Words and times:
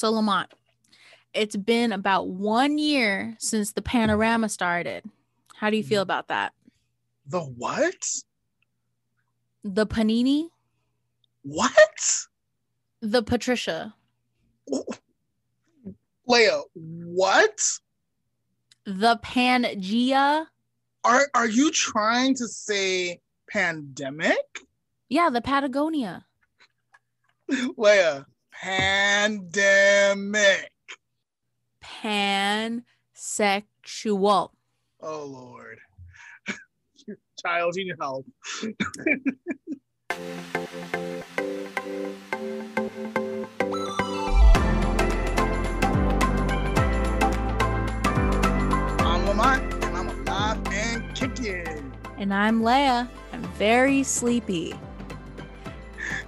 So 0.00 0.10
Lamont, 0.10 0.50
it's 1.34 1.56
been 1.56 1.92
about 1.92 2.28
one 2.28 2.78
year 2.78 3.36
since 3.38 3.72
the 3.72 3.82
panorama 3.82 4.48
started. 4.48 5.04
How 5.56 5.68
do 5.68 5.76
you 5.76 5.82
feel 5.82 6.00
mm. 6.00 6.04
about 6.04 6.28
that? 6.28 6.54
The 7.26 7.40
what? 7.40 8.02
The 9.62 9.86
Panini, 9.86 10.48
What? 11.42 12.24
the 13.02 13.22
Patricia, 13.22 13.94
Leah, 16.26 16.62
what? 16.72 17.60
the 18.86 19.20
Pangea. 19.22 20.46
Are 21.04 21.28
are 21.34 21.48
you 21.48 21.70
trying 21.70 22.34
to 22.36 22.48
say 22.48 23.20
pandemic? 23.50 24.60
Yeah, 25.10 25.28
the 25.28 25.42
Patagonia. 25.42 26.24
Leah, 27.76 28.24
pandemic. 28.60 29.40
Pansexual. 31.82 32.82
Oh 35.00 35.24
Lord. 35.24 35.78
Child, 37.42 37.76
you 37.76 37.86
need 37.86 37.96
help. 37.98 38.26
I'm 49.00 49.26
Lamont, 49.26 49.62
and 49.84 49.96
I'm 49.96 50.08
alive 50.08 50.58
and 50.70 51.14
kicking. 51.14 51.92
And 52.18 52.34
I'm 52.34 52.62
Leah. 52.62 53.08
I'm 53.32 53.42
very 53.54 54.02
sleepy. 54.02 54.74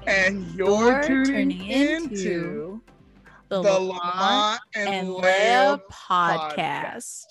And 0.07 0.47
you're, 0.55 1.03
You're 1.03 1.25
tuning, 1.25 1.67
into, 1.67 2.05
into 2.05 2.83
the, 3.49 3.63
The, 3.63 3.79
Lamont 3.79 4.61
and, 4.75 4.89
and 4.89 5.15
Leah 5.15 5.23
Leah 5.23 5.81
podcast. 5.91 7.25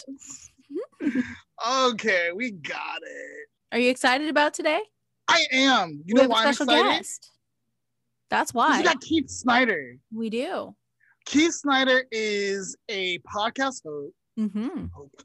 Okay, 1.68 2.30
we 2.36 2.52
got 2.52 2.98
it. 3.04 3.48
Are 3.72 3.78
you 3.78 3.92
excited 3.92 4.30
about 4.30 4.56
today? 4.56 4.80
I 5.28 5.46
am. 5.52 6.02
You 6.06 6.16
we 6.16 6.22
know 6.22 6.28
why 6.30 6.44
I'm 6.44 6.50
excited? 6.50 6.68
guest. 6.68 7.30
That's 8.32 8.52
why 8.52 8.80
We 8.80 8.84
got 8.84 9.00
Keith 9.00 9.30
Snider. 9.30 9.98
we 10.12 10.32
do. 10.32 10.76
Keith 11.26 11.54
Snider 11.54 12.06
is 12.12 12.76
a 12.90 13.20
podcast 13.20 13.84
host. 13.86 14.16
Mm-hmm. 14.40 14.86
Hope. 14.92 15.22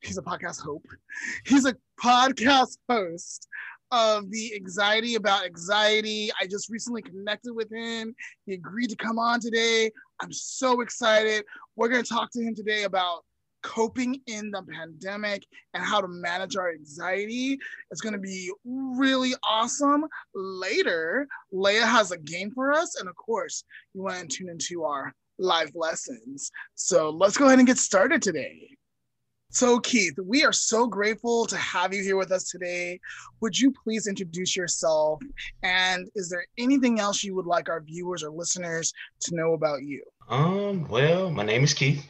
He's 0.00 0.18
a 0.18 0.22
podcast 0.22 0.60
hope. 0.60 0.86
He's 1.44 1.66
a 1.66 1.76
podcast 2.02 2.78
host 2.88 3.46
of 3.90 4.30
the 4.30 4.54
Anxiety 4.54 5.14
About 5.14 5.44
Anxiety. 5.44 6.30
I 6.40 6.46
just 6.46 6.70
recently 6.70 7.02
connected 7.02 7.52
with 7.54 7.72
him. 7.72 8.14
He 8.46 8.54
agreed 8.54 8.90
to 8.90 8.96
come 8.96 9.18
on 9.18 9.40
today. 9.40 9.90
I'm 10.20 10.32
so 10.32 10.80
excited. 10.80 11.44
We're 11.76 11.88
going 11.88 12.02
to 12.02 12.08
talk 12.08 12.30
to 12.32 12.42
him 12.42 12.54
today 12.54 12.84
about 12.84 13.24
coping 13.62 14.20
in 14.26 14.50
the 14.50 14.62
pandemic 14.62 15.44
and 15.74 15.82
how 15.82 16.00
to 16.00 16.08
manage 16.08 16.56
our 16.56 16.70
anxiety. 16.70 17.58
It's 17.90 18.00
going 18.00 18.12
to 18.12 18.18
be 18.18 18.50
really 18.64 19.32
awesome. 19.42 20.04
Later, 20.34 21.26
Leah 21.50 21.86
has 21.86 22.12
a 22.12 22.18
game 22.18 22.52
for 22.54 22.72
us. 22.72 22.98
And 23.00 23.08
of 23.08 23.16
course, 23.16 23.64
you 23.92 24.02
want 24.02 24.30
to 24.30 24.36
tune 24.36 24.48
into 24.48 24.84
our 24.84 25.12
live 25.38 25.72
lessons. 25.74 26.50
So 26.76 27.10
let's 27.10 27.36
go 27.36 27.46
ahead 27.46 27.58
and 27.58 27.66
get 27.66 27.78
started 27.78 28.22
today. 28.22 28.75
So, 29.50 29.78
Keith, 29.80 30.18
we 30.22 30.44
are 30.44 30.52
so 30.52 30.86
grateful 30.86 31.46
to 31.46 31.56
have 31.56 31.94
you 31.94 32.02
here 32.02 32.16
with 32.16 32.30
us 32.30 32.44
today. 32.50 33.00
Would 33.40 33.58
you 33.58 33.72
please 33.72 34.06
introduce 34.06 34.54
yourself? 34.56 35.20
And 35.62 36.10
is 36.14 36.28
there 36.28 36.44
anything 36.58 37.00
else 37.00 37.24
you 37.24 37.34
would 37.36 37.46
like 37.46 37.68
our 37.68 37.80
viewers 37.80 38.22
or 38.22 38.30
listeners 38.30 38.92
to 39.20 39.34
know 39.34 39.54
about 39.54 39.82
you? 39.82 40.02
Um, 40.28 40.86
well, 40.88 41.30
my 41.30 41.44
name 41.44 41.64
is 41.64 41.72
Keith, 41.72 42.04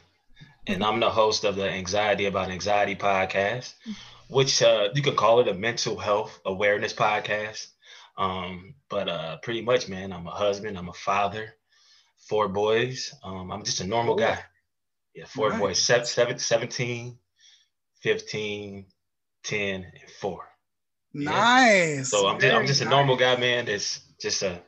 and 0.67 0.83
I'm 0.83 0.99
the 0.99 1.11
host 1.11 1.45
of 1.45 1.57
the 1.57 1.71
Anxiety 1.71 2.27
About 2.27 2.51
Anxiety 2.51 2.97
podcast, 2.97 3.75
which 4.29 4.63
uh, 4.63 4.89
you 4.95 5.03
could 5.03 5.17
call 5.17 5.39
it 5.41 5.49
a 5.49 5.55
mental 5.55 5.99
health 5.99 6.41
awareness 6.47 6.95
podcast. 6.95 7.69
Um, 8.19 8.75
but 8.89 9.09
uh, 9.09 9.37
pretty 9.43 9.63
much, 9.63 9.89
man, 9.89 10.13
I'm 10.13 10.27
a 10.27 10.31
husband, 10.31 10.77
I'm 10.77 10.89
a 10.89 10.95
father, 10.95 11.55
four 12.29 12.49
boys. 12.49 13.15
Um, 13.23 13.53
I'm 13.53 13.63
just 13.63 13.83
a 13.83 13.87
normal 13.87 14.17
guy. 14.17 14.39
Yeah, 15.15 15.27
four 15.27 15.53
boys, 15.53 15.79
seven, 15.79 16.07
seven, 16.07 16.39
17, 16.39 17.19
15, 18.07 18.87
10, 19.43 19.83
and 19.83 20.11
four. 20.21 20.45
Yeah. 21.13 21.31
Nice. 21.31 22.11
So 22.11 22.29
I'm 22.29 22.39
just, 22.39 22.55
I'm 22.55 22.65
just 22.65 22.81
a 22.81 22.85
nice. 22.85 22.93
normal 22.93 23.17
guy, 23.17 23.35
man. 23.35 23.65
That's 23.65 24.01
just 24.21 24.45
a, 24.45 24.63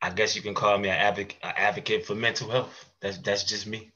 I 0.00 0.08
guess 0.08 0.34
you 0.34 0.40
can 0.40 0.54
call 0.54 0.78
me 0.78 0.88
an 0.88 0.94
advocate, 0.94 1.36
an 1.42 1.52
advocate 1.58 2.06
for 2.06 2.14
mental 2.14 2.48
health. 2.48 2.90
That's 3.02 3.18
that's 3.18 3.44
just 3.44 3.66
me. 3.66 3.92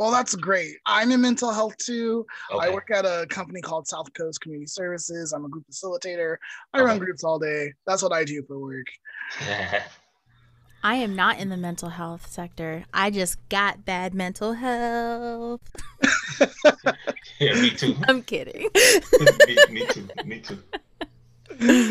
Well, 0.00 0.10
that's 0.10 0.34
great. 0.34 0.78
I'm 0.84 1.12
in 1.12 1.20
mental 1.20 1.52
health 1.52 1.76
too. 1.76 2.26
Okay. 2.50 2.66
I 2.66 2.70
work 2.70 2.90
at 2.90 3.04
a 3.04 3.24
company 3.30 3.60
called 3.60 3.86
South 3.86 4.12
Coast 4.14 4.40
Community 4.40 4.66
Services. 4.66 5.32
I'm 5.32 5.44
a 5.44 5.48
group 5.48 5.64
facilitator. 5.70 6.38
I 6.74 6.82
run 6.82 6.98
groups 6.98 7.22
all 7.22 7.38
day. 7.38 7.72
That's 7.86 8.02
what 8.02 8.12
I 8.12 8.24
do 8.24 8.42
for 8.48 8.58
work. 8.58 8.86
I 10.82 10.94
am 10.96 11.14
not 11.14 11.38
in 11.38 11.50
the 11.50 11.56
mental 11.56 11.90
health 11.90 12.26
sector. 12.30 12.84
I 12.92 13.10
just 13.10 13.36
got 13.48 13.84
bad 13.84 14.14
mental 14.14 14.54
health. 14.54 15.60
yeah, 17.38 17.54
me 17.60 17.70
too. 17.70 17.96
I'm 18.08 18.22
kidding. 18.22 18.68
me, 19.20 19.58
me 19.70 19.86
too. 19.86 20.08
Me 20.24 20.40
too. 20.40 20.58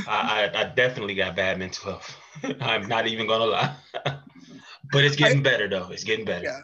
I, 0.08 0.50
I, 0.54 0.62
I 0.62 0.64
definitely 0.76 1.14
got 1.16 1.36
bad 1.36 1.60
mental 1.60 1.92
health. 1.92 2.18
I'm 2.62 2.88
not 2.88 3.06
even 3.08 3.28
gonna 3.28 3.46
lie. 3.46 3.76
but 4.92 5.04
it's 5.04 5.16
getting 5.16 5.44
better 5.44 5.68
though. 5.68 5.90
It's 5.92 6.04
getting 6.04 6.26
better. 6.26 6.46
Yeah. 6.46 6.60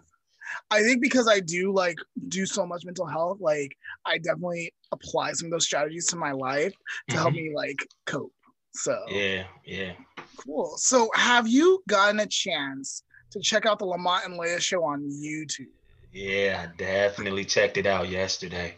I 0.72 0.82
think 0.82 1.02
because 1.02 1.28
I 1.28 1.42
do 1.42 1.72
like 1.74 1.98
do 2.30 2.46
so 2.46 2.66
much 2.66 2.86
mental 2.86 3.06
health, 3.06 3.40
like 3.40 3.78
I 4.06 4.18
definitely 4.18 4.74
apply 4.92 5.34
some 5.34 5.48
of 5.48 5.52
those 5.52 5.66
strategies 5.66 6.08
to 6.08 6.16
my 6.16 6.32
life 6.32 6.74
to 7.10 7.18
help 7.18 7.34
Mhm. 7.34 7.38
me 7.38 7.52
like 7.56 7.86
cope. 8.06 8.32
So 8.76 8.98
Yeah, 9.08 9.44
yeah. 9.66 9.94
cool. 10.38 10.76
So 10.78 11.10
have 11.16 11.48
you 11.48 11.82
gotten 11.88 12.20
a 12.20 12.28
chance 12.28 13.04
to 13.32 13.40
check 13.40 13.66
out 13.66 13.80
the 13.80 13.86
Lamont 13.86 14.26
and 14.26 14.38
Leah 14.38 14.60
show 14.60 14.84
on 14.84 15.02
YouTube? 15.10 15.68
Yeah, 16.12 16.68
I 16.68 16.76
definitely 16.78 17.46
checked 17.46 17.78
it 17.78 17.86
out 17.86 18.10
yesterday. 18.10 18.76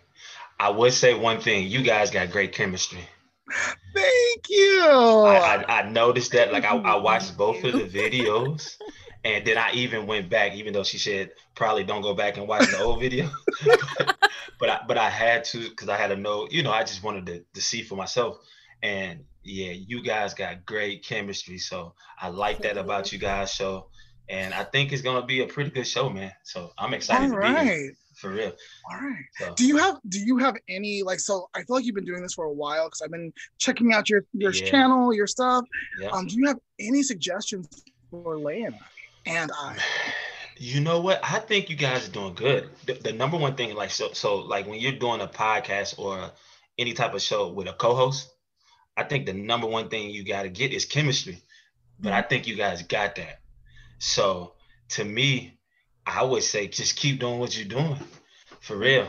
I 0.60 0.70
would 0.70 0.94
say 0.94 1.14
one 1.14 1.40
thing, 1.40 1.68
you 1.68 1.84
guys 1.84 2.10
got 2.10 2.32
great 2.32 2.52
chemistry. 2.52 3.08
Thank 3.94 4.50
you. 4.50 4.82
I, 4.82 5.64
I, 5.68 5.80
I 5.80 5.90
noticed 5.90 6.32
that 6.32 6.52
like 6.52 6.66
I, 6.66 6.76
I 6.78 6.96
watched 6.96 7.38
both 7.38 7.64
of 7.64 7.74
the 7.74 7.88
videos 8.00 8.78
and 9.24 9.46
then 9.46 9.58
I 9.58 9.72
even 9.74 10.08
went 10.08 10.30
back, 10.30 10.56
even 10.56 10.74
though 10.74 10.84
she 10.84 10.98
said 10.98 11.32
probably 11.56 11.84
don't 11.84 12.02
go 12.02 12.14
back 12.14 12.38
and 12.38 12.48
watch 12.48 12.70
the 12.70 12.78
old 12.78 13.00
video. 13.02 13.30
but, 13.98 14.18
but 14.60 14.70
I 14.70 14.80
but 14.88 14.98
I 14.98 15.10
had 15.10 15.44
to 15.46 15.70
because 15.70 15.90
I 15.90 15.98
had 15.98 16.08
to 16.08 16.16
know, 16.16 16.48
you 16.50 16.64
know, 16.64 16.72
I 16.72 16.84
just 16.84 17.04
wanted 17.04 17.26
to, 17.28 17.44
to 17.54 17.62
see 17.62 17.84
for 17.84 17.96
myself. 17.96 18.38
And 18.84 19.26
yeah, 19.48 19.72
you 19.72 20.04
guys 20.04 20.34
got 20.34 20.66
great 20.66 21.04
chemistry. 21.04 21.58
So 21.58 21.94
I 22.22 22.28
like 22.30 22.62
that 22.64 22.78
about 22.78 23.12
you 23.12 23.20
guys 23.20 23.52
show. 23.52 23.88
And 24.30 24.54
I 24.54 24.66
think 24.66 24.92
it's 24.92 25.02
gonna 25.02 25.26
be 25.26 25.42
a 25.42 25.48
pretty 25.48 25.70
good 25.70 25.88
show, 25.88 26.10
man. 26.10 26.32
So 26.44 26.72
I'm 26.78 26.94
excited 26.94 27.30
all 27.32 27.36
to 27.42 27.42
be 27.42 27.66
here 27.66 27.96
for 28.16 28.30
real. 28.32 28.52
All 28.92 28.98
right. 28.98 29.24
So, 29.40 29.54
Do 29.56 29.66
you 29.66 29.78
have 29.78 29.98
do 30.10 30.20
you 30.20 30.38
have 30.40 30.56
any 30.68 31.02
like 31.02 31.20
so 31.22 31.48
I 31.56 31.60
feel 31.64 31.78
like 31.78 31.86
you've 31.86 31.96
been 31.96 32.04
doing 32.06 32.22
this 32.22 32.34
for 32.34 32.46
a 32.46 32.52
while 32.52 32.88
because 32.88 33.02
I've 33.02 33.12
been 33.12 33.32
checking 33.58 33.94
out 33.94 34.10
your 34.10 34.24
your 34.34 34.52
Yeah. 34.52 34.66
channel, 34.66 35.14
your 35.14 35.28
stuff. 35.28 35.64
yeah. 36.02 36.10
Um, 36.10 36.28
do 36.28 36.36
you 36.36 36.48
have 36.48 36.58
any 36.80 37.04
suggestions 37.04 37.70
for 38.12 38.38
Leah 38.38 38.72
and 39.26 39.52
I? 39.58 39.78
You 40.60 40.82
know 40.82 41.00
what? 41.02 41.20
I 41.24 41.38
think 41.38 41.70
you 41.70 41.76
guys 41.76 42.08
are 42.08 42.12
doing 42.12 42.34
good. 42.34 42.72
The, 42.88 42.94
the 42.94 43.14
number 43.14 43.38
one 43.38 43.54
thing, 43.56 43.76
like 43.76 43.92
so, 43.92 44.12
so 44.14 44.38
like 44.38 44.66
when 44.66 44.80
you're 44.80 44.94
doing 44.94 45.22
a 45.22 45.28
podcast 45.28 46.00
or 46.00 46.32
any 46.80 46.94
type 46.94 47.14
of 47.14 47.22
show 47.22 47.50
with 47.54 47.68
a 47.68 47.74
co-host, 47.74 48.28
I 48.98 49.04
think 49.04 49.28
the 49.28 49.34
number 49.34 49.68
one 49.68 49.90
thing 49.90 50.10
you 50.10 50.24
got 50.26 50.42
to 50.42 50.50
get 50.50 50.74
is 50.74 50.84
chemistry. 50.86 51.40
But 52.00 52.14
I 52.14 52.22
think 52.24 52.48
you 52.48 52.56
guys 52.56 52.82
got 52.84 53.16
that. 53.16 53.40
So 54.00 54.54
to 54.90 55.04
me, 55.04 55.58
I 56.06 56.24
would 56.24 56.44
say 56.44 56.68
just 56.68 56.96
keep 56.96 57.20
doing 57.20 57.40
what 57.40 57.58
you're 57.58 57.68
doing, 57.68 57.98
for 58.60 58.76
real. 58.76 59.08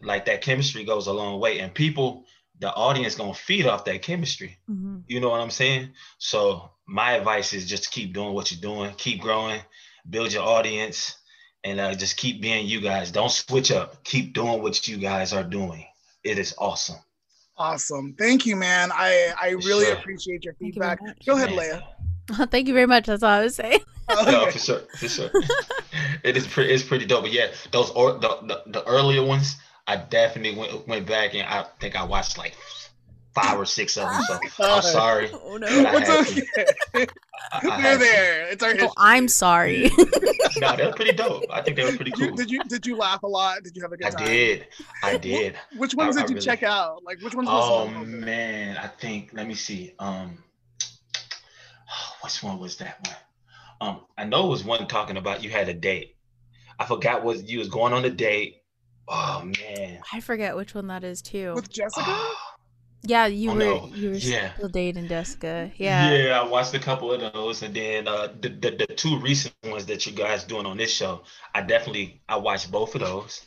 Like 0.00 0.26
that 0.26 0.42
chemistry 0.42 0.84
goes 0.84 1.06
a 1.06 1.12
long 1.12 1.40
way, 1.40 1.60
and 1.60 1.72
people, 1.72 2.24
the 2.58 2.72
audience, 2.72 3.14
gonna 3.14 3.34
feed 3.34 3.66
off 3.66 3.84
that 3.84 4.02
chemistry. 4.02 4.58
Mhm. 4.68 5.04
You 5.06 5.20
know 5.20 5.30
what 5.30 5.40
I'm 5.40 5.50
saying? 5.50 5.92
So 6.18 6.70
my 6.86 7.12
advice 7.12 7.52
is 7.52 7.68
just 7.68 7.90
keep 7.90 8.12
doing 8.14 8.34
what 8.34 8.50
you're 8.50 8.60
doing, 8.60 8.94
keep 8.96 9.20
growing, 9.20 9.60
build 10.08 10.32
your 10.32 10.44
audience, 10.44 11.16
and 11.64 11.78
uh, 11.80 11.94
just 11.94 12.16
keep 12.16 12.40
being 12.40 12.66
you 12.66 12.80
guys. 12.80 13.10
Don't 13.10 13.30
switch 13.30 13.70
up. 13.70 14.02
Keep 14.04 14.32
doing 14.32 14.62
what 14.62 14.86
you 14.88 14.96
guys 14.96 15.32
are 15.32 15.44
doing. 15.44 15.84
It 16.24 16.38
is 16.38 16.54
awesome. 16.58 16.98
Awesome. 17.58 18.14
Thank 18.18 18.46
you, 18.46 18.54
man. 18.56 18.90
I 18.92 19.32
I 19.40 19.50
really 19.50 19.84
Sure. 19.86 19.94
appreciate 19.94 20.44
your 20.44 20.54
Thank 20.54 20.76
you 20.76 20.80
feedback. 20.80 21.00
Go 21.26 21.34
ahead, 21.36 21.50
Man. 21.50 21.58
Leah. 21.58 22.46
Thank 22.50 22.68
you 22.68 22.74
very 22.74 22.86
much. 22.86 23.06
That's 23.06 23.22
all 23.22 23.30
I 23.30 23.42
was 23.44 23.56
saying. 23.56 23.80
No, 24.10 24.50
for 24.50 24.58
sure, 24.58 24.78
for 24.96 25.06
sure. 25.08 25.30
it 26.24 26.34
is 26.34 26.46
pretty. 26.46 26.72
It's 26.72 26.82
pretty 26.82 27.04
dope. 27.04 27.24
But 27.24 27.32
yeah, 27.32 27.48
those 27.72 27.90
or 27.90 28.12
the, 28.14 28.38
the 28.42 28.62
the 28.66 28.84
earlier 28.86 29.22
ones, 29.22 29.56
I 29.86 29.96
definitely 29.96 30.58
went 30.58 30.88
went 30.88 31.06
back 31.06 31.34
and 31.34 31.42
I 31.46 31.66
think 31.78 31.94
I 31.94 32.04
watched 32.04 32.38
like 32.38 32.54
five 33.42 33.58
or 33.58 33.64
six 33.64 33.96
of 33.96 34.04
them. 34.10 34.38
So 34.52 34.64
I'm 34.64 34.82
sorry. 34.82 35.30
Oh 35.40 35.58
But 35.58 35.70
I 35.70 35.92
What's 35.92 36.08
had 36.08 36.44
okay? 36.54 36.66
I- 36.94 37.06
I 37.52 37.60
They're 37.62 37.70
had 37.80 37.92
to. 37.94 37.98
there. 37.98 38.48
It's 38.50 38.62
our 38.62 38.74
Oh. 38.80 38.92
I'm 38.98 39.28
sorry. 39.28 39.90
No, 40.60 40.76
they 40.76 40.86
were 40.86 40.92
pretty 40.92 41.12
dope. 41.12 41.44
I 41.50 41.62
think 41.62 41.76
they 41.76 41.84
were 41.84 41.92
pretty 41.96 42.10
Did 42.10 42.28
cool. 42.28 42.36
did 42.36 42.50
you 42.50 42.62
did 42.64 42.84
you 42.86 42.96
laugh 42.96 43.22
a 43.22 43.26
lot? 43.28 43.62
Did 43.62 43.76
you 43.76 43.82
have 43.82 43.92
a 43.92 43.96
good 43.96 44.10
time? 44.10 44.22
I 44.22 44.26
did. 44.26 44.66
I 45.02 45.16
did. 45.16 45.56
Which 45.76 45.94
ones 45.94 46.16
I- 46.16 46.22
did 46.22 46.24
I 46.26 46.28
you 46.30 46.34
really- 46.36 46.44
check 46.46 46.62
out? 46.62 47.02
Like 47.04 47.20
which 47.22 47.34
ones? 47.34 47.48
Oh 47.50 47.84
was 47.84 47.92
the 47.92 47.98
most- 48.00 48.08
man, 48.26 48.76
I 48.76 48.86
think. 48.88 49.30
Let 49.32 49.46
me 49.46 49.54
see. 49.54 49.94
Um, 49.98 50.38
which 52.22 52.42
one 52.42 52.58
was 52.58 52.76
that 52.78 52.98
one? 53.06 53.16
Um, 53.80 54.00
I 54.16 54.24
know 54.24 54.46
it 54.46 54.50
was 54.50 54.64
one 54.64 54.86
talking 54.88 55.16
about 55.16 55.42
you 55.44 55.50
had 55.50 55.68
a 55.68 55.74
date. 55.74 56.16
I 56.78 56.84
forgot 56.86 57.24
what 57.24 57.48
you 57.48 57.58
was 57.60 57.68
going 57.68 57.92
on 57.92 58.04
a 58.04 58.10
date. 58.10 58.56
Oh 59.08 59.42
man. 59.44 60.00
I 60.12 60.20
forget 60.20 60.56
which 60.56 60.74
one 60.74 60.88
that 60.88 61.04
is 61.04 61.22
too. 61.22 61.54
with 61.54 61.70
Jessica? 61.70 62.04
Yeah, 63.02 63.26
you 63.26 63.50
Oh, 63.50 63.54
were 63.54 63.60
no. 63.60 63.86
you 63.86 64.10
were 64.10 64.14
Yeah. 64.16 64.52
still 64.54 64.68
dating 64.68 65.08
Jessica. 65.08 65.72
Yeah. 65.76 66.24
Yeah, 66.28 66.40
I 66.40 66.44
watched 66.48 66.74
a 66.74 66.78
couple 66.80 67.12
of 67.12 67.20
those, 67.32 67.62
and 67.62 67.74
then 67.74 68.08
uh, 68.08 68.28
the, 68.40 68.48
the 68.48 68.70
the 68.72 68.86
two 68.94 69.18
recent 69.20 69.54
ones 69.64 69.86
that 69.86 70.06
you 70.06 70.12
guys 70.12 70.44
doing 70.44 70.66
on 70.66 70.76
this 70.76 70.92
show, 70.92 71.22
I 71.54 71.62
definitely 71.62 72.22
I 72.28 72.36
watched 72.36 72.70
both 72.70 72.94
of 72.94 73.00
those, 73.00 73.46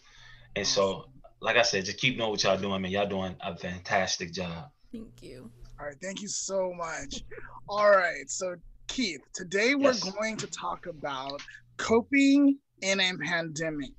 and 0.55 0.65
so 0.65 1.05
like 1.41 1.57
I 1.57 1.63
said, 1.63 1.85
just 1.85 1.97
keep 1.97 2.17
doing 2.17 2.29
what 2.29 2.43
y'all 2.43 2.57
doing, 2.57 2.81
man. 2.81 2.91
Y'all 2.91 3.07
doing 3.07 3.35
a 3.41 3.55
fantastic 3.57 4.33
job. 4.33 4.69
Thank 4.93 5.21
you. 5.21 5.51
All 5.79 5.87
right, 5.87 5.95
thank 6.01 6.21
you 6.21 6.27
so 6.27 6.73
much. 6.73 7.23
All 7.67 7.89
right, 7.91 8.29
so 8.29 8.55
Keith, 8.87 9.21
today 9.33 9.75
we're 9.75 9.93
Yes. 9.93 10.03
going 10.11 10.37
to 10.37 10.47
talk 10.47 10.85
about 10.87 11.41
coping 11.77 12.57
in 12.81 12.99
a 12.99 13.13
pandemic 13.17 13.91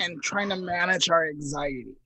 and 0.00 0.22
trying 0.22 0.50
to 0.50 0.56
manage 0.56 1.08
our 1.10 1.26
anxiety. 1.28 1.96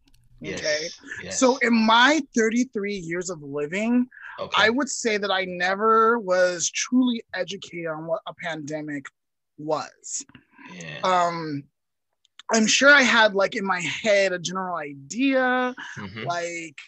Yes. 0.50 0.60
Okay. 0.60 0.88
Yes. 1.25 1.38
So 1.40 1.56
in 1.58 1.75
my 1.75 2.20
33 2.37 2.94
years 2.94 3.31
of 3.31 3.43
living, 3.43 4.06
okay. 4.38 4.62
I 4.64 4.70
would 4.70 4.88
say 4.88 5.16
that 5.19 5.31
I 5.31 5.44
never 5.46 6.19
was 6.19 6.70
truly 6.70 7.22
educated 7.34 7.87
on 7.87 8.06
what 8.06 8.20
a 8.26 8.34
pandemic 8.34 9.06
was. 9.58 10.25
yeah. 10.72 11.00
Um 11.02 11.64
I'm 12.54 12.66
sure 12.66 12.90
I 12.90 13.02
had 13.02 13.34
like 13.34 13.56
in 13.56 13.64
my 13.66 13.81
head 13.81 14.32
a 14.32 14.38
general 14.38 14.76
idea, 14.76 15.75
Mhm. 15.98 16.25
like 16.25 16.78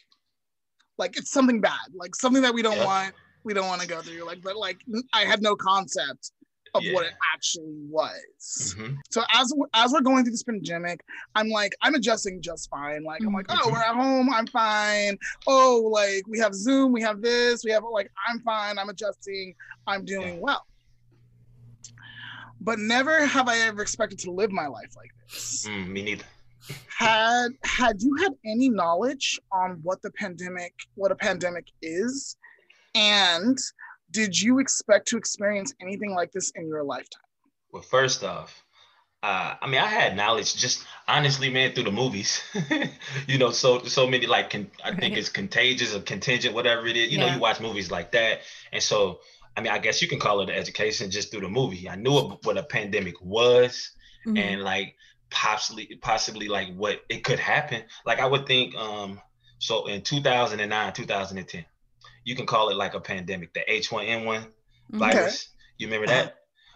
like 0.98 1.16
it's 1.16 1.30
something 1.30 1.60
bad, 1.60 1.88
like 1.94 2.14
something 2.14 2.42
that 2.42 2.54
we 2.54 2.62
don't 2.62 2.76
Yeah. 2.76 2.84
want 2.86 3.14
we 3.44 3.54
don't 3.54 3.66
want 3.68 3.80
to 3.80 3.88
go 3.88 4.02
through. 4.02 4.24
Like, 4.24 4.42
but 4.42 4.56
like 4.56 4.80
I 5.12 5.24
had 5.24 5.40
no 5.42 5.56
concept 5.56 6.32
of 6.74 6.82
what 6.92 7.06
it 7.06 7.12
actually 7.34 7.74
was. 7.88 8.74
Mhm. 8.76 8.96
So 9.10 9.22
as 9.34 9.52
as 9.74 9.92
we're 9.92 10.00
going 10.00 10.24
through 10.24 10.32
this 10.32 10.42
pandemic, 10.42 11.00
I'm 11.34 11.48
like 11.48 11.74
I'm 11.82 11.94
adjusting 11.94 12.40
just 12.42 12.68
fine. 12.70 13.04
Like 13.04 13.22
I'm 13.22 13.32
like, 13.32 13.46
oh, 13.48 13.54
Mhm. 13.56 13.72
we're 13.72 13.78
at 13.82 13.94
home, 13.94 14.30
I'm 14.32 14.46
fine. 14.48 15.18
Oh, 15.46 15.88
like 15.92 16.26
we 16.26 16.38
have 16.38 16.54
Zoom, 16.54 16.92
we 16.92 17.02
have 17.02 17.20
this, 17.22 17.64
we 17.64 17.70
have 17.70 17.82
like 17.90 18.10
I'm 18.28 18.40
fine, 18.40 18.78
I'm 18.78 18.88
adjusting, 18.88 19.54
I'm 19.86 20.04
doing 20.04 20.34
Yeah. 20.36 20.40
well. 20.40 20.66
But 22.60 22.78
never 22.78 23.24
have 23.26 23.48
I 23.48 23.58
ever 23.58 23.82
expected 23.82 24.18
to 24.20 24.30
live 24.30 24.50
my 24.50 24.66
life 24.66 24.92
like 24.96 25.10
this. 25.30 25.66
Mm, 25.66 25.88
me 25.88 26.02
neither. 26.02 26.24
Had 26.88 27.52
had 27.62 28.02
you 28.02 28.14
had 28.16 28.32
any 28.44 28.68
knowledge 28.68 29.40
on 29.52 29.78
what 29.82 30.02
the 30.02 30.10
pandemic, 30.12 30.74
what 30.96 31.10
a 31.12 31.16
pandemic 31.16 31.66
is, 31.80 32.36
and 32.94 33.56
did 34.10 34.40
you 34.40 34.58
expect 34.58 35.08
to 35.08 35.16
experience 35.16 35.74
anything 35.80 36.14
like 36.14 36.32
this 36.32 36.50
in 36.54 36.66
your 36.66 36.82
lifetime? 36.82 37.22
Well, 37.72 37.82
first 37.82 38.24
off, 38.24 38.62
uh, 39.22 39.54
I 39.60 39.66
mean, 39.66 39.80
I 39.80 39.86
had 39.86 40.16
knowledge 40.16 40.54
just 40.54 40.84
honestly, 41.06 41.50
man, 41.50 41.72
through 41.72 41.84
the 41.84 41.92
movies. 41.92 42.40
you 43.26 43.36
know, 43.38 43.50
so 43.50 43.82
so 43.82 44.06
many 44.06 44.26
like 44.26 44.50
con- 44.50 44.70
I 44.84 44.94
think 44.94 45.16
it's 45.16 45.28
contagious 45.28 45.94
or 45.94 46.00
contingent, 46.00 46.54
whatever 46.54 46.86
it 46.86 46.96
is. 46.96 47.10
You 47.10 47.18
know, 47.18 47.26
you 47.26 47.38
watch 47.38 47.60
movies 47.60 47.90
like 47.90 48.12
that, 48.12 48.40
and 48.72 48.82
so 48.82 49.20
I 49.56 49.60
mean, 49.60 49.72
I 49.72 49.78
guess 49.78 50.00
you 50.00 50.06
can 50.06 50.20
call 50.20 50.40
it 50.40 50.50
an 50.50 50.54
education 50.54 51.10
just 51.10 51.32
through 51.32 51.40
the 51.40 51.48
movie. 51.48 51.88
I 51.88 51.96
knew 51.96 52.12
what, 52.12 52.56
a 52.56 52.62
pandemic 52.62 53.20
was, 53.20 53.90
Mhm. 54.24 54.38
and 54.38 54.62
like 54.62 54.94
possibly 55.30 55.98
possibly 56.00 56.46
like 56.48 56.72
what 56.76 57.00
it 57.08 57.24
could 57.24 57.40
happen. 57.40 57.82
Like 58.06 58.20
I 58.20 58.26
would 58.26 58.46
think, 58.46 58.76
um, 58.76 59.20
so 59.58 59.86
in 59.86 60.02
2009, 60.02 60.92
2010, 60.92 61.64
you 62.28 62.34
can 62.36 62.46
call 62.46 62.68
it 62.68 62.76
like 62.76 62.94
a 62.94 63.00
pandemic, 63.12 63.54
the 63.54 63.64
H1N1 63.68 64.42
Mhm. 64.92 64.98
virus. 64.98 65.48
You 65.78 65.86
remember 65.86 66.08
that? 66.08 66.26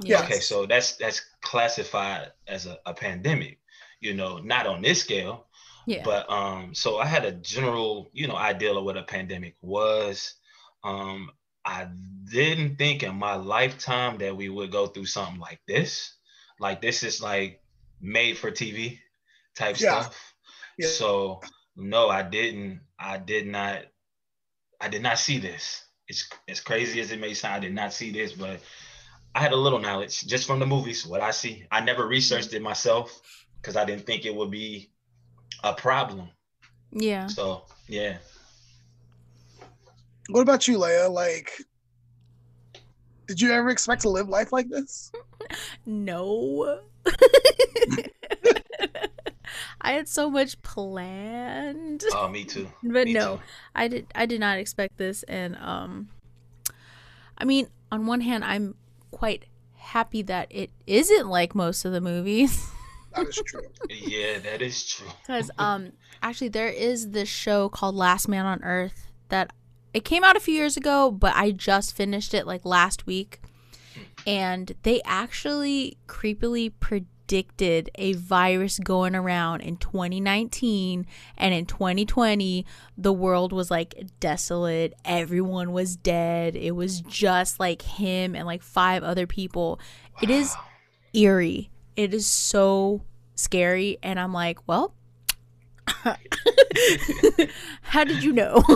Yeah. 0.02 0.22
Okay, 0.22 0.40
so 0.40 0.66
that's 0.66 0.96
that's 0.96 1.20
classified 1.42 2.32
as 2.48 2.66
a, 2.66 2.78
a 2.86 2.94
pandemic, 2.94 3.58
you 4.00 4.14
know, 4.14 4.38
not 4.38 4.66
on 4.66 4.80
this 4.82 5.00
scale, 5.00 5.46
Yeah. 5.86 6.02
but 6.04 6.22
um, 6.30 6.74
so 6.74 6.98
I 6.98 7.06
had 7.06 7.24
a 7.24 7.32
general, 7.32 8.08
you 8.12 8.26
know, 8.28 8.36
idea 8.36 8.72
of 8.74 8.84
what 8.84 8.96
a 8.96 9.02
pandemic 9.02 9.54
was. 9.60 10.34
Um, 10.82 11.30
I 11.64 11.88
didn't 12.24 12.76
think 12.76 13.02
in 13.02 13.14
my 13.14 13.34
lifetime 13.34 14.18
that 14.18 14.34
we 14.40 14.48
would 14.48 14.72
go 14.72 14.86
through 14.86 15.06
something 15.06 15.38
like 15.48 15.60
this. 15.68 16.16
Like 16.58 16.80
this 16.80 17.02
is 17.02 17.20
like 17.22 17.60
made 18.00 18.38
for 18.38 18.50
TV 18.50 18.98
type 19.54 19.76
Yeah. 19.78 20.00
stuff. 20.02 20.34
Yeah. 20.78 20.88
So 20.88 21.40
no, 21.76 22.08
I 22.08 22.22
didn't. 22.22 22.80
I 22.98 23.18
did 23.18 23.46
not. 23.46 23.84
I 24.82 24.88
did 24.88 25.00
not 25.02 25.18
see 25.18 25.38
this. 25.38 25.84
It's 26.08 26.28
as 26.48 26.60
crazy 26.60 27.00
as 27.00 27.12
it 27.12 27.20
may 27.20 27.32
sound. 27.34 27.54
I 27.54 27.60
did 27.60 27.74
not 27.74 27.92
see 27.92 28.10
this, 28.10 28.32
but 28.32 28.60
I 29.34 29.40
had 29.40 29.52
a 29.52 29.56
little 29.56 29.78
knowledge 29.78 30.26
just 30.26 30.46
from 30.46 30.58
the 30.58 30.66
movies. 30.66 31.06
What 31.06 31.20
I 31.22 31.30
see, 31.30 31.64
I 31.70 31.80
never 31.80 32.06
researched 32.06 32.52
it 32.52 32.60
myself 32.60 33.22
because 33.60 33.76
I 33.76 33.84
didn't 33.84 34.04
think 34.04 34.26
it 34.26 34.34
would 34.34 34.50
be 34.50 34.90
a 35.62 35.72
problem. 35.72 36.28
yeah. 36.90 37.28
So 37.28 37.64
yeah, 37.88 38.18
What 40.30 40.40
about 40.40 40.66
you, 40.66 40.78
Leah? 40.78 41.08
Like, 41.08 41.50
did 43.26 43.40
you 43.40 43.52
ever 43.52 43.70
expect 43.70 44.02
to 44.02 44.10
live 44.10 44.28
life 44.28 44.52
like 44.52 44.68
this? 44.68 45.12
No. 45.86 46.80
I 49.84 49.92
had 49.92 50.08
so 50.08 50.30
much 50.30 50.60
planned. 50.62 52.04
oh 52.12 52.28
me 52.28 52.44
too. 52.44 52.68
But 52.82 53.06
Me 53.06 53.12
no, 53.14 53.36
too. 53.36 53.42
I 53.74 53.88
did 53.88 54.06
I 54.14 54.26
did 54.26 54.40
not 54.40 54.58
expect 54.58 54.96
this 54.96 55.22
and 55.24 55.56
um 55.56 56.08
I 57.36 57.44
mean, 57.44 57.68
on 57.90 58.06
one 58.06 58.20
hand 58.20 58.44
I'm 58.44 58.76
quite 59.10 59.46
happy 59.74 60.22
that 60.22 60.46
it 60.50 60.70
isn't 60.86 61.26
like 61.28 61.54
most 61.54 61.84
of 61.84 61.92
the 61.92 62.00
movies 62.00 62.64
That 63.16 63.28
is 63.28 63.42
true. 63.44 63.60
Yeah, 63.90 64.38
that 64.38 64.62
is 64.62 64.84
true. 64.86 65.08
cuz 65.26 65.50
um 65.58 65.92
actually 66.22 66.48
there 66.48 66.68
is 66.68 67.10
this 67.10 67.28
show 67.28 67.68
called 67.68 67.94
Last 67.96 68.28
Man 68.28 68.46
on 68.46 68.62
Earth 68.62 69.08
that 69.28 69.52
it 69.92 70.04
came 70.06 70.24
out 70.24 70.36
a 70.36 70.40
few 70.40 70.54
years 70.54 70.76
ago, 70.78 71.10
but 71.10 71.34
I 71.36 71.50
just 71.50 71.94
finished 71.94 72.32
it 72.32 72.46
like 72.46 72.64
last 72.64 73.06
week. 73.06 73.40
And 74.26 74.72
they 74.84 75.02
actually 75.04 75.98
creepily 76.06 76.72
predicted 76.80 77.11
a 77.32 78.12
virus 78.14 78.78
going 78.78 79.14
around 79.14 79.60
in 79.60 79.76
2019 79.76 81.06
and 81.36 81.54
in 81.54 81.66
2020 81.66 82.66
the 82.96 83.12
world 83.12 83.52
was 83.52 83.70
like 83.70 83.94
desolate. 84.20 84.94
Everyone 85.04 85.72
was 85.72 85.96
dead. 85.96 86.56
It 86.56 86.72
was 86.72 87.00
just 87.02 87.58
like 87.58 87.82
him 87.82 88.34
and 88.34 88.46
like 88.46 88.62
five 88.62 89.02
other 89.02 89.26
people. 89.26 89.80
It 90.20 90.30
is 90.30 90.54
eerie. 91.12 91.70
It 91.96 92.14
is 92.14 92.26
so 92.26 93.02
scary 93.34 93.98
and 94.02 94.20
i'm 94.20 94.32
like 94.32 94.58
well 94.66 94.94
how 97.82 98.04
did 98.04 98.22
you 98.22 98.32
know? 98.32 98.62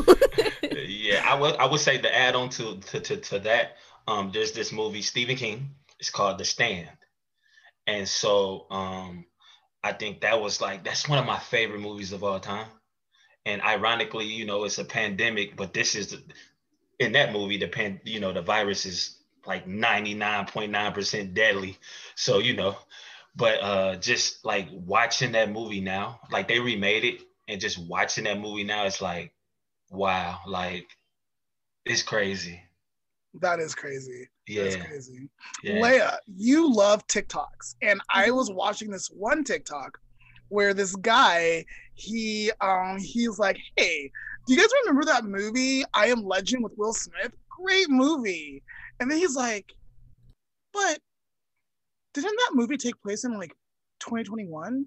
Yeah, 0.88 1.22
I 1.24 1.38
would 1.38 1.56
I 1.56 1.66
would 1.66 1.80
say 1.80 1.98
to 1.98 2.16
add 2.16 2.34
on 2.34 2.48
to 2.50 2.78
to, 2.78 3.00
to, 3.00 3.16
to 3.16 3.38
that, 3.40 3.76
um, 4.06 4.30
there's 4.32 4.52
this 4.52 4.72
movie 4.72 5.02
Stephen 5.02 5.36
King. 5.36 5.70
It's 5.98 6.10
called 6.10 6.38
The 6.38 6.44
Stand, 6.44 6.88
and 7.86 8.08
so 8.08 8.66
um, 8.70 9.24
I 9.82 9.92
think 9.92 10.20
that 10.22 10.40
was 10.40 10.60
like 10.60 10.84
that's 10.84 11.08
one 11.08 11.18
of 11.18 11.26
my 11.26 11.38
favorite 11.38 11.80
movies 11.80 12.12
of 12.12 12.24
all 12.24 12.40
time. 12.40 12.66
And 13.44 13.62
ironically, 13.62 14.26
you 14.26 14.44
know, 14.44 14.64
it's 14.64 14.78
a 14.78 14.84
pandemic, 14.84 15.56
but 15.56 15.72
this 15.72 15.94
is 15.94 16.16
in 16.98 17.12
that 17.12 17.32
movie 17.32 17.58
the 17.58 17.68
pan, 17.68 18.00
you 18.04 18.18
know, 18.18 18.32
the 18.32 18.42
virus 18.42 18.86
is 18.86 19.18
like 19.46 19.66
99.9% 19.66 21.34
deadly. 21.34 21.78
So, 22.16 22.38
you 22.38 22.56
know, 22.56 22.76
but 23.36 23.60
uh 23.62 23.96
just 23.96 24.44
like 24.44 24.68
watching 24.72 25.32
that 25.32 25.52
movie 25.52 25.80
now, 25.80 26.20
like 26.32 26.48
they 26.48 26.58
remade 26.58 27.04
it 27.04 27.22
and 27.46 27.60
just 27.60 27.78
watching 27.78 28.24
that 28.24 28.40
movie 28.40 28.64
now, 28.64 28.84
it's 28.86 29.00
like, 29.00 29.32
wow, 29.90 30.40
like 30.46 30.88
it's 31.84 32.02
crazy. 32.02 32.60
That 33.34 33.60
is 33.60 33.74
crazy. 33.74 34.28
That's 34.48 34.76
Yeah. 34.76 34.86
crazy. 34.86 35.28
Yeah. 35.62 35.74
Leah, 35.80 36.18
you 36.26 36.72
love 36.72 37.06
TikToks. 37.06 37.74
And 37.82 38.00
I 38.12 38.30
was 38.30 38.50
watching 38.50 38.90
this 38.90 39.08
one 39.08 39.44
TikTok 39.44 39.98
where 40.48 40.74
this 40.74 40.94
guy, 40.96 41.64
he 41.94 42.52
um 42.60 42.98
he's 42.98 43.38
like, 43.38 43.58
Hey, 43.76 44.10
do 44.46 44.54
you 44.54 44.60
guys 44.60 44.70
remember 44.82 45.04
that 45.06 45.24
movie, 45.24 45.84
I 45.94 46.06
Am 46.06 46.24
Legend 46.24 46.62
with 46.62 46.72
Will 46.76 46.92
Smith? 46.92 47.32
Great 47.50 47.88
movie. 47.88 48.62
And 49.00 49.10
then 49.10 49.18
he's 49.18 49.34
like, 49.34 49.72
But 50.72 51.00
didn't 52.14 52.36
that 52.36 52.52
movie 52.54 52.76
take 52.76 53.00
place 53.02 53.24
in 53.24 53.38
like 53.38 53.52
2021? 54.00 54.86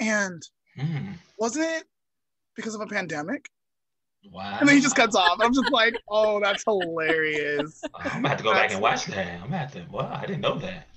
And 0.00 0.42
Mm, 0.78 1.14
wasn't 1.38 1.64
it 1.66 1.84
because 2.54 2.74
of 2.74 2.80
a 2.80 2.86
pandemic? 2.86 3.48
Wow. 4.30 4.58
And 4.60 4.68
then 4.68 4.76
he 4.76 4.82
just 4.82 4.94
cuts 4.96 5.16
off. 5.16 5.38
I'm 5.40 5.52
just 5.54 5.70
like, 5.72 5.94
oh, 6.08 6.40
that's 6.40 6.64
hilarious. 6.64 7.82
I'm 7.94 8.22
gonna 8.22 8.28
have 8.28 8.38
to 8.38 8.44
go 8.44 8.52
back 8.52 8.70
and 8.72 8.80
watch 8.80 9.06
that. 9.06 9.26
I'm 9.34 9.40
gonna 9.44 9.58
have 9.58 9.72
to. 9.72 9.86
Wow, 9.90 10.10
I 10.20 10.26
didn't 10.26 10.40
know 10.42 10.58
that. 10.58 10.88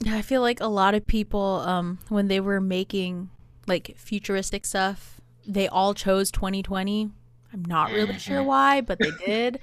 Yeah, 0.00 0.16
I 0.16 0.22
feel 0.22 0.40
like 0.40 0.60
a 0.60 0.66
lot 0.66 0.94
of 0.94 1.06
people, 1.06 1.62
um, 1.66 1.98
when 2.08 2.28
they 2.28 2.40
were 2.40 2.60
making 2.60 3.30
like 3.66 3.94
futuristic 3.96 4.64
stuff, 4.66 5.20
they 5.46 5.68
all 5.68 5.94
chose 5.94 6.30
2020. 6.30 7.10
I'm 7.52 7.64
not 7.64 7.90
really 7.92 8.18
sure 8.18 8.40
Mhm. 8.40 8.46
why, 8.46 8.80
but 8.80 8.98
they 8.98 9.10
did. 9.26 9.60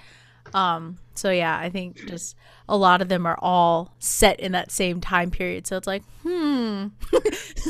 um, 0.54 0.98
so 1.14 1.30
yeah, 1.30 1.58
I 1.60 1.70
think 1.70 2.06
just 2.08 2.36
a 2.70 2.78
lot 2.78 3.02
of 3.02 3.10
them 3.10 3.26
are 3.26 3.38
all 3.42 3.94
set 4.00 4.40
in 4.40 4.54
that 4.54 4.72
same 4.72 5.02
time 5.02 5.30
period. 5.32 5.68
So 5.68 5.76
it's 5.76 5.88
like, 5.88 6.04
hmm, 6.24 6.88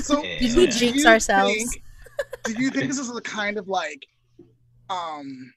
So 0.04 0.24
Yeah. 0.24 0.40
did 0.40 0.56
we 0.58 0.68
do 0.68 0.72
jinx 0.72 1.06
ourselves? 1.06 1.56
think- 1.56 1.84
do 2.44 2.54
you 2.62 2.70
think 2.70 2.88
this 2.88 3.00
is 3.00 3.12
the 3.12 3.22
kind 3.22 3.58
of 3.58 3.68
like, 3.68 4.08
um, 4.90 5.54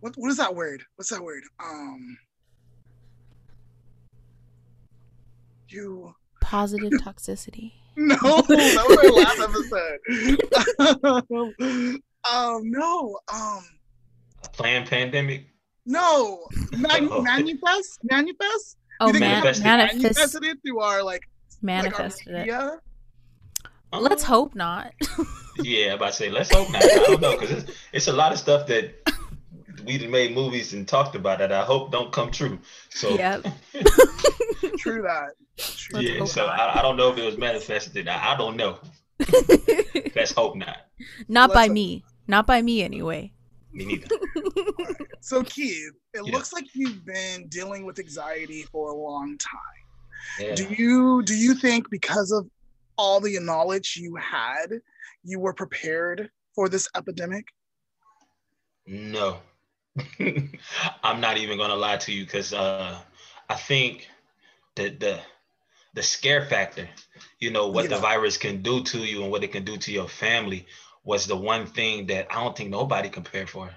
what 0.00 0.14
what 0.16 0.30
is 0.30 0.36
that 0.38 0.54
word? 0.54 0.82
What's 0.96 1.10
that 1.10 1.22
word? 1.22 1.42
Um, 1.62 2.16
you 5.68 6.14
Positive 6.40 6.90
toxicity. 7.02 7.72
no, 7.96 8.14
that 8.16 8.84
was 8.88 8.98
our 8.98 9.12
last 9.12 9.40
episode. 9.40 9.98
um, 12.30 12.70
no, 12.70 13.18
um, 13.32 13.62
A 14.44 14.48
planned 14.52 14.88
pandemic. 14.88 15.46
no, 15.86 16.46
Man- 16.76 17.08
Oh. 17.10 17.22
manifest, 17.22 18.00
manifest. 18.04 18.76
Oh, 19.00 19.06
You 19.06 19.12
think 19.14 19.20
man, 19.20 19.30
manifested- 19.42 19.64
manifest, 19.64 20.02
manifested 20.02 20.44
it 20.44 20.58
through 20.66 20.80
our 20.80 21.02
like 21.02 21.22
manifested 21.62 22.32
like 22.32 22.50
our 22.50 22.60
media? 22.62 22.78
Let's 23.92 24.24
uh-huh. 24.24 24.34
hope 24.34 24.54
not. 24.54 24.92
Yeah, 25.62 25.88
I'm 25.88 25.96
about 25.96 26.06
to 26.06 26.12
say 26.14 26.30
let's 26.30 26.50
hope 26.50 26.70
not. 26.72 26.82
I 26.82 26.88
don't 26.88 27.20
know 27.20 27.38
because 27.38 27.50
it's, 27.50 27.72
it's 27.92 28.08
a 28.08 28.12
lot 28.12 28.32
of 28.32 28.38
stuff 28.38 28.66
that 28.68 28.94
we 29.84 29.98
done 29.98 30.10
made 30.10 30.34
movies 30.34 30.72
and 30.72 30.88
talked 30.88 31.14
about 31.14 31.40
that 31.40 31.52
I 31.52 31.62
hope 31.62 31.92
don't 31.92 32.10
come 32.10 32.30
true. 32.30 32.58
So 32.88 33.10
yep. 33.10 33.42
True 34.78 35.02
that. 35.02 35.32
True 35.58 36.00
yeah, 36.00 36.24
so. 36.24 36.46
I, 36.46 36.78
I 36.78 36.82
don't 36.82 36.96
know 36.96 37.12
if 37.12 37.18
it 37.18 37.24
was 37.24 37.36
manifested. 37.36 38.08
I, 38.08 38.32
I 38.32 38.36
don't 38.36 38.56
know. 38.56 38.78
Let's 40.16 40.32
hope 40.32 40.56
not. 40.56 40.78
not 41.28 41.50
by 41.50 41.54
Let's 41.54 41.68
hope- 41.68 41.74
me. 41.74 42.04
Not 42.28 42.46
by 42.46 42.62
me 42.62 42.82
anyway. 42.82 43.32
Me 43.74 43.84
neither. 43.84 44.06
So 45.20 45.42
Keith, 45.44 45.92
it 46.14 46.26
Yeah. 46.26 46.32
looks 46.32 46.52
like 46.52 46.64
you've 46.74 47.04
been 47.04 47.46
dealing 47.48 47.84
with 47.84 47.98
anxiety 47.98 48.62
for 48.72 48.90
a 48.90 48.94
long 48.94 49.38
time. 49.38 49.60
Yeah. 50.40 50.54
Do 50.54 50.66
you 50.74 51.22
do 51.22 51.36
you 51.36 51.54
think 51.54 51.90
because 51.90 52.32
of 52.32 52.46
all 53.02 53.18
the 53.18 53.36
knowledge 53.40 53.96
you 53.96 54.14
had, 54.14 54.80
you 55.24 55.40
were 55.40 55.52
prepared 55.52 56.30
for 56.54 56.68
this 56.68 56.88
epidemic? 56.94 57.46
No. 58.86 59.38
I'm 61.02 61.20
not 61.20 61.36
even 61.36 61.58
gonna 61.58 61.74
lie 61.74 61.96
to 61.96 62.12
you 62.12 62.24
because 62.24 62.52
uh, 62.54 62.96
I 63.48 63.54
think 63.56 64.08
that 64.76 65.00
the 65.00 65.18
the 65.94 66.02
scare 66.02 66.44
factor, 66.46 66.88
you 67.40 67.50
know, 67.50 67.66
what 67.66 67.90
the 67.90 67.98
virus 67.98 68.38
can 68.38 68.62
do 68.62 68.84
to 68.84 68.98
you 68.98 69.22
and 69.22 69.32
what 69.32 69.42
it 69.42 69.50
can 69.50 69.64
do 69.64 69.76
to 69.78 69.92
your 69.92 70.08
family 70.08 70.64
was 71.02 71.26
the 71.26 71.36
one 71.36 71.66
thing 71.66 72.06
that 72.06 72.28
I 72.30 72.36
don't 72.42 72.56
think 72.56 72.70
nobody 72.70 73.08
compared 73.08 73.50
for. 73.50 73.68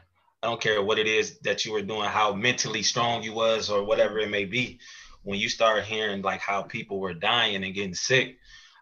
I 0.44 0.48
don't 0.48 0.62
care 0.62 0.84
what 0.84 1.00
it 1.00 1.08
is 1.08 1.40
that 1.40 1.66
you 1.66 1.74
were 1.74 1.82
doing, 1.82 2.08
how 2.08 2.32
mentally 2.34 2.84
strong 2.84 3.24
you 3.24 3.34
was, 3.34 3.72
or 3.72 3.84
whatever 3.84 4.20
it 4.20 4.30
may 4.30 4.46
be. 4.46 4.80
When 5.24 5.40
you 5.40 5.50
start 5.50 5.84
hearing 5.84 6.22
like 6.22 6.40
how 6.40 6.62
people 6.62 7.00
were 7.00 7.16
dying 7.16 7.64
and 7.64 7.74
getting 7.74 7.96
sick, 7.96 8.38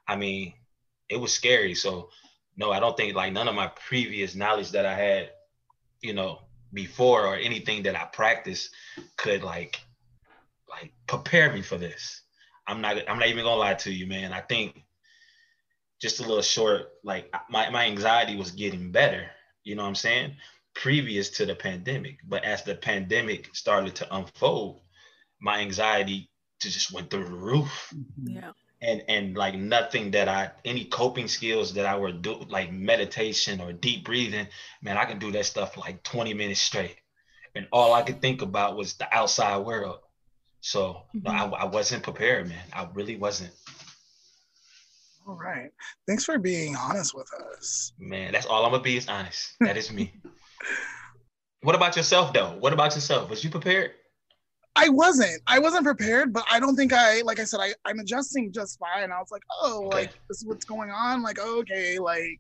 I 0.08 0.16
mean, 0.16 0.54
it 1.10 1.18
was 1.18 1.34
scary. 1.34 1.76
So 1.76 2.10
no, 2.58 2.72
I 2.72 2.80
don't 2.80 2.96
think 2.96 3.16
like 3.16 3.34
none 3.34 3.48
of 3.48 3.56
my 3.56 3.68
previous 3.68 4.36
knowledge 4.36 4.72
that 4.72 4.86
I 4.86 4.96
had, 4.96 5.32
you 6.02 6.14
know, 6.14 6.42
before 6.74 7.26
or 7.26 7.36
anything 7.36 7.84
that 7.84 7.96
I 7.96 8.06
practiced 8.06 8.72
could 9.18 9.44
like 9.44 9.80
like 10.70 10.94
prepare 11.08 11.54
me 11.54 11.62
for 11.62 11.78
this. 11.78 12.22
I'm 12.68 12.82
not 12.82 12.98
I'm 13.10 13.20
not 13.20 13.28
even 13.28 13.44
gonna 13.44 13.60
lie 13.60 13.74
to 13.76 13.92
you, 13.92 14.08
man. 14.08 14.34
I 14.34 14.42
think 14.42 14.84
just 16.02 16.20
a 16.20 16.24
little 16.24 16.42
short, 16.42 16.90
like 17.04 17.34
my, 17.50 17.70
my 17.70 17.86
anxiety 17.86 18.36
was 18.36 18.52
getting 18.52 18.92
better, 18.92 19.26
you 19.64 19.76
know 19.76 19.84
what 19.84 19.88
I'm 19.90 19.96
saying? 19.96 20.36
Previous 20.76 21.30
to 21.32 21.46
the 21.46 21.56
pandemic. 21.56 22.18
But 22.28 22.44
as 22.44 22.64
the 22.64 22.76
pandemic 22.76 23.56
started 23.56 23.96
to 23.96 24.16
unfold, 24.16 24.82
my 25.40 25.60
anxiety 25.60 26.30
just 26.60 26.92
went 26.92 27.10
through 27.10 27.26
the 27.26 27.32
roof 27.32 27.94
mm-hmm. 27.96 28.36
Yeah. 28.38 28.52
And 28.84 29.04
and 29.08 29.38
like 29.38 29.56
nothing 29.56 30.12
that 30.12 30.28
I 30.28 30.52
any 30.66 30.86
coping 30.86 31.28
skills 31.28 31.74
that 31.74 31.86
I 31.86 31.98
were 31.98 32.12
do 32.12 32.46
like 32.50 32.72
meditation 32.72 33.62
or 33.62 33.72
deep 33.74 34.06
breathing, 34.06 34.48
man, 34.82 34.98
I 34.98 35.06
can 35.06 35.20
do 35.20 35.32
that 35.32 35.46
stuff 35.46 35.78
like 35.78 36.04
20 36.04 36.34
minutes 36.34 36.62
straight. 36.62 36.98
And 37.56 37.68
all 37.72 37.94
I 37.94 38.02
could 38.02 38.22
think 38.22 38.42
about 38.42 38.75
was 38.75 38.96
the 38.96 39.08
outside 39.16 39.58
world. 39.58 40.00
So 40.62 41.04
no, 41.13 41.32
mm-hmm. 41.32 41.54
I, 41.54 41.58
I 41.60 41.66
wasn't 41.66 42.04
prepared, 42.04 42.48
man. 42.48 42.63
I 42.74 42.88
really 42.94 43.16
wasn't. 43.16 43.52
All 45.28 45.36
right. 45.36 45.70
Thanks 46.08 46.25
for 46.25 46.38
being 46.38 46.75
honest 46.75 47.16
with 47.16 47.30
us. 47.56 47.94
Man, 47.98 48.34
that's 48.34 48.46
all 48.46 48.66
I'm 48.66 48.72
gonna 48.72 48.84
be 48.84 48.98
is 48.98 49.08
honest. 49.08 49.54
That 49.62 49.78
is 49.78 49.92
me. 49.92 50.13
what 51.62 51.75
about 51.75 51.96
yourself 51.96 52.34
though? 52.34 52.58
What 52.60 52.74
about 52.74 52.96
yourself? 52.96 53.30
Was 53.30 53.44
you 53.44 53.50
prepared? 53.50 53.92
I 54.75 54.89
wasn't. 54.89 55.42
I 55.48 55.60
wasn't 55.60 55.84
prepared, 55.86 56.34
but 56.34 56.44
I 56.51 56.60
don't 56.60 56.75
think 56.75 56.94
I 56.94 57.22
like 57.22 57.39
I 57.39 57.44
said, 57.44 57.60
I, 57.62 57.74
I'm 57.86 58.00
adjusting 58.00 58.51
just 58.51 58.80
fine. 58.80 59.12
I 59.12 59.20
was 59.20 59.30
like, 59.32 59.44
oh, 59.62 59.86
Okay. 59.88 59.98
like 59.98 60.12
this 60.27 60.39
is 60.39 60.46
what's 60.46 60.65
going 60.65 60.89
on. 60.89 61.22
Like, 61.22 61.38
oh, 61.39 61.60
okay, 61.60 62.00
like 62.00 62.38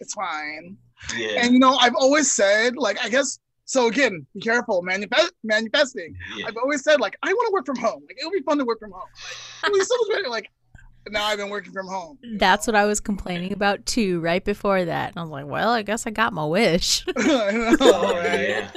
it's 0.00 0.14
fine. 0.14 0.76
Yeah. 1.16 1.42
And 1.44 1.52
you 1.52 1.58
know, 1.60 1.76
I've 1.76 1.94
always 1.94 2.32
said, 2.32 2.76
like, 2.76 2.98
I 3.04 3.08
guess 3.08 3.38
so 3.68 3.88
again, 3.88 4.24
be 4.34 4.40
careful, 4.40 4.82
manifest 4.82 5.32
manifesting. 5.42 6.14
yeah. 6.36 6.46
I've 6.46 6.56
always 6.56 6.82
said, 6.84 7.00
like, 7.00 7.16
I 7.22 7.32
want 7.32 7.48
to 7.48 7.52
work 7.52 7.66
from 7.66 7.76
home. 7.76 8.02
Like, 8.06 8.16
it'll 8.18 8.30
be 8.30 8.40
fun 8.42 8.58
to 8.58 8.64
work 8.64 8.78
from 8.78 8.92
home. 8.92 9.08
Like, 9.62 9.72
it 9.72 9.78
was 9.78 9.88
so 9.88 9.96
much 10.06 10.16
better. 10.18 10.28
Like, 10.30 10.48
now 11.12 11.24
I've 11.24 11.38
been 11.38 11.50
working 11.50 11.72
from 11.72 11.86
home. 11.88 12.18
That's 12.36 12.66
what 12.66 12.74
I 12.76 12.84
was 12.84 13.00
complaining 13.00 13.52
about 13.52 13.84
too, 13.86 14.20
right 14.20 14.44
before 14.44 14.84
that. 14.84 15.10
And 15.10 15.18
I 15.18 15.22
was 15.22 15.30
like, 15.30 15.46
well, 15.46 15.70
I 15.70 15.82
guess 15.82 16.06
I 16.06 16.10
got 16.10 16.32
my 16.32 16.44
wish. 16.44 17.04
I 17.16 17.76
know, 17.80 18.14
right? 18.16 18.48
yeah. 18.48 18.70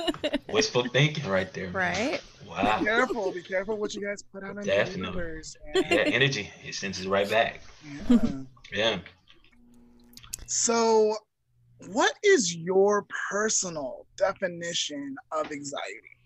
Wishful 0.49 0.83
thinking 0.89 1.27
right 1.29 1.51
there. 1.53 1.65
man. 1.71 1.73
right? 1.73 2.21
Wow. 2.47 2.79
Be 2.79 2.85
careful. 2.85 3.31
Be 3.31 3.41
careful 3.43 3.77
what 3.77 3.93
you 3.93 4.01
guys 4.01 4.23
put 4.23 4.43
out 4.43 4.51
in 4.51 4.55
the 4.57 4.63
Definitely. 4.63 5.01
universe. 5.01 5.55
Yeah, 5.75 5.81
energy. 6.05 6.49
It 6.65 6.73
sends 6.75 6.99
it 6.99 7.07
right 7.07 7.29
back. 7.29 7.61
Yeah. 8.09 8.19
Yeah. 8.73 8.99
So, 10.47 11.15
what 11.91 12.13
is 12.23 12.55
your 12.55 13.05
personal 13.29 14.07
definition 14.17 15.15
of 15.31 15.51
anxiety? 15.51 16.17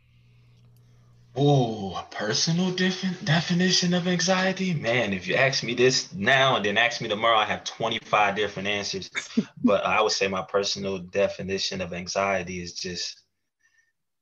Ooh, 1.38 1.94
a 1.96 2.06
personal 2.12 2.70
different 2.72 3.26
definition 3.26 3.96
of 3.96 4.08
anxiety? 4.08 4.74
Man, 4.74 5.14
if 5.14 5.28
you 5.28 5.34
ask 5.34 5.64
me 5.64 5.74
this 5.74 6.14
now 6.14 6.58
and 6.58 6.66
then 6.66 6.78
ask 6.78 7.02
me 7.02 7.10
tomorrow, 7.10 7.38
I 7.38 7.46
have 7.46 7.64
25 7.64 8.36
different 8.36 8.68
answers. 8.68 9.10
but 9.64 9.84
I 9.84 10.02
would 10.02 10.12
say 10.12 10.28
my 10.28 10.44
personal 10.44 11.00
definition 11.00 11.82
of 11.82 11.92
anxiety 11.92 12.62
is 12.62 12.74
just 12.74 13.20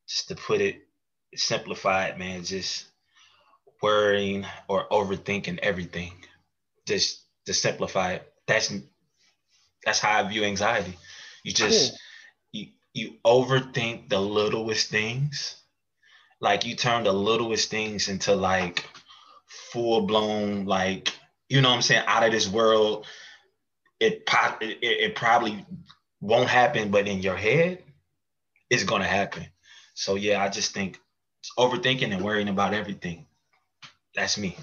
just 0.08 0.30
to 0.30 0.36
put 0.36 0.62
it 0.62 0.88
simplified, 1.36 2.18
man, 2.18 2.44
just 2.44 2.86
worrying 3.82 4.46
or 4.70 4.88
overthinking 4.90 5.60
everything. 5.60 6.14
Just 6.86 7.26
to 7.46 7.54
simplify 7.54 8.14
it. 8.14 8.34
That's 8.48 8.74
that's 9.84 10.00
how 10.00 10.24
I 10.24 10.30
view 10.30 10.46
anxiety. 10.46 10.98
You 11.44 11.52
just 11.52 11.92
Cool. 11.92 12.00
you 12.54 12.68
you 12.94 13.14
overthink 13.26 14.08
the 14.08 14.20
littlest 14.22 14.90
things 14.90 15.61
like 16.42 16.66
you 16.66 16.76
turn 16.76 17.04
the 17.04 17.14
littlest 17.14 17.70
things 17.70 18.10
into 18.10 18.36
like 18.36 18.86
full 19.48 20.02
blown 20.02 20.66
like 20.66 21.14
you 21.50 21.62
know 21.62 21.70
what 21.70 21.76
I'm 21.76 21.82
saying 21.82 22.04
out 22.08 22.24
of 22.24 22.32
this 22.32 22.48
world 22.48 23.06
it, 24.00 24.26
po- 24.26 24.58
it 24.62 24.80
it 24.82 25.16
probably 25.16 25.66
won't 26.22 26.50
happen 26.50 26.92
but 26.92 27.08
in 27.08 27.20
your 27.22 27.36
head 27.38 27.84
it's 28.70 28.84
going 28.84 29.02
to 29.02 29.08
happen 29.08 29.46
so 29.94 30.16
yeah 30.16 30.44
I 30.44 30.50
just 30.50 30.74
think 30.74 31.00
overthinking 31.58 32.14
and 32.14 32.24
worrying 32.24 32.50
about 32.50 32.74
everything 32.74 33.26
that's 34.16 34.38
me 34.38 34.58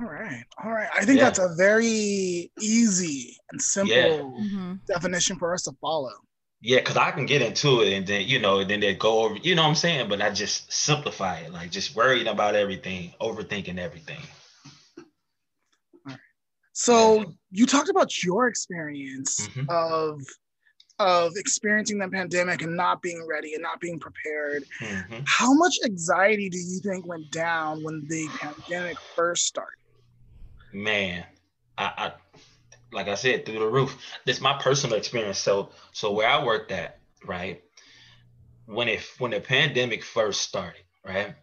All 0.00 0.08
right. 0.08 0.44
All 0.62 0.70
right. 0.70 0.88
I 0.94 1.04
think 1.04 1.18
Yeah. 1.18 1.24
that's 1.24 1.38
a 1.40 1.54
very 1.56 2.52
easy 2.60 3.36
and 3.50 3.60
simple 3.60 3.94
Yeah. 3.94 4.22
hmm 4.22 4.74
definition 4.86 5.38
for 5.38 5.54
us 5.54 5.62
to 5.62 5.72
follow. 5.80 6.12
Yeah 6.62 6.78
because 6.78 6.96
I 6.96 7.10
can 7.10 7.26
get 7.26 7.42
into 7.42 7.82
it 7.82 7.92
and 7.92 8.06
then 8.06 8.26
you 8.26 8.38
know 8.38 8.60
and 8.60 8.70
then 8.70 8.80
they 8.80 8.94
go 8.94 9.24
over 9.24 9.36
you 9.36 9.54
know 9.54 9.62
what 9.62 9.68
I'm 9.68 9.74
saying 9.74 10.08
but 10.08 10.22
I 10.22 10.30
just 10.30 10.72
simplify 10.72 11.38
it 11.38 11.52
like 11.52 11.70
just 11.70 11.94
worrying 11.94 12.28
about 12.28 12.54
everything 12.54 13.12
overthinking 13.20 13.78
everything 13.78 14.20
So 16.72 17.34
you 17.50 17.66
talked 17.66 17.90
about 17.90 18.22
your 18.24 18.48
experience 18.48 19.48
Mhm. 19.48 19.68
of 19.68 20.22
of 20.98 21.32
experiencing 21.36 21.98
the 21.98 22.08
pandemic 22.08 22.62
and 22.62 22.76
not 22.76 23.02
being 23.02 23.26
ready 23.28 23.54
and 23.54 23.62
not 23.62 23.80
being 23.80 23.98
prepared. 23.98 24.64
Mhm. 24.80 25.24
How 25.26 25.52
much 25.52 25.74
anxiety 25.84 26.48
do 26.48 26.58
you 26.58 26.80
think 26.80 27.06
went 27.06 27.30
down 27.30 27.82
when 27.82 28.06
the 28.08 28.30
pandemic 28.40 28.96
first 29.16 29.46
started? 29.46 29.76
man 30.72 31.24
I, 31.76 31.92
I 31.96 32.12
like 32.92 33.08
i 33.08 33.14
said 33.14 33.44
through 33.44 33.58
the 33.58 33.66
roof 33.66 33.96
this 34.24 34.36
is 34.36 34.42
my 34.42 34.54
personal 34.58 34.96
experience 34.96 35.38
so 35.38 35.70
so 35.92 36.12
where 36.12 36.28
i 36.28 36.44
worked 36.44 36.70
at 36.70 36.98
right? 37.24 37.62
When 38.66 38.88
it 38.88 39.00
when 39.18 39.32
the 39.32 39.40
pandemic 39.40 40.04
first 40.04 40.42
started, 40.42 40.82
right? 41.04 41.34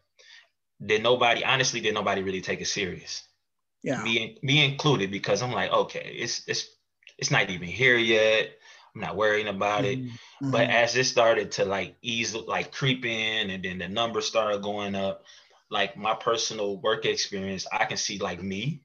Did 0.83 1.03
nobody 1.03 1.43
honestly 1.43 1.81
did 1.81 1.93
nobody 1.93 2.21
really 2.21 2.41
take 2.41 2.61
it 2.61 2.67
serious? 2.67 3.23
Yeah. 3.83 4.03
Me 4.03 4.37
me 4.41 4.65
included 4.65 5.11
because 5.11 5.41
I'm 5.41 5.51
like, 5.51 5.71
okay, 5.71 6.15
it's 6.17 6.47
it's 6.47 6.69
it's 7.17 7.31
not 7.31 7.49
even 7.49 7.67
here 7.67 7.97
yet. 7.97 8.51
I'm 8.95 9.01
not 9.01 9.15
worrying 9.17 9.47
about 9.47 9.85
it. 9.85 9.99
Mhm. 9.99 10.51
But 10.51 10.69
as 10.69 10.95
it 10.95 11.03
started 11.05 11.51
to 11.53 11.65
like 11.65 11.97
ease, 12.01 12.33
like 12.33 12.71
creep 12.71 13.05
in, 13.05 13.49
and 13.49 13.63
then 13.63 13.77
the 13.77 13.87
numbers 13.89 14.25
started 14.25 14.61
going 14.61 14.95
up, 14.95 15.23
like 15.69 15.97
my 15.97 16.15
personal 16.15 16.77
work 16.77 17.05
experience, 17.05 17.67
I 17.71 17.85
can 17.85 17.97
see 17.97 18.19
like 18.19 18.41
me 18.41 18.81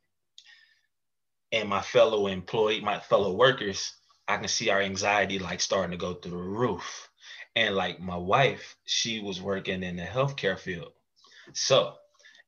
and 1.55 1.69
my 1.69 1.81
fellow 1.81 2.27
employee, 2.27 2.81
my 2.81 2.99
fellow 2.99 3.33
workers, 3.33 3.93
I 4.27 4.37
can 4.39 4.49
see 4.49 4.71
our 4.71 4.81
anxiety 4.81 5.39
like 5.39 5.61
starting 5.61 5.93
to 5.93 5.97
go 5.97 6.15
through 6.15 6.33
the 6.33 6.37
roof. 6.37 7.09
And 7.57 7.77
like 7.77 8.01
my 8.01 8.17
wife, 8.17 8.77
she 8.85 9.21
was 9.21 9.41
working 9.41 9.83
in 9.85 9.97
the 9.97 10.03
healthcare 10.03 10.59
field. 10.59 10.93
So 11.53 11.95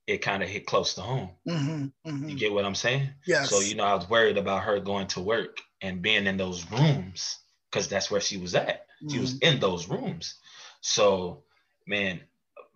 it 0.06 0.18
kind 0.18 0.42
of 0.42 0.48
hit 0.48 0.66
close 0.66 0.94
to 0.94 1.02
home. 1.02 1.30
Mhm. 1.46 1.92
Mhm. 2.04 2.30
You 2.30 2.36
get 2.36 2.52
what 2.52 2.64
I'm 2.64 2.74
saying? 2.74 3.10
Yes. 3.26 3.48
So, 3.50 3.60
you 3.60 3.74
know, 3.76 3.84
I 3.84 3.94
was 3.94 4.08
worried 4.10 4.38
about 4.38 4.64
her 4.64 4.80
going 4.80 5.06
to 5.08 5.20
work 5.20 5.60
and 5.80 6.02
being 6.02 6.26
in 6.26 6.36
those 6.36 6.68
rooms 6.72 7.38
because 7.70 7.88
that's 7.88 8.10
where 8.10 8.20
she 8.20 8.36
was 8.38 8.54
at. 8.54 8.86
She 9.08 9.18
was 9.18 9.34
Mm-hmm. 9.34 9.54
in 9.54 9.60
those 9.60 9.88
rooms. 9.88 10.34
So, 10.80 11.44
man, 11.86 12.20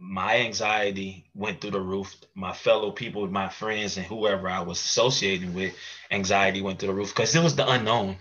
my 0.02 0.38
anxiety 0.38 1.26
went 1.34 1.60
through 1.60 1.72
the 1.72 1.80
roof. 1.80 2.16
My 2.34 2.54
fellow 2.54 2.90
people, 2.90 3.26
my 3.28 3.50
friends, 3.50 3.98
and 3.98 4.06
whoever 4.06 4.48
I 4.48 4.60
was 4.60 4.80
associating 4.80 5.52
with, 5.52 5.74
anxiety 6.10 6.62
went 6.62 6.78
through 6.78 6.88
the 6.88 6.94
roof 6.94 7.14
because 7.14 7.34
it 7.34 7.42
was 7.42 7.54
the 7.54 7.68
unknown. 7.70 8.16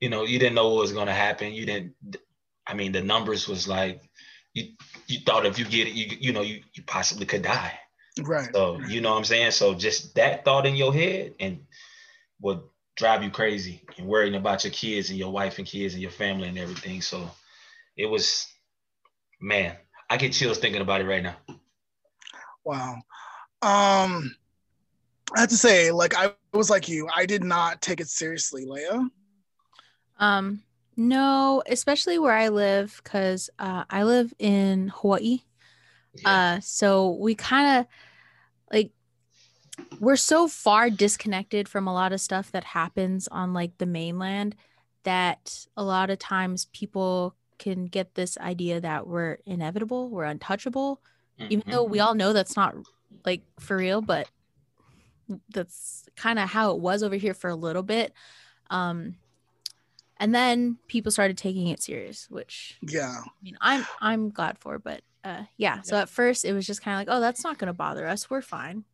You 0.00 0.10
know, 0.10 0.22
you 0.24 0.38
didn't 0.38 0.54
know 0.54 0.68
what 0.70 0.82
was 0.82 0.92
going 0.92 1.08
to 1.08 1.12
happen. 1.12 1.52
You 1.52 1.66
didn't, 1.66 1.94
I 2.66 2.74
mean, 2.74 2.92
the 2.92 3.02
numbers 3.02 3.48
was 3.48 3.66
like, 3.66 4.00
you, 4.52 4.74
you 5.08 5.20
thought 5.26 5.44
if 5.44 5.58
you 5.58 5.64
get 5.64 5.88
it, 5.88 5.94
you, 5.94 6.16
you 6.20 6.32
know, 6.32 6.42
you, 6.42 6.62
you 6.72 6.84
possibly 6.84 7.26
could 7.26 7.42
die. 7.42 7.76
right. 8.22 8.48
So 8.54 8.78
you 8.80 9.00
know 9.00 9.10
what 9.10 9.18
I'm 9.18 9.24
saying? 9.24 9.50
So 9.50 9.74
just 9.74 10.14
that 10.14 10.44
thought 10.44 10.66
in 10.66 10.76
your 10.76 10.94
head 10.94 11.34
and 11.40 11.66
would 12.40 12.60
drive 12.96 13.24
you 13.24 13.30
crazy 13.30 13.82
and 13.98 14.06
worrying 14.06 14.36
about 14.36 14.62
your 14.62 14.72
kids 14.72 15.10
and 15.10 15.18
your 15.18 15.32
wife 15.32 15.58
and 15.58 15.66
kids 15.66 15.94
and 15.94 16.02
your 16.02 16.12
family 16.12 16.46
and 16.46 16.58
everything. 16.58 17.02
So 17.02 17.28
it 17.96 18.06
was 18.06 18.46
man, 19.40 19.76
I 20.10 20.16
get 20.16 20.32
chills 20.32 20.58
thinking 20.58 20.82
about 20.82 21.00
it 21.00 21.06
right 21.06 21.22
now. 21.22 21.36
Wow. 22.64 22.96
Um, 23.62 24.34
I 25.36 25.40
have 25.40 25.48
to 25.48 25.56
say, 25.56 25.90
like 25.90 26.14
I 26.16 26.32
was 26.52 26.70
like 26.70 26.88
you, 26.88 27.08
I 27.14 27.26
did 27.26 27.42
not 27.42 27.80
take 27.80 28.00
it 28.00 28.08
seriously, 28.08 28.64
Leah. 28.66 29.08
Um, 30.18 30.62
no, 30.96 31.62
especially 31.66 32.18
where 32.18 32.36
I 32.36 32.48
live, 32.48 33.00
because 33.02 33.50
uh, 33.58 33.84
I 33.90 34.04
live 34.04 34.32
in 34.38 34.88
Hawaii. 34.88 35.40
Yeah. 36.14 36.30
Uh, 36.30 36.60
so 36.60 37.10
we 37.10 37.34
kind 37.34 37.80
of 37.80 37.86
like 38.72 38.92
we're 39.98 40.16
so 40.16 40.46
far 40.46 40.88
disconnected 40.90 41.68
from 41.68 41.88
a 41.88 41.94
lot 41.94 42.12
of 42.12 42.20
stuff 42.20 42.52
that 42.52 42.64
happens 42.64 43.26
on 43.28 43.52
like 43.52 43.76
the 43.78 43.86
mainland 43.86 44.54
that 45.02 45.66
a 45.76 45.82
lot 45.82 46.10
of 46.10 46.18
times 46.18 46.66
people 46.66 47.34
can 47.58 47.86
get 47.86 48.14
this 48.14 48.36
idea 48.38 48.80
that 48.80 49.06
we're 49.06 49.38
inevitable, 49.46 50.08
we're 50.08 50.24
untouchable, 50.24 51.00
even 51.38 51.62
Mhm. 51.66 51.70
though 51.72 51.84
we 51.84 52.00
all 52.00 52.14
know 52.14 52.32
that's 52.32 52.56
not 52.56 52.74
like 53.24 53.42
for 53.60 53.76
real, 53.76 54.00
but 54.00 54.28
that's 55.50 56.04
kind 56.16 56.38
of 56.38 56.48
how 56.50 56.72
it 56.74 56.80
was 56.80 57.02
over 57.02 57.16
here 57.16 57.34
for 57.34 57.48
a 57.50 57.54
little 57.56 57.82
bit. 57.82 58.12
Um, 58.70 59.16
and 60.18 60.34
then 60.34 60.78
people 60.86 61.10
started 61.10 61.36
taking 61.38 61.68
it 61.68 61.82
serious, 61.82 62.28
which 62.30 62.78
Yeah. 62.82 63.16
I 63.24 63.30
mean, 63.42 63.56
I'm 63.60 63.86
I'm 64.00 64.30
glad 64.30 64.58
for, 64.58 64.78
but 64.78 65.02
uh, 65.24 65.44
yeah. 65.56 65.80
So 65.82 65.96
at 65.96 66.08
first 66.08 66.44
it 66.44 66.52
was 66.52 66.66
just 66.66 66.82
kind 66.82 66.94
of 66.94 66.98
like, 67.08 67.16
oh, 67.16 67.20
that's 67.20 67.42
not 67.44 67.58
gonna 67.58 67.72
bother 67.74 68.06
us. 68.06 68.28
We're 68.30 68.42
fine. 68.42 68.84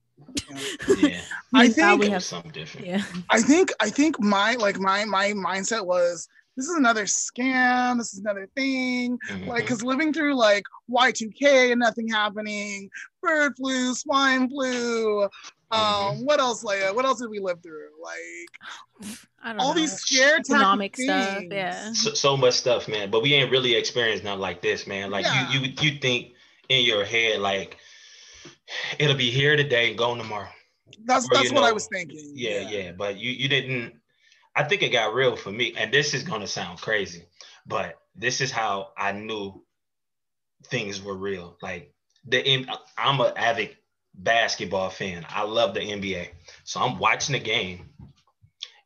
yeah, 0.48 1.20
I 1.54 1.62
Meanwhile, 1.68 1.70
think- 1.72 2.00
we 2.02 2.10
have 2.10 2.22
something 2.24 2.52
different. 2.52 2.86
yeah, 2.86 3.02
I 3.30 3.40
think 3.42 3.72
I 3.80 3.90
think 3.90 4.20
my 4.20 4.54
like 4.54 4.78
my 4.78 5.04
my 5.04 5.32
mindset 5.32 5.84
was 5.86 6.28
this 6.56 6.68
is 6.68 6.76
another 6.76 7.04
scam. 7.04 7.98
This 7.98 8.12
is 8.12 8.18
another 8.20 8.48
thing. 8.56 9.18
Mhm. 9.28 9.46
Like, 9.46 9.66
cause 9.66 9.82
living 9.82 10.12
through 10.12 10.34
like 10.34 10.64
Y2K 10.90 11.72
and 11.72 11.80
nothing 11.80 12.08
happening, 12.08 12.90
bird 13.22 13.52
flu, 13.56 13.94
swine 13.94 14.48
flu. 14.48 15.22
Um, 15.22 15.28
Mhm. 15.70 16.24
what 16.24 16.40
else, 16.40 16.64
Leah? 16.64 16.92
What 16.92 17.04
else 17.04 17.20
did 17.20 17.30
we 17.30 17.38
live 17.38 17.62
through? 17.62 17.88
Like 18.02 18.50
I 19.42 19.52
don't 19.52 19.60
all 19.60 19.74
know. 19.74 19.80
these 19.80 19.92
scare 19.92 20.36
economic 20.38 20.96
stuff. 20.96 21.38
things. 21.40 21.52
Yeah. 21.52 21.92
so, 21.92 22.12
so 22.14 22.36
much 22.36 22.54
stuff, 22.54 22.88
man. 22.88 23.10
But 23.10 23.22
we 23.22 23.34
ain't 23.34 23.50
really 23.50 23.74
experienced 23.74 24.24
nothing 24.24 24.40
like 24.40 24.60
this, 24.60 24.86
man. 24.86 25.10
Like 25.10 25.24
Yeah. 25.24 25.50
you, 25.50 25.60
you, 25.60 25.74
you 25.80 25.98
think 26.00 26.34
in 26.68 26.84
your 26.84 27.04
head 27.04 27.40
like 27.40 27.78
it'll 28.98 29.16
be 29.16 29.30
here 29.30 29.56
today 29.56 29.88
and 29.88 29.98
gone 29.98 30.18
tomorrow. 30.18 30.48
That's 31.04 31.26
Or, 31.26 31.34
that's 31.34 31.48
you 31.50 31.54
what 31.54 31.64
I 31.64 31.72
was 31.72 31.86
thinking. 31.86 32.32
Yeah, 32.34 32.60
yeah, 32.60 32.92
But 32.92 33.16
you, 33.16 33.30
you 33.30 33.48
didn't. 33.48 33.99
I 34.54 34.64
think 34.64 34.82
it 34.82 34.90
got 34.90 35.14
real 35.14 35.36
for 35.36 35.50
me, 35.50 35.74
and 35.76 35.92
this 35.92 36.14
is 36.14 36.22
gonna 36.22 36.46
sound 36.46 36.80
crazy, 36.80 37.24
but 37.66 37.96
this 38.14 38.40
is 38.40 38.50
how 38.50 38.88
I 38.96 39.12
knew 39.12 39.64
things 40.66 41.02
were 41.02 41.16
real. 41.16 41.56
Like 41.62 41.94
the, 42.26 42.66
I'm 42.98 43.20
an 43.20 43.32
avid 43.36 43.76
basketball 44.14 44.90
fan. 44.90 45.24
I 45.28 45.42
love 45.42 45.74
the 45.74 45.80
NBA, 45.80 46.28
so 46.64 46.80
I'm 46.80 46.98
watching 46.98 47.34
the 47.34 47.38
game, 47.38 47.90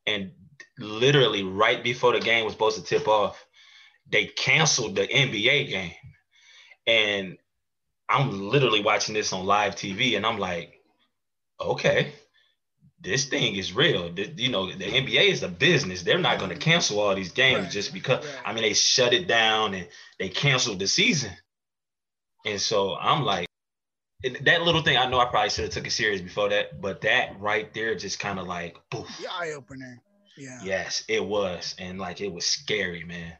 and 0.06 0.32
literally 0.78 1.42
right 1.42 1.82
before 1.82 2.12
the 2.12 2.20
game 2.20 2.44
was 2.44 2.52
supposed 2.52 2.76
to 2.78 2.84
tip 2.84 3.08
off, 3.08 3.44
they 4.10 4.26
canceled 4.26 4.96
the 4.96 5.06
NBA 5.06 5.68
game, 5.70 5.94
and 6.86 7.38
I'm 8.08 8.50
literally 8.50 8.82
watching 8.82 9.14
this 9.14 9.32
on 9.32 9.46
live 9.46 9.76
TV, 9.76 10.16
and 10.16 10.26
I'm 10.26 10.38
like, 10.38 10.80
okay, 11.60 12.12
this 13.04 13.26
thing 13.26 13.56
is 13.56 13.72
real. 13.72 14.12
The- 14.12 14.32
you 14.36 14.48
know, 14.50 14.72
the 14.72 14.84
NBA 14.84 15.30
is 15.30 15.42
a 15.42 15.48
business. 15.48 16.02
They're 16.02 16.18
not 16.18 16.38
going 16.38 16.50
to 16.50 16.56
cancel 16.56 16.98
all 17.00 17.14
these 17.14 17.32
games 17.32 17.64
Right, 17.64 17.70
just 17.72 17.92
because. 17.92 18.24
right. 18.24 18.36
I 18.44 18.52
mean, 18.52 18.62
they 18.62 18.74
shut 18.74 19.12
it 19.12 19.28
down 19.28 19.74
and 19.74 19.88
they 20.18 20.28
canceled 20.28 20.78
the 20.78 20.86
season, 20.86 21.32
and 22.44 22.60
so 22.60 22.96
I'm 22.96 23.24
like, 23.24 23.46
and 24.24 24.36
that 24.46 24.62
little 24.62 24.82
thing. 24.82 24.96
I 24.96 25.06
know 25.08 25.20
I 25.20 25.26
probably 25.26 25.50
should 25.50 25.64
have 25.64 25.72
took 25.74 25.86
it 25.86 25.90
serious 25.90 26.20
before 26.20 26.48
that, 26.48 26.80
but 26.80 27.02
that 27.02 27.38
right 27.40 27.72
there 27.74 27.94
just 27.94 28.18
kind 28.18 28.38
of 28.38 28.46
like, 28.46 28.76
poof. 28.90 29.08
The 29.20 29.30
eye 29.30 29.52
opener. 29.52 30.00
Yeah. 30.36 30.60
Yes, 30.64 31.04
it 31.08 31.24
was, 31.24 31.76
and 31.78 31.98
like 31.98 32.20
it 32.20 32.32
was 32.32 32.44
scary, 32.44 33.04
man. 33.04 33.34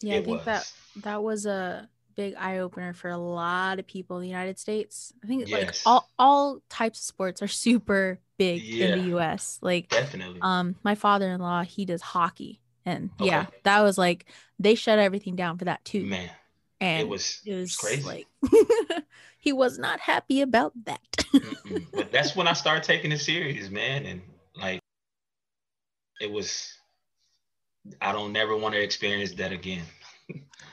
Yeah, 0.00 0.16
I 0.16 0.22
think 0.24 0.38
was. 0.38 0.44
that 0.46 0.72
that 1.02 1.22
was 1.22 1.46
a 1.46 1.88
big 2.16 2.34
eye 2.38 2.58
opener 2.58 2.92
for 2.92 3.10
a 3.10 3.16
lot 3.16 3.78
of 3.78 3.86
people 3.86 4.16
in 4.16 4.22
the 4.22 4.28
United 4.28 4.58
States. 4.58 5.12
I 5.22 5.26
think 5.26 5.48
like 5.48 5.74
all 5.86 6.08
all 6.18 6.60
types 6.68 6.98
of 7.00 7.04
sports 7.04 7.42
are 7.42 7.48
super 7.48 8.18
big 8.38 8.62
in 8.68 8.98
the 8.98 9.16
US. 9.16 9.58
Like 9.62 9.88
Definitely. 9.88 10.40
um 10.42 10.76
my 10.82 10.94
father-in-law, 10.94 11.62
he 11.62 11.84
does 11.84 12.02
hockey. 12.02 12.60
And 12.86 13.10
yeah, 13.18 13.46
that 13.62 13.80
was 13.80 13.96
like 13.96 14.26
they 14.58 14.74
shut 14.74 14.98
everything 14.98 15.36
down 15.36 15.58
for 15.58 15.64
that 15.64 15.84
too. 15.84 16.04
man, 16.04 16.30
and 16.80 17.00
it 17.00 17.08
was 17.08 17.40
it 17.46 17.54
was 17.54 17.76
crazy. 17.76 18.02
like 18.02 18.26
he 19.38 19.52
was 19.52 19.78
not 19.78 20.00
happy 20.00 20.40
about 20.40 20.72
that. 20.84 21.00
But 21.92 22.12
that's 22.12 22.36
when 22.36 22.46
I 22.46 22.52
started 22.52 22.84
taking 22.84 23.12
it 23.12 23.18
serious, 23.18 23.70
man. 23.70 24.06
And 24.06 24.22
like, 24.56 24.80
it 26.20 26.30
was, 26.30 26.72
I 28.00 28.12
don't 28.12 28.32
never 28.32 28.56
want 28.56 28.74
to 28.74 28.82
experience 28.82 29.32
that 29.34 29.52
again. 29.52 29.84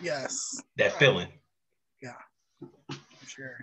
Yes. 0.01 0.61
That 0.77 0.97
feeling. 0.97 1.27
Yeah. 2.01 2.13
For 2.89 3.27
sure. 3.27 3.57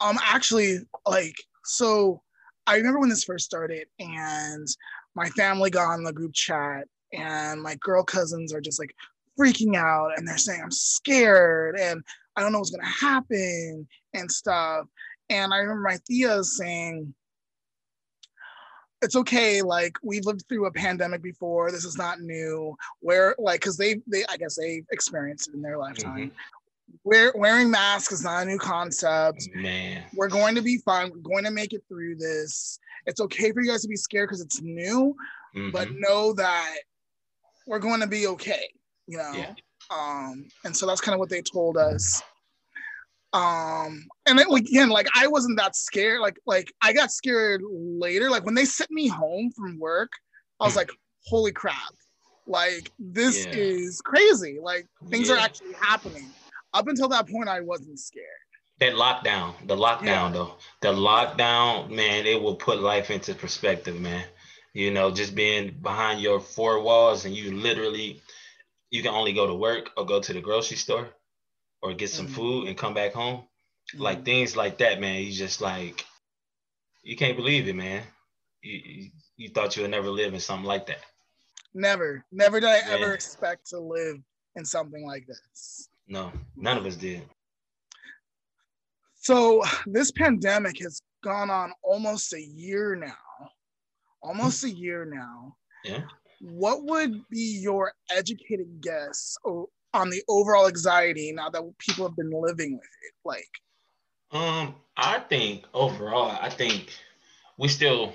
Um, 0.00 0.18
actually, 0.22 0.80
like, 1.06 1.34
so 1.64 2.22
I 2.66 2.76
remember 2.76 3.00
when 3.00 3.08
this 3.08 3.24
first 3.24 3.44
started, 3.44 3.86
and 3.98 4.66
my 5.14 5.28
family 5.30 5.70
got 5.70 5.92
on 5.92 6.04
the 6.04 6.12
group 6.12 6.32
chat, 6.32 6.86
and 7.12 7.62
my 7.62 7.76
girl 7.76 8.02
cousins 8.02 8.52
are 8.52 8.60
just 8.60 8.78
like 8.78 8.94
freaking 9.38 9.76
out, 9.76 10.12
and 10.16 10.26
they're 10.26 10.38
saying, 10.38 10.60
I'm 10.62 10.70
scared, 10.70 11.76
and 11.78 12.02
I 12.36 12.40
don't 12.40 12.52
know 12.52 12.58
what's 12.58 12.70
gonna 12.70 12.86
happen, 12.86 13.86
and 14.14 14.30
stuff. 14.30 14.86
And 15.30 15.52
I 15.52 15.58
remember 15.58 15.82
my 15.82 15.98
Thea 16.06 16.42
saying, 16.44 17.14
it's 19.02 19.16
okay 19.16 19.60
like 19.60 19.96
we've 20.02 20.24
lived 20.24 20.44
through 20.48 20.66
a 20.66 20.72
pandemic 20.72 21.22
before. 21.22 21.70
This 21.70 21.84
is 21.84 21.98
not 21.98 22.20
new. 22.20 22.74
Where 23.00 23.34
like 23.38 23.60
because 23.60 23.76
they 23.76 24.00
they 24.06 24.24
i 24.30 24.36
guess 24.38 24.56
they 24.56 24.82
experienced 24.90 25.48
it 25.48 25.54
in 25.54 25.62
their 25.62 25.78
lifetime 25.78 26.30
mm-hmm. 26.30 26.36
Wear, 27.02 27.32
wearing 27.36 27.70
masks 27.70 28.12
is 28.12 28.24
not 28.24 28.42
a 28.42 28.46
new 28.46 28.58
concept. 28.58 29.48
Man. 29.54 30.04
We're 30.14 30.28
going 30.28 30.54
to 30.54 30.62
be 30.62 30.78
fine. 30.78 31.10
We're 31.10 31.18
going 31.18 31.44
to 31.44 31.50
make 31.50 31.72
it 31.72 31.82
through 31.88 32.16
this. 32.16 32.78
It's 33.06 33.20
okay 33.20 33.52
for 33.52 33.60
you 33.62 33.70
guys 33.70 33.82
to 33.82 33.88
be 33.88 33.96
scared 33.96 34.28
because 34.28 34.40
it's 34.40 34.60
new, 34.62 35.14
but 35.72 35.88
Mhm. 35.88 36.00
know 36.00 36.32
that 36.34 36.76
we're 37.66 37.78
going 37.78 38.00
to 38.00 38.06
be 38.06 38.26
okay. 38.28 38.68
You 39.06 39.18
know. 39.18 39.32
Yeah. 39.34 39.54
Um, 39.90 40.48
and 40.64 40.74
so 40.74 40.86
that's 40.86 41.00
kind 41.00 41.14
of 41.14 41.18
what 41.18 41.28
they 41.28 41.42
told 41.42 41.76
us. 41.76 42.22
Um, 43.32 44.06
and 44.26 44.38
then 44.38 44.50
again, 44.52 44.88
like 44.90 45.08
I 45.14 45.26
wasn't 45.26 45.58
that 45.58 45.74
scared. 45.76 46.20
Like, 46.20 46.38
like 46.46 46.72
I 46.80 46.92
got 46.92 47.10
scared 47.10 47.62
later. 47.68 48.30
Like 48.30 48.44
when 48.44 48.54
they 48.54 48.64
sent 48.64 48.90
me 48.90 49.08
home 49.08 49.50
from 49.50 49.78
work, 49.78 50.12
I 50.60 50.64
was 50.64 50.74
Hmm. 50.74 50.78
like, 50.78 50.90
"Holy 51.26 51.52
crap!" 51.52 51.94
Like 52.46 52.92
this 52.98 53.44
Yeah. 53.46 53.58
is 53.58 54.00
crazy. 54.00 54.58
Like 54.62 54.86
things 55.10 55.28
are 55.30 55.38
actually 55.38 55.74
happening. 55.82 56.32
Up 56.74 56.88
until 56.88 57.08
that 57.10 57.28
point, 57.28 57.48
I 57.48 57.60
wasn't 57.60 58.00
scared. 58.00 58.26
That 58.80 58.94
lockdown, 58.94 59.54
the 59.68 59.76
lockdown 59.76 60.04
Yeah. 60.04 60.30
though, 60.32 60.58
the 60.82 60.92
lockdown, 60.92 61.90
man, 61.90 62.26
it 62.26 62.42
will 62.42 62.56
put 62.56 62.80
life 62.80 63.10
into 63.10 63.34
perspective, 63.34 64.00
man. 64.00 64.26
You 64.74 64.90
know, 64.92 65.12
just 65.12 65.34
being 65.36 65.78
behind 65.80 66.20
your 66.20 66.40
four 66.40 66.80
walls 66.82 67.24
and 67.24 67.34
you 67.36 67.56
literally, 67.56 68.20
you 68.90 69.02
can 69.02 69.14
only 69.14 69.32
go 69.32 69.46
to 69.46 69.54
work 69.54 69.90
or 69.96 70.04
go 70.06 70.20
to 70.20 70.32
the 70.32 70.40
grocery 70.42 70.76
store 70.78 71.10
or 71.82 71.94
get 71.94 72.10
some 72.10 72.28
Mhm. 72.28 72.34
food 72.34 72.68
and 72.68 72.78
come 72.78 72.94
back 72.94 73.14
home. 73.14 73.48
Like 73.94 74.20
Mhm. 74.20 74.24
things 74.24 74.56
like 74.56 74.78
that, 74.78 75.00
man. 75.00 75.22
You 75.22 75.32
just 75.32 75.60
like, 75.60 76.04
you 77.02 77.16
can't 77.16 77.36
believe 77.36 77.68
it, 77.68 77.76
man. 77.76 78.04
You, 78.62 78.80
you, 78.84 79.10
you 79.36 79.48
thought 79.50 79.76
you 79.76 79.82
would 79.82 79.90
never 79.92 80.10
live 80.10 80.34
in 80.34 80.40
something 80.40 80.66
like 80.66 80.86
that. 80.86 81.00
never, 81.74 82.24
never 82.32 82.60
did 82.60 82.68
I 82.68 82.78
ever 82.92 83.14
expect 83.14 83.68
to 83.70 83.80
live 83.80 84.18
in 84.56 84.64
something 84.64 85.06
like 85.06 85.26
this. 85.26 85.88
No, 86.06 86.32
none 86.56 86.76
of 86.76 86.86
us 86.86 86.96
did. 86.96 87.22
So 89.16 89.62
this 89.86 90.10
pandemic 90.12 90.78
has 90.82 91.00
gone 91.22 91.50
on 91.50 91.72
almost 91.82 92.32
a 92.34 92.42
year 92.42 92.94
now. 92.94 93.48
Almost 94.22 94.64
a 94.64 94.70
year 94.70 95.04
now. 95.06 95.56
Yeah. 95.84 96.02
What 96.40 96.84
would 96.84 97.26
be 97.30 97.58
your 97.62 97.92
educated 98.10 98.80
guess 98.82 99.36
on 99.94 100.10
the 100.10 100.22
overall 100.28 100.66
anxiety 100.66 101.32
now 101.32 101.48
that 101.48 101.62
people 101.78 102.06
have 102.06 102.16
been 102.16 102.30
living 102.30 102.74
with 102.74 102.82
it? 102.82 103.14
Like, 103.24 103.48
Um, 104.30 104.74
I 104.96 105.20
think 105.20 105.64
overall, 105.72 106.36
I 106.40 106.50
think 106.50 106.90
we 107.56 107.68
still 107.68 108.14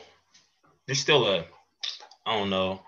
there's 0.86 1.00
still 1.00 1.28
a 1.28 1.46
I 2.26 2.38
don't 2.38 2.50
know. 2.50 2.82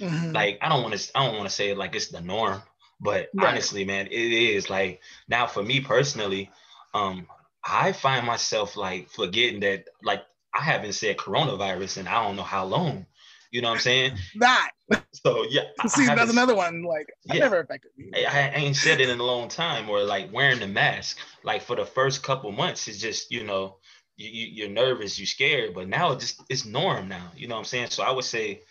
mhm, 0.00 0.34
Like 0.34 0.58
I 0.62 0.68
don't 0.68 0.82
want 0.82 0.94
to 0.96 1.10
I 1.18 1.26
don't 1.26 1.36
want 1.36 1.48
to 1.48 1.54
say 1.54 1.70
it 1.70 1.78
like 1.78 1.94
it's 1.94 2.08
the 2.08 2.20
norm, 2.20 2.62
but 3.00 3.30
Right. 3.32 3.64
honestly, 3.64 3.84
man, 3.84 4.06
it 4.06 4.12
is 4.12 4.70
like 4.70 5.00
now 5.28 5.46
for 5.46 5.62
me 5.62 5.80
personally, 5.80 6.50
um, 6.94 7.26
I 7.64 7.92
find 7.92 8.26
myself 8.26 8.76
like 8.76 9.10
forgetting 9.10 9.60
that 9.60 9.86
like 10.02 10.22
I 10.54 10.62
haven't 10.62 10.92
said 10.94 11.16
coronavirus 11.16 11.98
and 11.98 12.08
I 12.08 12.22
don't 12.24 12.36
know 12.36 12.42
how 12.42 12.64
long. 12.64 13.06
You 13.50 13.62
know 13.62 13.68
what 13.68 13.74
I'm 13.74 13.80
saying? 13.80 14.12
that. 14.34 14.70
So 15.12 15.44
yeah, 15.48 15.62
I- 15.80 15.84
I 15.84 15.88
See, 15.88 16.06
that's 16.06 16.30
another 16.30 16.54
one. 16.54 16.82
Like, 16.82 17.08
Yeah. 17.26 17.40
never 17.40 17.60
affected 17.60 17.90
me. 17.96 18.24
I, 18.24 18.48
I 18.48 18.50
ain't 18.54 18.76
said 18.76 19.00
it 19.00 19.08
in 19.08 19.20
a 19.20 19.24
long 19.24 19.48
time. 19.48 19.88
Or 19.90 20.02
like 20.02 20.32
wearing 20.32 20.60
the 20.60 20.66
mask. 20.68 21.18
Like 21.42 21.62
for 21.62 21.76
the 21.76 21.84
first 21.84 22.22
couple 22.22 22.50
months, 22.52 22.88
it's 22.88 22.98
just 22.98 23.30
you 23.30 23.44
know 23.44 23.76
you, 24.16 24.28
you 24.30 24.46
you're 24.46 24.68
nervous, 24.70 25.18
you're 25.18 25.26
scared, 25.26 25.74
but 25.74 25.88
now 25.88 26.12
it 26.12 26.20
just 26.20 26.40
it's 26.48 26.64
norm 26.64 27.08
now. 27.08 27.30
You 27.36 27.48
know 27.48 27.54
what 27.54 27.60
I'm 27.60 27.64
saying? 27.66 27.90
So 27.90 28.02
I 28.02 28.10
would 28.12 28.24
say, 28.24 28.62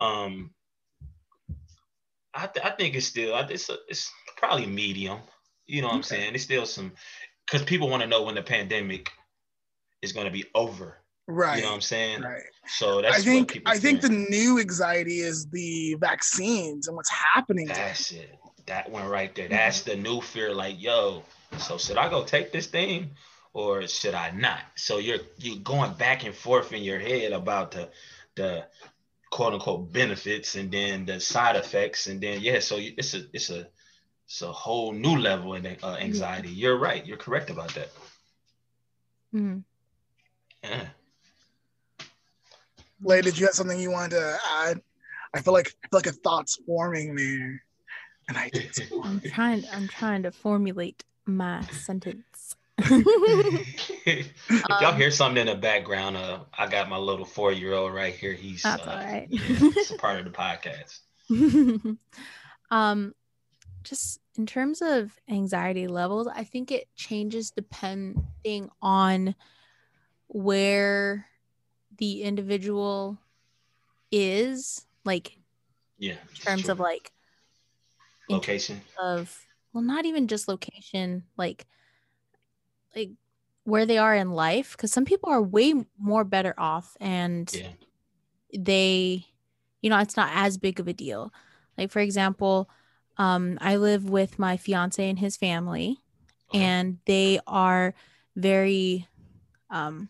um, 0.00 0.50
I 2.34 2.46
th- 2.46 2.64
I 2.64 2.70
think 2.70 2.94
it's 2.94 3.06
still 3.06 3.34
I- 3.34 3.48
it's 3.48 3.68
a, 3.68 3.76
it's 3.88 4.10
probably 4.36 4.66
medium. 4.66 5.18
You 5.66 5.82
know 5.82 5.88
what 5.88 5.96
I'm 5.96 6.02
saying? 6.02 6.34
It's 6.34 6.44
still 6.44 6.66
some 6.66 6.92
because 7.46 7.64
people 7.64 7.88
want 7.88 8.02
to 8.02 8.08
know 8.08 8.22
when 8.22 8.34
the 8.34 8.42
pandemic 8.42 9.10
is 10.02 10.12
going 10.12 10.26
to 10.26 10.32
be 10.32 10.44
over. 10.54 10.98
Right. 11.26 11.56
You 11.56 11.62
know 11.62 11.68
what 11.68 11.74
I'm 11.76 11.80
saying? 11.80 12.22
right. 12.22 12.42
So 12.66 13.02
that's 13.02 13.18
I 13.18 13.22
think 13.22 13.48
what 13.48 13.54
people 13.54 13.72
I 13.72 13.78
think 13.78 14.00
the 14.00 14.08
new 14.08 14.58
anxiety 14.58 15.20
is 15.20 15.46
the 15.46 15.94
vaccines 16.00 16.88
and 16.88 16.96
what's 16.96 17.10
happening. 17.10 17.68
to 17.68 17.74
That's 17.74 18.10
it. 18.12 18.36
That 18.66 18.90
one 18.90 19.08
right 19.08 19.34
there. 19.34 19.48
That's 19.48 19.82
the 19.82 19.96
new 19.96 20.20
fear. 20.20 20.54
Like, 20.54 20.80
yo, 20.80 21.22
so 21.58 21.78
should 21.78 21.96
I 21.96 22.08
go 22.08 22.24
take 22.24 22.52
this 22.52 22.66
thing 22.66 23.10
or 23.52 23.86
should 23.88 24.14
I 24.14 24.30
not? 24.30 24.60
So 24.76 24.98
you're 24.98 25.18
you're 25.38 25.58
going 25.58 25.94
back 25.94 26.24
and 26.24 26.34
forth 26.34 26.72
in 26.72 26.82
your 26.82 26.98
head 26.98 27.32
about 27.32 27.72
the 27.72 27.88
the 28.36 28.66
quote 29.30 29.54
unquote 29.54 29.92
benefits 29.92 30.54
and 30.56 30.70
then 30.70 31.06
the 31.06 31.18
side 31.20 31.56
effects 31.56 32.06
and 32.06 32.20
then 32.20 32.40
yeah. 32.40 32.60
So 32.60 32.76
you- 32.76 32.94
it's 32.96 33.14
a 33.14 33.22
it's 33.32 33.50
a 33.50 33.66
it's 34.26 34.42
a 34.42 34.52
whole 34.52 34.92
new 34.92 35.16
level 35.16 35.54
in 35.54 35.66
uh, 35.82 35.96
anxiety. 36.00 36.50
You're 36.50 36.78
right. 36.78 37.04
You're 37.04 37.16
correct 37.16 37.50
about 37.50 37.74
that. 37.74 37.88
Mhm. 39.34 39.64
Yeah. 40.62 40.86
Lay, 43.02 43.20
did 43.22 43.38
you 43.38 43.46
have 43.46 43.54
something 43.54 43.78
you 43.80 43.90
wanted 43.90 44.10
to 44.16 44.38
add? 44.62 44.80
I 45.34 45.40
feel 45.40 45.52
like 45.54 45.74
I 45.84 45.88
feel 45.88 45.98
like 45.98 46.06
a 46.06 46.12
thought's 46.12 46.56
forming 46.66 47.14
there. 47.14 47.62
And 48.28 48.36
I 48.38 48.48
did. 48.50 48.78
I'm 49.04 49.20
trying. 49.20 49.64
I'm 49.72 49.88
trying 49.88 50.22
to 50.24 50.30
formulate 50.32 51.04
my 51.26 51.62
sentence. 51.66 52.56
if 52.78 54.32
y'all 54.80 54.86
Um, 54.86 54.96
hear 54.96 55.10
something 55.10 55.40
in 55.40 55.46
the 55.46 55.54
background, 55.60 56.16
uh, 56.16 56.40
I 56.56 56.66
got 56.66 56.88
my 56.88 56.96
little 56.96 57.26
four 57.26 57.52
year 57.52 57.74
old 57.74 57.92
right 57.92 58.14
here. 58.14 58.32
He's 58.32 58.62
That's 58.62 58.86
uh, 58.86 58.90
all 58.90 58.96
right. 58.96 59.26
yeah, 59.30 59.40
it's 59.48 59.90
a 59.90 59.96
part 59.98 60.18
of 60.18 60.24
the 60.24 60.30
podcast. 61.30 61.98
um, 62.70 63.14
just 63.84 64.20
in 64.36 64.46
terms 64.46 64.80
of 64.82 65.12
anxiety 65.28 65.86
levels, 65.88 66.26
I 66.28 66.44
think 66.44 66.70
it 66.70 66.88
changes 66.96 67.50
depending 67.50 68.70
on 68.80 69.34
where 70.28 71.26
the 72.00 72.22
individual 72.22 73.18
is, 74.10 74.84
like 75.04 75.38
Yeah. 75.98 76.14
in 76.14 76.34
terms 76.44 76.68
of 76.68 76.80
like 76.80 77.12
location. 78.28 78.80
of 79.00 79.46
well 79.72 79.82
not 79.82 80.04
even 80.06 80.28
just 80.28 80.46
location 80.48 81.24
like 81.36 81.66
like 82.94 83.10
where 83.64 83.86
they 83.86 83.98
are 83.98 84.14
in 84.14 84.30
life 84.30 84.72
because 84.72 84.92
some 84.92 85.04
people 85.04 85.28
are 85.30 85.42
way 85.42 85.74
more 85.98 86.24
better 86.24 86.54
off 86.58 86.96
and 87.00 87.50
Yeah. 87.52 87.68
they 88.56 89.26
you 89.82 89.90
know 89.90 89.98
it's 89.98 90.16
not 90.16 90.30
as 90.32 90.58
big 90.58 90.80
of 90.80 90.88
a 90.88 90.92
deal 90.92 91.32
like 91.78 91.90
for 91.90 92.00
example 92.00 92.68
um 93.16 93.58
i 93.60 93.76
live 93.76 94.08
with 94.08 94.38
my 94.38 94.56
fiance 94.56 95.08
and 95.08 95.18
his 95.18 95.36
family 95.36 95.98
Uh-huh. 96.52 96.58
and 96.62 96.98
they 97.06 97.40
are 97.46 97.94
very 98.36 99.08
um 99.70 100.08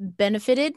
benefited 0.00 0.74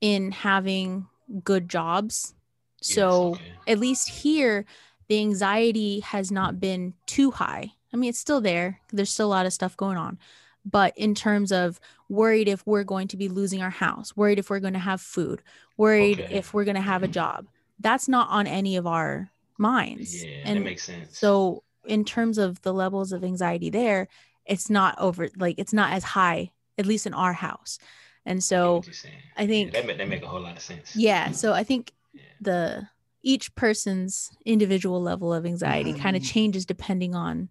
in 0.00 0.32
having 0.32 1.06
good 1.44 1.68
jobs. 1.68 2.34
Yes, 2.80 2.94
so 2.94 3.32
okay. 3.32 3.52
at 3.68 3.78
least 3.78 4.08
here 4.08 4.64
the 5.08 5.18
anxiety 5.18 6.00
has 6.00 6.30
not 6.30 6.60
been 6.60 6.94
too 7.06 7.30
high. 7.30 7.72
I 7.92 7.96
mean 7.96 8.10
it's 8.10 8.18
still 8.18 8.40
there. 8.40 8.80
There's 8.92 9.10
still 9.10 9.26
a 9.26 9.28
lot 9.28 9.46
of 9.46 9.52
stuff 9.52 9.76
going 9.76 9.96
on. 9.96 10.18
But 10.64 10.96
in 10.96 11.14
terms 11.14 11.50
of 11.50 11.80
worried 12.08 12.48
if 12.48 12.64
we're 12.66 12.84
going 12.84 13.08
to 13.08 13.16
be 13.16 13.28
losing 13.28 13.62
our 13.62 13.70
house 13.70 14.16
worried 14.16 14.38
if 14.38 14.48
we're 14.50 14.60
going 14.60 14.74
to 14.74 14.78
have 14.78 15.00
food 15.00 15.42
worried 15.76 16.20
Okay. 16.20 16.34
if 16.34 16.52
we're 16.52 16.64
going 16.64 16.76
to 16.76 16.80
have 16.80 17.02
a 17.02 17.06
mm-hmm. 17.06 17.12
job 17.12 17.48
that's 17.80 18.06
not 18.06 18.28
on 18.30 18.46
any 18.46 18.76
of 18.76 18.86
our 18.86 19.30
minds. 19.58 20.22
Yeah, 20.22 20.42
and 20.44 20.58
that 20.58 20.64
makes 20.64 20.84
sense. 20.84 21.18
so 21.18 21.64
in 21.84 22.04
terms 22.04 22.38
of 22.38 22.60
the 22.62 22.72
levels 22.72 23.12
of 23.12 23.24
anxiety 23.24 23.70
there 23.70 24.08
it's 24.46 24.70
not 24.70 24.98
over 24.98 25.28
like 25.36 25.56
it's 25.58 25.72
not 25.72 25.92
as 25.92 26.04
high 26.04 26.50
at 26.78 26.86
least 26.86 27.06
in 27.06 27.14
our 27.14 27.32
house 27.32 27.78
and 28.26 28.42
so 28.42 28.76
what. 28.76 28.88
I 29.36 29.46
think- 29.46 29.72
yeah, 29.72 29.80
that, 29.80 29.86
make, 29.86 29.98
that 29.98 30.08
make 30.08 30.22
a 30.22 30.26
whole 30.28 30.40
lot 30.40 30.56
of 30.56 30.62
sense. 30.62 30.94
yeah 30.96 31.30
so 31.32 31.52
i 31.52 31.62
think 31.64 31.92
Yeah. 32.14 32.22
the 32.40 32.88
each 33.22 33.54
person's 33.54 34.30
individual 34.44 35.00
level 35.02 35.32
of 35.32 35.46
anxiety 35.46 35.92
kind 35.94 36.16
of 36.16 36.22
changes 36.22 36.66
depending 36.66 37.14
on 37.14 37.48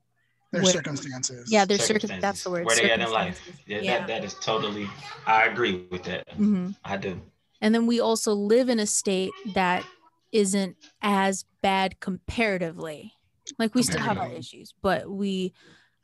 Their 0.52 0.64
where- 0.64 0.74
circumstances. 0.74 1.52
yeah 1.52 1.64
their 1.66 1.78
circum- 1.78 2.02
Circumstances. 2.02 2.22
that's 2.22 2.44
the 2.44 2.50
word 2.52 2.66
Where 2.66 2.76
they 2.76 2.92
at 2.92 3.00
in 3.00 3.10
life. 3.12 3.40
Yeah, 3.68 3.80
Yeah. 3.82 3.98
That, 4.00 4.08
that 4.08 4.24
is 4.26 4.34
totally. 4.36 4.90
I 5.26 5.46
agree 5.46 5.88
with 5.92 6.04
that. 6.04 6.28
Mhm. 6.38 6.76
I 6.84 6.98
do. 6.98 7.22
and 7.62 7.74
then 7.76 7.86
we 7.88 8.00
also 8.02 8.34
live 8.34 8.68
in 8.70 8.80
a 8.80 8.86
state 8.88 9.32
that 9.54 9.86
isn't 10.32 10.76
as 11.02 11.46
bad 11.62 12.00
comparatively 12.00 13.14
like 13.60 13.76
we 13.76 13.84
still 13.84 14.00
have 14.02 14.18
our 14.18 14.32
issues 14.32 14.74
but 14.82 15.10
we 15.10 15.54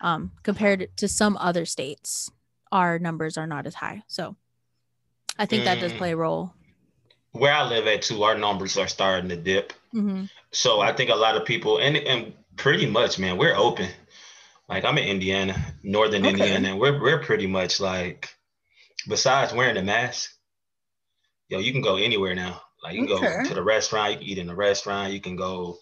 um 0.02 0.32
compared 0.44 0.90
to 0.98 1.08
some 1.08 1.36
other 1.38 1.66
states 1.66 2.30
our 2.72 3.00
numbers 3.00 3.38
are 3.38 3.48
not 3.48 3.66
as 3.66 3.74
high 3.76 4.04
so 4.08 4.36
i 5.40 5.46
think 5.46 5.64
that 5.64 5.80
does 5.80 5.94
Mm. 5.94 5.98
play 5.98 6.12
a 6.12 6.18
role 6.18 6.54
Where 7.32 7.54
I 7.54 7.64
live 7.70 7.88
at 7.88 8.02
too, 8.02 8.24
our 8.24 8.38
numbers 8.38 8.78
are 8.78 8.88
starting 8.90 9.30
to 9.30 9.38
dip. 9.38 9.72
hmm 9.92 10.26
So 10.52 10.82
I 10.82 10.94
think 10.94 11.10
a 11.10 11.16
lot 11.16 11.38
of 11.38 11.46
people, 11.46 11.80
and 11.80 11.98
and 11.98 12.34
pretty 12.58 12.86
much, 12.88 13.20
man, 13.20 13.38
we're 13.38 13.56
open. 13.56 13.90
Like 14.70 14.86
I'm 14.86 14.98
in 15.00 15.08
Indiana, 15.10 15.56
northern 15.84 16.26
Okay. 16.26 16.30
Indiana, 16.30 16.70
and 16.72 16.80
we're 16.80 17.02
we're 17.02 17.24
pretty 17.24 17.48
much 17.48 17.80
like, 17.80 18.30
besides 19.08 19.54
wearing 19.54 19.78
a 19.78 19.84
mask, 19.84 20.32
yo, 21.50 21.60
you 21.60 21.72
can 21.72 21.82
go 21.82 21.96
anywhere 21.98 22.36
now. 22.36 22.62
Like 22.84 22.94
you 22.96 23.00
can 23.06 23.08
Okay. 23.14 23.28
go 23.28 23.42
to 23.44 23.54
the 23.54 23.64
restaurant, 23.64 24.12
you 24.14 24.18
can 24.20 24.28
eat 24.28 24.38
in 24.38 24.48
the 24.48 24.56
restaurant, 24.56 25.14
you 25.14 25.22
can 25.22 25.36
go. 25.36 25.78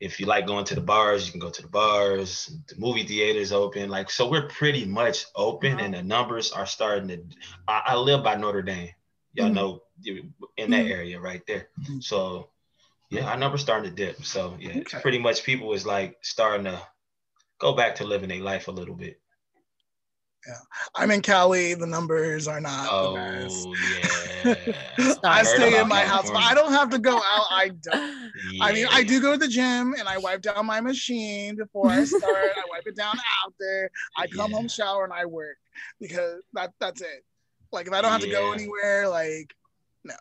If 0.00 0.20
you 0.20 0.26
like 0.26 0.46
going 0.46 0.64
to 0.66 0.74
the 0.76 0.80
bars, 0.80 1.26
you 1.26 1.32
can 1.32 1.40
go 1.40 1.50
to 1.50 1.62
the 1.62 1.68
bars. 1.68 2.46
The 2.68 2.76
movie 2.78 3.02
theaters 3.02 3.50
open, 3.52 3.90
like 3.90 4.10
so. 4.10 4.30
We're 4.30 4.46
pretty 4.48 4.84
much 4.84 5.26
open, 5.34 5.76
Wow. 5.78 5.84
and 5.84 5.94
the 5.94 6.02
numbers 6.02 6.52
are 6.52 6.66
starting 6.66 7.08
to. 7.08 7.20
I, 7.66 7.82
I 7.86 7.96
live 7.96 8.22
by 8.22 8.36
Notre 8.36 8.62
Dame. 8.62 8.90
Y'all 9.34 9.50
Mhm. 9.50 9.54
know 9.54 9.82
in 10.56 10.70
that 10.70 10.86
Mhm. 10.86 10.90
area 10.90 11.20
right 11.20 11.44
there. 11.46 11.68
Mhm. 11.80 12.02
So 12.02 12.50
yeah, 13.10 13.24
our 13.28 13.36
numbers 13.36 13.60
starting 13.60 13.90
to 13.90 13.96
dip. 13.96 14.24
So 14.24 14.56
yeah, 14.60 14.70
it's 14.70 14.94
Okay. 14.94 15.02
pretty 15.02 15.18
much 15.18 15.42
people 15.42 15.72
is 15.72 15.84
like 15.84 16.18
starting 16.22 16.64
to 16.64 16.80
go 17.58 17.72
back 17.72 17.96
to 17.96 18.04
living 18.04 18.30
a 18.30 18.40
life 18.40 18.68
a 18.68 18.72
little 18.72 18.94
bit. 18.94 19.20
I'm 20.94 21.10
in 21.10 21.20
Cali. 21.22 21.74
The 21.74 21.86
numbers 21.86 22.48
are 22.48 22.60
not 22.60 22.88
Oh 22.90 23.14
the 23.14 23.18
best. 23.18 23.68
yeah. 25.06 25.14
I 25.24 25.42
stay 25.42 25.78
in 25.78 25.88
my 25.88 26.02
house, 26.04 26.30
but 26.30 26.42
I 26.42 26.54
don't 26.54 26.72
have 26.72 26.90
to 26.90 26.98
go 26.98 27.16
out. 27.16 27.46
I 27.50 27.70
don't. 27.82 28.32
I 28.60 28.72
mean, 28.72 28.86
I 28.90 29.02
do 29.04 29.20
go 29.20 29.32
to 29.32 29.38
the 29.38 29.48
gym 29.48 29.94
and 29.98 30.08
I 30.08 30.18
wipe 30.18 30.42
down 30.42 30.64
my 30.66 30.80
machine 30.80 31.56
before 31.56 31.90
I 31.90 32.04
start. 32.04 32.32
I 32.56 32.68
wipe 32.70 32.86
it 32.86 32.96
down 32.96 33.16
out 33.44 33.54
there. 33.58 33.90
I 34.16 34.26
come 34.26 34.50
Yeah. 34.50 34.56
home, 34.56 34.68
shower, 34.68 35.04
and 35.04 35.12
I 35.12 35.26
work 35.26 35.56
because 36.00 36.40
that 36.54 36.72
that's 36.80 37.00
it. 37.00 37.24
Like 37.72 37.86
if 37.86 37.92
I 37.92 38.00
don't 38.00 38.12
have 38.12 38.22
to 38.22 38.28
go 38.28 38.52
anywhere, 38.52 39.08
like 39.08 39.54
no. 40.04 40.14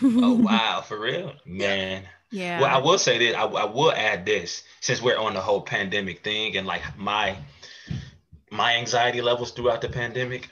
Oh 0.02 0.34
wow, 0.34 0.80
for 0.80 0.98
real, 0.98 1.32
man. 1.44 2.04
Yeah. 2.30 2.60
Well, 2.60 2.74
I 2.74 2.78
will 2.78 2.98
say 2.98 3.18
this. 3.18 3.34
I, 3.34 3.42
I 3.44 3.64
will 3.64 3.92
add 3.92 4.24
this 4.24 4.62
since 4.80 5.02
we're 5.02 5.18
on 5.18 5.34
the 5.34 5.40
whole 5.40 5.60
pandemic 5.60 6.22
thing 6.22 6.56
and 6.56 6.66
like 6.66 6.82
my 6.96 7.36
my 8.50 8.76
anxiety 8.76 9.20
levels 9.20 9.52
throughout 9.52 9.80
the 9.80 9.88
pandemic. 9.88 10.48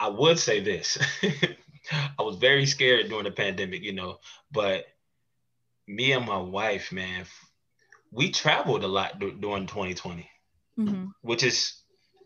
I 0.00 0.08
would 0.08 0.38
say 0.38 0.60
this. 0.60 0.98
I 2.18 2.22
was 2.22 2.36
very 2.36 2.66
scared 2.66 3.08
during 3.08 3.24
the 3.24 3.30
pandemic, 3.30 3.82
you 3.82 3.92
know, 3.92 4.18
but 4.50 4.84
me 5.86 6.12
and 6.12 6.26
my 6.26 6.38
wife, 6.38 6.92
man, 6.92 7.26
we 8.10 8.30
traveled 8.30 8.84
a 8.84 8.88
lot 8.88 9.18
du- 9.18 9.32
during 9.32 9.66
2020, 9.66 10.28
Mhm. 10.78 11.12
which 11.22 11.42
is 11.42 11.74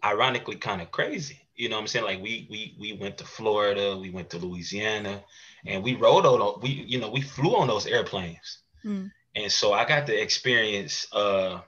ironically 0.04 0.56
kind 0.56 0.80
of 0.80 0.90
crazy. 0.90 1.40
You 1.54 1.68
know 1.68 1.76
what 1.76 1.82
I'm 1.82 1.88
saying? 1.88 2.04
Like 2.04 2.22
we 2.22 2.46
we 2.50 2.76
we 2.78 2.92
went 2.92 3.18
to 3.18 3.24
Florida, 3.24 3.96
we 3.98 4.10
went 4.10 4.30
to 4.30 4.38
Louisiana, 4.38 5.24
and 5.66 5.82
we 5.82 5.94
rode 5.96 6.24
on 6.24 6.60
we 6.60 6.70
you 6.70 6.98
know 7.00 7.10
we 7.10 7.20
flew 7.20 7.56
on 7.56 7.66
those 7.68 7.86
airplanes 7.86 8.58
Mm. 8.84 9.10
and 9.34 9.50
so 9.50 9.72
i 9.72 9.84
got 9.84 10.06
to 10.06 10.14
experience 10.14 11.12
uh 11.12 11.60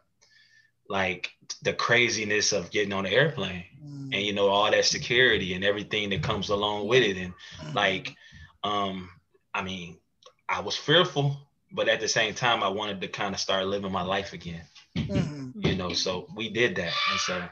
like 0.90 1.30
the 1.62 1.72
craziness 1.72 2.52
of 2.52 2.70
getting 2.72 2.92
on 2.92 3.04
the 3.04 3.10
airplane 3.10 3.64
mm, 3.82 4.12
and 4.12 4.22
you 4.22 4.32
know 4.32 4.48
all 4.48 4.68
that 4.70 4.84
security 4.84 5.54
and 5.54 5.64
everything 5.64 6.10
that 6.10 6.22
comes 6.22 6.48
along 6.50 6.88
with 6.88 7.02
it. 7.02 7.16
And 7.16 7.32
like 7.74 8.14
um 8.64 9.08
i 9.54 9.62
mean 9.62 9.96
i 10.48 10.60
was 10.60 10.76
fearful 10.76 11.36
but 11.72 11.88
at 11.88 12.00
the 12.00 12.08
same 12.08 12.34
time 12.34 12.62
i 12.62 12.68
wanted 12.68 13.00
to 13.00 13.08
kind 13.08 13.34
of 13.34 13.40
start 13.40 13.66
living 13.66 13.92
my 13.92 14.02
life 14.02 14.32
again. 14.32 14.62
Mhm. 14.96 15.52
you 15.54 15.76
know 15.76 15.92
so 15.92 16.26
we 16.34 16.50
did 16.50 16.74
that. 16.76 16.92
And 17.10 17.20
so 17.20 17.48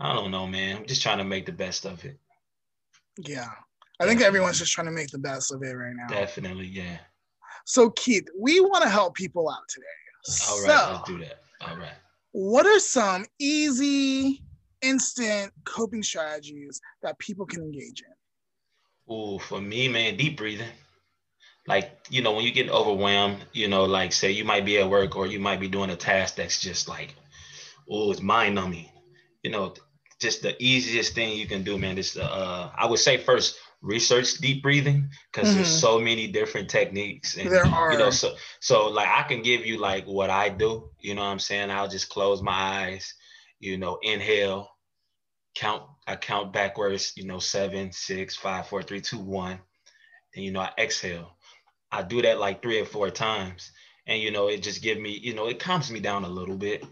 i 0.00 0.12
don't 0.12 0.32
know 0.32 0.46
man. 0.48 0.78
I'm 0.78 0.86
just 0.86 1.02
trying 1.02 1.18
to 1.18 1.24
make 1.24 1.46
the 1.46 1.52
best 1.52 1.86
of 1.86 2.04
it. 2.04 2.18
Yeah. 3.18 3.50
I 4.00 4.04
think 4.04 4.20
everyone's 4.20 4.58
just 4.58 4.72
trying 4.72 4.88
to 4.88 4.92
make 4.92 5.10
the 5.10 5.18
best 5.18 5.54
of 5.54 5.62
it 5.62 5.72
right 5.72 5.94
now. 5.94 6.08
definitely 6.08 6.66
yeah. 6.66 6.98
So 7.64 7.90
Keith, 7.90 8.26
we 8.38 8.60
want 8.60 8.82
to 8.82 8.90
help 8.90 9.14
people 9.14 9.48
out 9.48 9.66
today. 9.68 9.86
all 10.50 10.60
right 10.62 10.78
so, 10.78 10.92
let's 10.92 11.08
do 11.08 11.18
that. 11.18 11.38
All 11.60 11.76
right 11.76 11.98
what 12.36 12.66
are 12.66 12.78
some 12.78 13.24
easy, 13.38 14.42
instant 14.82 15.50
coping 15.64 16.02
strategies 16.02 16.82
that 17.00 17.18
people 17.18 17.46
can 17.46 17.62
engage 17.62 18.02
in? 18.02 18.12
Oh, 19.08 19.38
for 19.38 19.58
me, 19.58 19.88
man, 19.88 20.18
deep 20.18 20.36
breathing. 20.36 20.68
Like, 21.66 21.96
you 22.10 22.20
know, 22.20 22.32
when 22.32 22.44
you 22.44 22.52
get 22.52 22.68
overwhelmed, 22.68 23.38
you 23.54 23.68
know, 23.68 23.84
like 23.84 24.12
say 24.12 24.32
you 24.32 24.44
might 24.44 24.66
be 24.66 24.78
at 24.78 24.90
work 24.90 25.16
or 25.16 25.26
you 25.26 25.40
might 25.40 25.60
be 25.60 25.68
doing 25.68 25.88
a 25.88 25.96
task 25.96 26.34
that's 26.36 26.60
just 26.60 26.90
like, 26.90 27.14
oh, 27.90 28.10
it's 28.10 28.20
mind 28.20 28.54
numbing. 28.54 28.90
You 29.42 29.50
know, 29.52 29.72
just 30.20 30.42
the 30.42 30.62
easiest 30.62 31.14
thing 31.14 31.38
you 31.38 31.46
can 31.46 31.62
do, 31.62 31.78
man, 31.78 31.96
is 31.96 32.18
uh 32.18 32.70
I 32.76 32.84
would 32.84 32.98
say 32.98 33.16
first 33.16 33.56
research 33.86 34.34
deep 34.38 34.62
breathing 34.62 35.08
because 35.32 35.54
there's 35.54 35.68
Mhm. 35.68 35.80
so 35.80 35.98
many 36.00 36.26
different 36.26 36.68
techniques 36.70 37.36
and 37.38 37.50
There 37.50 37.64
are. 37.66 37.92
you 37.92 37.96
know 37.96 38.10
so 38.10 38.34
so 38.60 38.88
like 38.88 39.08
I 39.08 39.22
can 39.22 39.42
give 39.42 39.64
you 39.66 39.78
like 39.78 40.04
what 40.06 40.30
I 40.30 40.48
do, 40.50 40.90
you 41.00 41.14
know 41.14 41.22
what 41.22 41.28
I'm 41.28 41.38
saying? 41.38 41.70
I'll 41.70 41.88
just 41.88 42.08
close 42.10 42.42
my 42.42 42.52
eyes, 42.52 43.14
you 43.60 43.78
know, 43.78 43.98
inhale, 44.02 44.70
count, 45.54 45.84
I 46.06 46.16
count 46.16 46.52
backwards, 46.52 47.12
you 47.16 47.26
know, 47.26 47.38
seven, 47.38 47.92
six, 47.92 48.36
five, 48.36 48.68
four, 48.68 48.82
three, 48.82 49.00
two, 49.00 49.18
one. 49.18 49.60
And 50.34 50.44
you 50.44 50.52
know, 50.52 50.60
I 50.60 50.72
exhale. 50.78 51.36
I 51.92 52.02
do 52.02 52.22
that 52.22 52.40
like 52.40 52.62
three 52.62 52.80
or 52.80 52.86
four 52.86 53.10
times. 53.10 53.72
And 54.06 54.20
you 54.22 54.30
know, 54.32 54.48
it 54.48 54.62
just 54.62 54.82
give 54.82 54.98
me, 55.00 55.18
you 55.18 55.34
know, 55.34 55.48
it 55.48 55.60
calms 55.60 55.90
me 55.90 56.00
down 56.00 56.24
a 56.24 56.28
little 56.28 56.56
bit. 56.56 56.84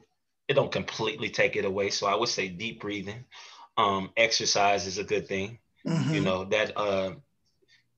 It 0.48 0.54
don't 0.54 0.72
completely 0.72 1.30
take 1.30 1.57
it 1.57 1.64
away. 1.66 1.90
So 1.90 2.07
I 2.07 2.16
would 2.16 2.28
say 2.30 2.48
deep 2.48 2.80
breathing. 2.80 3.24
Um, 3.76 4.12
exercise 4.16 4.87
is 4.87 4.98
a 4.98 5.04
good 5.04 5.28
thing 5.28 5.59
you 6.10 6.20
Mhm. 6.20 6.24
know 6.24 6.44
that 6.44 6.76
uh 6.76 7.12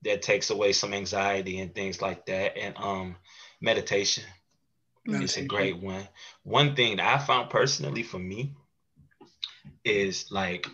that 0.03 0.21
takes 0.21 0.49
away 0.49 0.73
some 0.73 0.93
anxiety 0.93 1.59
and 1.59 1.73
things 1.73 2.01
like 2.01 2.25
that 2.27 2.57
and 2.57 2.75
um 2.77 3.15
meditation 3.61 4.23
is 5.21 5.37
a 5.37 5.41
great 5.43 5.77
one. 5.81 6.07
One 6.43 6.75
thing 6.75 6.97
that 6.97 7.07
i 7.07 7.17
found 7.23 7.49
personally 7.49 8.03
for 8.03 8.19
me 8.19 8.55
is 9.83 10.31
like 10.31 10.67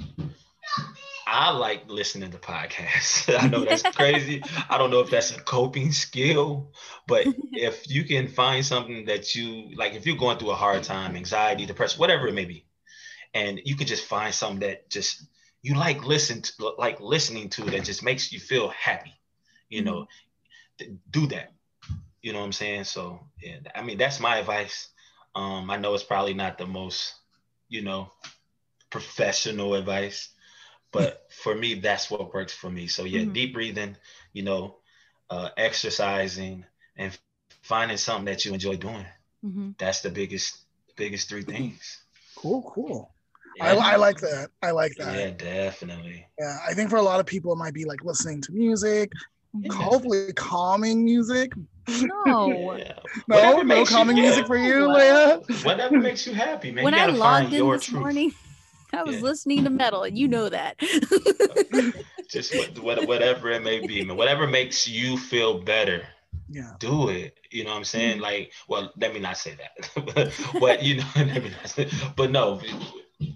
i 1.25 1.51
like 1.51 1.89
listening 1.89 2.31
to 2.31 2.37
podcasts. 2.37 3.33
I 3.39 3.47
know 3.47 3.65
that's 3.65 3.83
crazy. 3.95 4.43
I 4.69 4.77
don't 4.77 4.91
know 4.91 4.99
if 4.99 5.09
that's 5.09 5.31
a 5.35 5.39
coping 5.41 5.91
skill 5.91 6.71
but 7.07 7.27
if 7.55 7.89
you 7.89 8.03
can 8.03 8.27
find 8.27 8.65
something 8.65 9.05
that 9.05 9.35
you 9.35 9.71
like 9.75 9.93
if 9.93 10.05
you're 10.05 10.17
going 10.17 10.37
through 10.37 10.51
a 10.51 10.55
hard 10.55 10.83
time 10.83 11.15
anxiety 11.15 11.65
depression 11.65 11.99
whatever 11.99 12.27
it 12.27 12.33
may 12.33 12.45
be 12.45 12.65
and 13.33 13.59
you 13.65 13.75
can 13.75 13.87
just 13.87 14.05
find 14.05 14.33
something 14.33 14.61
that 14.61 14.89
just 14.89 15.23
you 15.63 15.75
like 15.75 16.05
listen 16.05 16.41
to 16.43 16.73
like 16.79 17.01
listening 17.01 17.49
to 17.49 17.63
that 17.69 17.85
just 17.85 18.03
makes 18.03 18.31
you 18.33 18.39
feel 18.39 18.69
happy 18.69 19.13
you 19.69 19.83
know 19.83 20.05
th- 20.79 20.91
do 21.11 21.27
that 21.27 21.51
you 22.21 22.33
know 22.33 22.39
what 22.39 22.45
i'm 22.45 22.51
saying 22.53 22.83
so 22.83 23.19
yeah 23.41 23.57
i 23.75 23.81
mean 23.83 23.97
that's 23.97 24.19
my 24.19 24.37
advice 24.37 24.89
um 25.35 25.69
i 25.71 25.77
know 25.77 25.93
it's 25.93 26.03
probably 26.03 26.33
not 26.33 26.57
the 26.57 26.67
most 26.67 27.15
you 27.69 27.81
know 27.83 28.09
professional 28.91 29.75
advice 29.75 30.29
but 30.91 31.17
for 31.29 31.55
me 31.55 31.75
that's 31.75 32.09
what 32.11 32.33
works 32.33 32.53
for 32.53 32.69
me 32.69 32.87
so 32.87 33.03
yeah 33.03 33.23
Mhm. 33.23 33.33
deep 33.33 33.53
breathing 33.53 33.95
you 34.33 34.43
know 34.43 34.75
uh 35.29 35.49
exercising 35.57 36.65
and 36.97 37.13
finding 37.13 37.59
something 37.59 37.83
that 37.89 38.07
you 38.07 38.13
enjoy 38.13 38.37
doing 38.37 38.67
Mhm. 39.43 39.75
that's 39.77 40.01
the 40.01 40.09
biggest 40.09 40.41
biggest 40.79 41.13
three 41.13 41.29
things 41.29 42.03
Cool, 42.35 42.63
cool. 42.63 43.12
Yeah, 43.57 43.65
I, 43.65 43.93
I 43.93 43.95
like 43.97 44.17
that. 44.19 44.49
I 44.61 44.71
like 44.71 44.93
that. 44.97 45.15
yeah 45.15 45.29
definitely 45.31 46.25
Yeah, 46.39 46.57
I 46.67 46.73
think 46.73 46.89
for 46.89 46.97
a 46.97 47.01
lot 47.01 47.19
of 47.19 47.25
people, 47.25 47.51
it 47.53 47.57
might 47.57 47.73
be 47.73 47.85
like 47.85 48.03
listening 48.03 48.41
to 48.41 48.51
music, 48.51 49.11
Yeah. 49.53 49.73
hopefully 49.73 50.33
calming 50.33 51.03
music. 51.03 51.53
No. 52.25 52.75
Yeah. 52.77 52.93
No, 53.27 53.35
Whatever 53.35 53.57
no 53.57 53.63
makes 53.75 53.89
you- 53.91 53.95
calming 53.97 54.17
yeah. 54.17 54.23
music 54.23 54.47
for 54.47 54.57
you, 54.57 54.87
Leah. 54.91 55.41
whatever 55.63 55.99
makes 55.99 56.25
you 56.25 56.33
happy 56.33 56.71
man 56.71 56.83
when 56.85 56.93
you 56.93 56.99
I 56.99 57.05
logged 57.07 57.19
find 57.19 57.53
in 57.53 57.59
your 57.59 57.75
this 57.77 57.85
truth 57.85 57.99
morning, 58.01 58.31
I 58.93 59.03
was 59.03 59.15
Yeah. 59.17 59.21
listening 59.23 59.63
to 59.65 59.69
metal, 59.69 60.03
and 60.03 60.17
you 60.17 60.27
know 60.27 60.47
that. 60.49 60.77
just 62.29 62.55
what, 62.55 62.79
what, 62.79 63.07
whatever 63.07 63.51
it 63.51 63.61
may 63.63 63.85
be 63.85 64.03
man 64.03 64.15
whatever 64.17 64.47
makes 64.47 64.87
you 64.87 65.17
feel 65.17 65.59
better 65.61 66.01
Yeah. 66.49 66.71
do 66.79 67.09
it 67.09 67.37
you 67.51 67.63
know 67.63 67.71
what 67.71 67.77
i'm 67.77 67.83
saying 67.83 68.13
Mm-hmm. 68.13 68.21
like 68.23 68.51
well 68.67 68.91
let 68.97 69.13
me 69.13 69.19
not 69.19 69.37
say 69.37 69.55
that 69.61 70.31
but 70.59 70.81
you 70.81 70.95
know 70.97 71.03
let 71.15 71.43
me 71.43 71.49
not 71.49 71.69
say, 71.69 71.89
but 72.15 72.31
no 72.31 72.59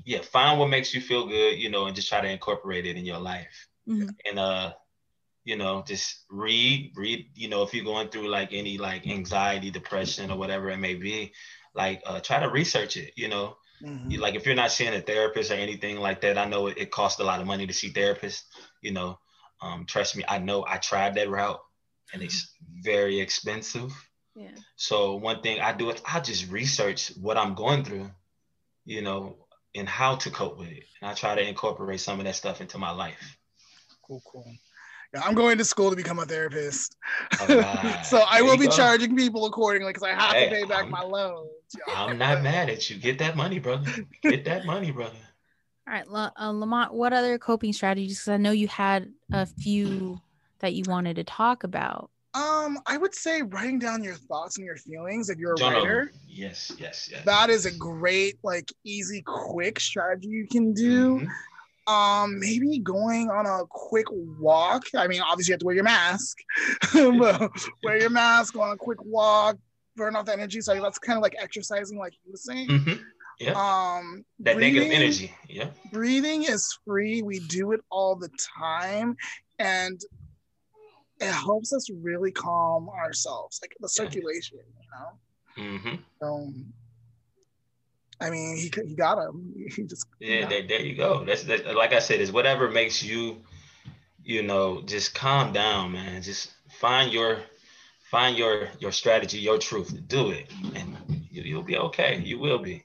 yeah 0.05 0.21
find 0.21 0.59
what 0.59 0.69
makes 0.69 0.93
you 0.93 1.01
feel 1.01 1.27
good 1.27 1.57
you 1.57 1.69
know 1.69 1.85
and 1.85 1.95
just 1.95 2.09
try 2.09 2.21
to 2.21 2.29
incorporate 2.29 2.85
it 2.85 2.97
in 2.97 3.05
your 3.05 3.19
life 3.19 3.67
Mhm. 3.87 4.15
and 4.27 4.39
uh 4.39 4.73
you 5.43 5.55
know 5.57 5.83
just 5.87 6.25
read 6.29 6.91
read 6.95 7.25
you 7.35 7.49
know 7.49 7.63
if 7.63 7.73
you're 7.73 7.85
going 7.85 8.09
through 8.09 8.27
like 8.27 8.49
any 8.53 8.77
like 8.77 9.07
anxiety 9.07 9.71
depression 9.71 10.31
or 10.31 10.37
whatever 10.37 10.69
it 10.69 10.77
may 10.77 10.95
be 10.95 11.31
like 11.75 12.01
uh 12.05 12.19
try 12.19 12.39
to 12.39 12.49
research 12.49 12.97
it 12.97 13.13
you 13.15 13.27
know 13.27 13.55
Mhm. 13.81 14.11
you- 14.11 14.19
like 14.19 14.35
if 14.35 14.45
you're 14.45 14.55
not 14.55 14.71
seeing 14.71 14.93
a 14.93 15.01
therapist 15.01 15.51
or 15.51 15.55
anything 15.55 15.97
like 15.97 16.21
that, 16.21 16.37
I 16.37 16.45
know 16.45 16.67
it, 16.67 16.77
it 16.77 16.91
costs 16.91 17.19
a 17.19 17.23
lot 17.23 17.41
of 17.41 17.47
money 17.47 17.67
to 17.67 17.73
see 17.73 17.91
therapists. 17.91 18.43
You 18.81 18.91
know, 18.93 19.19
um, 19.61 19.85
trust 19.85 20.15
me, 20.15 20.23
I 20.27 20.39
know 20.39 20.65
I 20.67 20.77
tried 20.77 21.15
that 21.15 21.29
route, 21.29 21.59
and 22.13 22.21
it's 22.23 22.53
very 22.83 23.19
expensive. 23.19 23.91
Yeah. 24.35 24.51
So 24.77 25.15
one 25.15 25.41
thing 25.41 25.59
I 25.59 25.73
do 25.73 25.89
is 25.91 26.01
I 26.05 26.19
just 26.21 26.49
research 26.51 27.09
what 27.17 27.37
I'm 27.37 27.55
going 27.55 27.83
through, 27.83 28.11
you 28.85 29.01
know, 29.01 29.46
and 29.75 29.87
how 29.87 30.15
to 30.15 30.29
cope 30.31 30.57
with 30.57 30.69
it, 30.69 30.83
and 31.01 31.09
I 31.09 31.13
try 31.13 31.35
to 31.35 31.47
incorporate 31.47 31.99
some 31.99 32.19
of 32.19 32.25
that 32.25 32.35
stuff 32.35 32.61
into 32.61 32.77
my 32.77 32.91
life. 32.91 33.37
Cool, 34.05 34.21
cool. 34.25 34.51
Yeah, 35.13 35.21
I'm 35.23 35.35
going 35.35 35.57
to 35.57 35.65
school 35.65 35.89
to 35.89 35.95
become 35.95 36.19
a 36.19 36.25
therapist. 36.25 36.95
All 37.41 37.47
right. 37.57 38.01
so 38.05 38.21
I 38.27 38.37
There 38.37 38.45
will 38.45 38.57
be 38.57 38.67
go. 38.67 38.75
charging 38.75 39.15
people 39.15 39.45
accordingly 39.45 39.89
because 39.93 40.03
I 40.03 40.13
have 40.13 40.33
Hey, 40.33 40.49
to 40.49 40.55
pay 40.55 40.63
back 40.65 40.79
I'm- 40.83 40.91
my 40.91 41.01
loans. 41.01 41.49
I'm 41.95 42.17
not 42.17 42.41
mad 42.43 42.69
at 42.69 42.89
you. 42.89 42.97
Get 42.97 43.19
that 43.19 43.35
money, 43.35 43.59
brother. 43.59 43.91
Get 44.23 44.45
that 44.45 44.65
money, 44.65 44.91
brother. 44.91 45.15
All 45.87 45.93
right, 45.93 46.07
La- 46.09 46.31
uh, 46.39 46.51
Lamont, 46.51 46.93
what 46.93 47.13
other 47.13 47.37
coping 47.37 47.71
strategies? 47.73 48.19
Because 48.19 48.27
I 48.29 48.37
know 48.37 48.51
you 48.51 48.67
had 48.67 49.11
a 49.31 49.45
few 49.45 50.19
that 50.59 50.73
you 50.73 50.83
wanted 50.87 51.15
to 51.17 51.23
talk 51.23 51.63
about. 51.63 52.09
Um, 52.37 52.77
I 52.85 52.97
would 52.97 53.15
say 53.15 53.41
writing 53.41 53.79
down 53.79 54.03
your 54.03 54.15
thoughts 54.15 54.57
and 54.57 54.65
your 54.65 54.77
feelings 54.77 55.29
if 55.29 55.39
you're 55.39 55.53
a 55.53 55.61
writer. 55.61 56.11
Yes, 56.27 56.71
yes, 56.77 57.09
yes. 57.11 57.23
That 57.25 57.49
is 57.49 57.65
a 57.65 57.71
great, 57.71 58.37
like, 58.43 58.71
easy, 58.83 59.23
quick 59.25 59.79
strategy 59.79 60.27
you 60.27 60.47
can 60.47 60.73
do. 60.73 61.19
Mhm. 61.21 61.91
Um, 61.91 62.39
maybe 62.39 62.79
going 62.79 63.29
on 63.29 63.45
a 63.45 63.65
quick 63.69 64.05
walk. 64.11 64.83
I 64.95 65.07
mean, 65.07 65.21
obviously 65.21 65.51
you 65.51 65.53
have 65.53 65.59
to 65.61 65.65
wear 65.65 65.75
your 65.75 65.83
mask, 65.85 66.37
wear 67.83 67.97
your 67.99 68.09
mask, 68.09 68.53
go 68.53 68.61
on 68.61 68.71
a 68.71 68.77
quick 68.77 69.03
walk, 69.05 69.57
burn 69.95 70.15
off 70.15 70.25
the 70.25 70.33
energy. 70.33 70.61
So 70.61 70.79
that's 70.81 70.99
kind 70.99 71.17
of 71.17 71.23
like 71.23 71.35
exercising, 71.39 71.97
like 71.97 72.13
you 72.25 72.31
were 72.33 72.37
saying. 72.37 72.67
Mhm. 72.67 73.01
Yeah. 73.39 73.51
Um, 73.53 74.25
that 74.39 74.55
breathing- 74.55 74.75
negative 74.89 74.93
energy. 75.01 75.33
Yeah. 75.47 75.69
breathing 75.91 76.43
is 76.43 76.77
free. 76.85 77.21
We 77.21 77.39
do 77.39 77.71
it 77.71 77.81
all 77.89 78.15
the 78.15 78.29
time. 78.59 79.15
And 79.59 79.99
it 81.19 81.31
helps 81.31 81.73
us 81.73 81.89
really 81.89 82.31
calm 82.31 82.89
ourselves, 82.89 83.59
like 83.61 83.75
the 83.79 83.89
circulation, 83.89 84.59
you 84.79 84.87
know? 84.91 85.17
Mm-hmm. 85.57 86.25
Um, 86.25 86.73
I 88.19 88.29
mean, 88.29 88.57
he, 88.57 88.71
he 88.87 88.95
got 88.95 89.17
him. 89.17 89.53
He 89.75 89.83
just, 89.83 90.05
Yeah, 90.19 90.47
there, 90.47 90.67
there 90.67 90.81
you 90.81 90.95
go. 90.95 91.23
That's 91.23 91.43
that. 91.43 91.75
Like 91.75 91.93
I 91.93 91.99
said, 91.99 92.19
it's 92.21 92.31
whatever 92.31 92.69
makes 92.69 93.03
you, 93.03 93.41
you 94.23 94.43
know, 94.43 94.81
just 94.81 95.13
calm 95.13 95.53
down, 95.53 95.91
man. 95.91 96.21
Just 96.21 96.53
find 96.79 97.11
your, 97.11 97.39
find 98.09 98.37
your 98.37 98.69
your 98.79 98.91
strategy, 98.91 99.39
your 99.39 99.57
truth. 99.57 99.95
Do 100.07 100.31
it, 100.31 100.51
and 100.75 100.97
you, 101.29 101.43
you'll 101.43 101.63
be 101.63 101.77
okay. 101.77 102.21
You 102.23 102.39
will 102.39 102.59
be. 102.59 102.83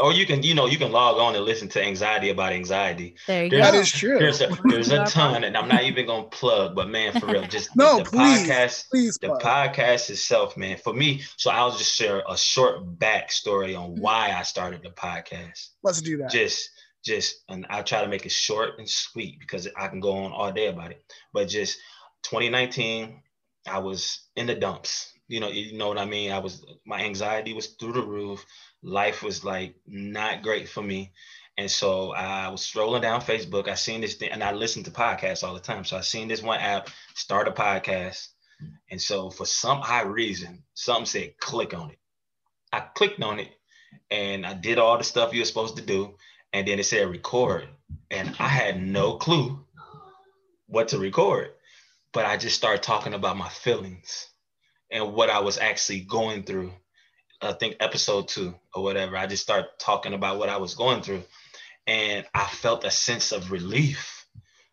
Or 0.00 0.12
you 0.12 0.26
can, 0.26 0.42
you 0.42 0.54
know, 0.54 0.66
you 0.66 0.78
can 0.78 0.90
log 0.90 1.18
on 1.18 1.36
and 1.36 1.44
listen 1.44 1.68
to 1.68 1.82
anxiety 1.82 2.30
about 2.30 2.52
anxiety. 2.52 3.16
There 3.26 3.44
you 3.44 3.50
There's- 3.50 3.70
go. 3.72 3.78
is 3.78 3.92
true. 3.92 4.18
There's 4.18 4.40
a 4.40 4.48
there's 4.64 4.90
a 4.90 5.04
ton, 5.06 5.44
and 5.44 5.56
I'm 5.56 5.68
not 5.68 5.84
even 5.84 6.06
gonna 6.06 6.24
plug, 6.24 6.74
but 6.74 6.88
man, 6.88 7.18
for 7.18 7.26
real, 7.26 7.46
just 7.46 7.74
No, 7.76 7.98
the 7.98 8.04
please, 8.04 8.48
podcast 8.48 8.90
Please, 8.90 9.18
the 9.20 9.28
plug. 9.28 9.42
podcast 9.42 10.10
itself, 10.10 10.56
man, 10.56 10.76
for 10.76 10.92
me, 10.92 11.22
so 11.36 11.50
I'll 11.50 11.70
just 11.70 11.94
share 11.94 12.22
a 12.28 12.36
short 12.36 12.98
backstory 12.98 13.78
on 13.78 13.90
mm-hmm. 13.92 14.00
why 14.00 14.32
I 14.36 14.42
started 14.42 14.82
the 14.82 14.90
podcast. 14.90 15.68
Let's 15.84 16.00
do 16.02 16.16
that. 16.18 16.30
Just, 16.30 16.68
just, 17.04 17.44
and 17.48 17.64
I'll 17.70 17.84
try 17.84 18.02
to 18.02 18.08
make 18.08 18.26
it 18.26 18.32
short 18.32 18.78
and 18.78 18.88
sweet 18.88 19.38
because 19.38 19.68
I 19.76 19.86
can 19.86 20.00
go 20.00 20.12
on 20.12 20.32
all 20.32 20.50
day 20.50 20.66
about 20.66 20.90
it. 20.90 21.02
But 21.32 21.48
just 21.48 21.78
2019, 22.24 23.22
I 23.68 23.78
was 23.78 24.20
in 24.34 24.46
the 24.46 24.54
dumps. 24.54 25.12
You 25.28 25.40
know, 25.40 25.48
you 25.48 25.76
know 25.76 25.88
what 25.88 25.98
I 25.98 26.04
mean. 26.04 26.30
I 26.30 26.38
was 26.38 26.64
my 26.84 27.02
anxiety 27.02 27.52
was 27.52 27.68
through 27.68 27.94
the 27.94 28.02
roof. 28.02 28.44
Life 28.86 29.22
was 29.22 29.44
like 29.44 29.74
not 29.86 30.42
great 30.42 30.68
for 30.68 30.82
me. 30.82 31.12
And 31.58 31.70
so 31.70 32.12
I 32.12 32.48
was 32.48 32.60
scrolling 32.60 33.02
down 33.02 33.20
Facebook. 33.20 33.66
I 33.66 33.74
seen 33.74 34.00
this 34.00 34.14
thing, 34.14 34.30
and 34.30 34.44
I 34.44 34.52
listen 34.52 34.84
to 34.84 34.90
podcasts 34.90 35.42
all 35.42 35.54
the 35.54 35.60
time. 35.60 35.84
So 35.84 35.96
I 35.96 36.02
seen 36.02 36.28
this 36.28 36.42
one 36.42 36.60
app 36.60 36.88
start 37.14 37.48
a 37.48 37.50
podcast. 37.50 38.28
And 38.90 39.02
so 39.02 39.30
for 39.30 39.44
some 39.44 39.80
high 39.80 40.02
reason, 40.02 40.62
something 40.74 41.06
said 41.06 41.38
click 41.38 41.74
on 41.74 41.90
it. 41.90 41.98
I 42.72 42.80
clicked 42.80 43.22
on 43.22 43.40
it 43.40 43.50
and 44.10 44.46
I 44.46 44.54
did 44.54 44.78
all 44.78 44.98
the 44.98 45.04
stuff 45.04 45.34
you're 45.34 45.44
supposed 45.44 45.76
to 45.76 45.82
do. 45.82 46.14
And 46.52 46.66
then 46.66 46.78
it 46.78 46.84
said 46.84 47.08
record. 47.08 47.68
And 48.10 48.34
I 48.38 48.48
had 48.48 48.80
no 48.80 49.14
clue 49.14 49.64
what 50.66 50.88
to 50.88 50.98
record. 50.98 51.50
But 52.12 52.24
I 52.26 52.36
just 52.36 52.56
started 52.56 52.82
talking 52.82 53.14
about 53.14 53.36
my 53.36 53.48
feelings 53.48 54.28
and 54.90 55.12
what 55.12 55.28
I 55.28 55.40
was 55.40 55.58
actually 55.58 56.00
going 56.00 56.44
through. 56.44 56.72
I 57.40 57.52
think 57.52 57.76
episode 57.80 58.28
two 58.28 58.54
or 58.74 58.82
whatever. 58.82 59.16
I 59.16 59.26
just 59.26 59.42
started 59.42 59.68
talking 59.78 60.14
about 60.14 60.38
what 60.38 60.48
I 60.48 60.56
was 60.56 60.74
going 60.74 61.02
through. 61.02 61.22
And 61.86 62.26
I 62.34 62.44
felt 62.44 62.84
a 62.84 62.90
sense 62.90 63.32
of 63.32 63.52
relief. 63.52 64.26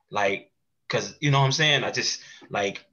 Like, 0.09 0.51
cause 0.89 1.15
you 1.19 1.31
know 1.31 1.39
what 1.39 1.45
I'm 1.45 1.51
saying? 1.51 1.83
I 1.83 1.91
just 1.91 2.21
like 2.49 2.85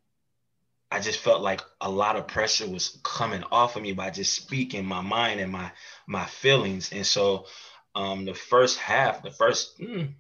I 0.91 0.99
just 0.99 1.21
felt 1.21 1.41
like 1.41 1.63
a 1.81 1.91
lot 1.91 2.17
of 2.17 2.27
pressure 2.27 2.69
was 2.69 2.99
coming 3.05 3.45
off 3.53 3.77
of 3.77 3.83
me 3.83 3.93
by 3.93 4.11
just 4.11 4.35
speaking 4.35 4.85
my 4.85 5.01
mind 5.01 5.41
and 5.41 5.53
my 5.53 5.71
my 6.07 6.25
feelings. 6.25 6.93
And 6.93 7.07
so 7.07 7.47
um 7.95 8.25
the 8.25 8.35
first 8.35 8.79
half, 8.79 9.23
the 9.23 9.31
first 9.31 9.79
mm, 9.79 10.13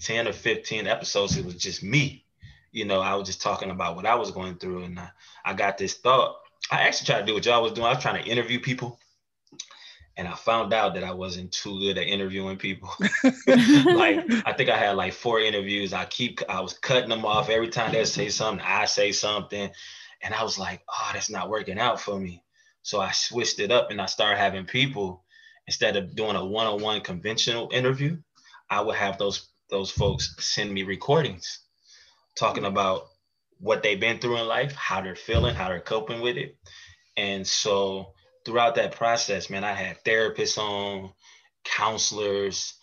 10 0.00 0.28
or 0.28 0.32
15 0.32 0.86
episodes, 0.86 1.36
it 1.36 1.44
was 1.44 1.56
just 1.56 1.82
me. 1.82 2.24
You 2.72 2.86
know, 2.86 3.00
I 3.00 3.14
was 3.14 3.26
just 3.26 3.42
talking 3.42 3.70
about 3.70 3.96
what 3.96 4.06
I 4.06 4.14
was 4.14 4.30
going 4.30 4.56
through. 4.56 4.84
And 4.84 4.98
I, 4.98 5.10
I 5.44 5.52
got 5.52 5.78
this 5.78 5.94
thought. 5.94 6.36
I 6.70 6.82
actually 6.82 7.06
tried 7.06 7.20
to 7.20 7.26
do 7.26 7.34
what 7.34 7.44
y'all 7.44 7.62
was 7.62 7.72
doing. 7.72 7.86
I 7.86 7.94
was 7.94 8.02
trying 8.02 8.22
to 8.22 8.28
interview 8.28 8.60
people. 8.60 8.98
And 10.16 10.28
I 10.28 10.34
found 10.34 10.74
out 10.74 10.94
that 10.94 11.04
I 11.04 11.12
wasn't 11.12 11.52
too 11.52 11.78
good 11.78 11.96
at 11.96 12.06
interviewing 12.06 12.58
people. 12.58 12.90
like 13.46 14.24
I 14.44 14.52
think 14.52 14.68
I 14.68 14.76
had 14.76 14.96
like 14.96 15.14
four 15.14 15.40
interviews. 15.40 15.94
I 15.94 16.04
keep 16.04 16.40
I 16.50 16.60
was 16.60 16.74
cutting 16.74 17.08
them 17.08 17.24
off 17.24 17.48
every 17.48 17.68
time 17.68 17.92
they 17.92 18.04
say 18.04 18.28
something. 18.28 18.64
I 18.64 18.84
say 18.84 19.12
something, 19.12 19.70
and 20.22 20.34
I 20.34 20.42
was 20.42 20.58
like, 20.58 20.82
oh, 20.86 21.10
that's 21.14 21.30
not 21.30 21.48
working 21.48 21.78
out 21.78 21.98
for 21.98 22.20
me. 22.20 22.44
So 22.82 23.00
I 23.00 23.12
switched 23.12 23.58
it 23.58 23.70
up 23.70 23.90
and 23.90 24.02
I 24.02 24.06
started 24.06 24.38
having 24.38 24.66
people 24.66 25.24
instead 25.66 25.96
of 25.96 26.14
doing 26.14 26.36
a 26.36 26.44
one-on-one 26.44 27.00
conventional 27.00 27.70
interview. 27.72 28.18
I 28.68 28.80
would 28.80 28.96
have 28.96 29.16
those 29.16 29.48
those 29.70 29.90
folks 29.90 30.34
send 30.38 30.72
me 30.72 30.82
recordings 30.82 31.60
talking 32.36 32.64
mm. 32.64 32.68
about 32.68 33.06
what 33.62 33.84
they've 33.84 34.00
been 34.00 34.18
through 34.18 34.38
in 34.38 34.48
life, 34.48 34.74
how 34.74 35.00
they're 35.00 35.14
feeling, 35.14 35.54
how 35.54 35.68
they're 35.68 35.80
coping 35.80 36.20
with 36.20 36.36
it. 36.36 36.58
And 37.16 37.46
so 37.46 38.12
throughout 38.44 38.74
that 38.74 38.96
process, 38.96 39.48
man, 39.48 39.62
I 39.62 39.72
had 39.72 40.02
therapists 40.04 40.58
on, 40.58 41.12
counselors, 41.64 42.74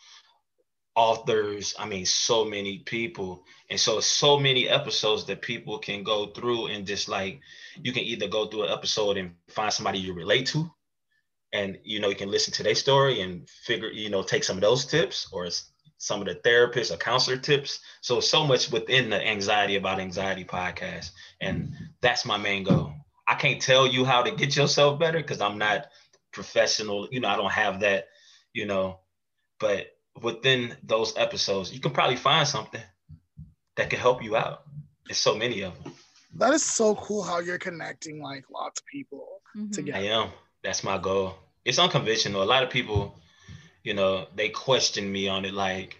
authors, 0.96 1.76
I 1.78 1.86
mean, 1.86 2.06
so 2.06 2.46
many 2.46 2.80
people. 2.80 3.44
And 3.70 3.78
so 3.78 4.00
so 4.00 4.40
many 4.40 4.70
episodes 4.70 5.26
that 5.26 5.42
people 5.42 5.80
can 5.80 6.04
go 6.04 6.28
through 6.28 6.68
and 6.68 6.88
just 6.88 7.10
like 7.10 7.42
you 7.84 7.92
can 7.92 8.04
either 8.04 8.30
go 8.30 8.48
through 8.48 8.64
an 8.64 8.72
episode 8.72 9.18
and 9.18 9.36
find 9.50 9.74
somebody 9.74 10.00
you 10.00 10.14
relate 10.14 10.48
to. 10.48 10.72
And 11.52 11.78
you 11.84 12.00
know, 12.00 12.08
you 12.08 12.16
can 12.16 12.32
listen 12.32 12.54
to 12.54 12.64
their 12.64 12.76
story 12.76 13.20
and 13.20 13.50
figure, 13.50 13.90
you 13.90 14.10
know, 14.10 14.24
take 14.24 14.46
some 14.46 14.56
of 14.58 14.62
those 14.62 14.86
tips 14.86 15.28
or 15.34 15.48
some 16.00 16.22
of 16.22 16.28
the 16.28 16.34
therapist 16.34 16.92
or 16.92 16.98
counselor 16.98 17.38
tips. 17.38 17.80
So 18.02 18.20
so 18.22 18.46
much 18.48 18.72
within 18.72 19.10
the 19.12 19.22
anxiety 19.26 19.76
about 19.76 20.00
anxiety 20.00 20.46
podcast. 20.46 21.12
And 21.40 21.74
that's 22.02 22.26
my 22.26 22.38
main 22.38 22.64
goal. 22.64 22.94
I 23.28 23.36
can't 23.36 23.62
tell 23.62 23.86
you 23.86 24.06
how 24.06 24.24
to 24.24 24.32
get 24.32 24.56
yourself 24.56 24.98
better 25.00 25.20
because 25.20 25.40
I'm 25.42 25.58
not 25.60 25.86
professional. 26.32 27.08
You 27.12 27.20
know, 27.20 27.28
I 27.28 27.36
don't 27.36 27.52
have 27.52 27.82
that, 27.82 28.08
you 28.54 28.66
know, 28.66 29.00
but 29.60 29.88
within 30.22 30.76
those 30.84 31.16
episodes, 31.18 31.72
you 31.72 31.80
can 31.80 31.92
probably 31.92 32.16
find 32.16 32.48
something 32.48 32.82
that 33.76 33.90
can 33.90 34.00
help 34.00 34.24
you 34.24 34.36
out. 34.36 34.64
There's 35.06 35.18
so 35.20 35.36
many 35.36 35.62
of 35.62 35.84
them. 35.84 35.94
that 36.36 36.54
is 36.54 36.64
so 36.64 36.96
cool 36.96 37.24
how 37.24 37.40
you're 37.40 37.58
connecting 37.58 38.22
like 38.22 38.46
lots 38.50 38.80
of 38.80 38.86
people 38.86 39.42
Mhm. 39.58 39.74
together. 39.74 39.98
I 39.98 40.02
am. 40.12 40.30
That's 40.64 40.84
my 40.84 40.98
goal. 40.98 41.36
It's 41.66 41.80
unconventional. 41.80 42.44
A 42.44 42.46
lot 42.46 42.64
of 42.64 42.70
people, 42.70 43.20
you 43.84 43.94
know, 43.94 44.28
they 44.36 44.50
question 44.50 45.12
me 45.12 45.28
on 45.28 45.46
it 45.46 45.54
like, 45.54 46.00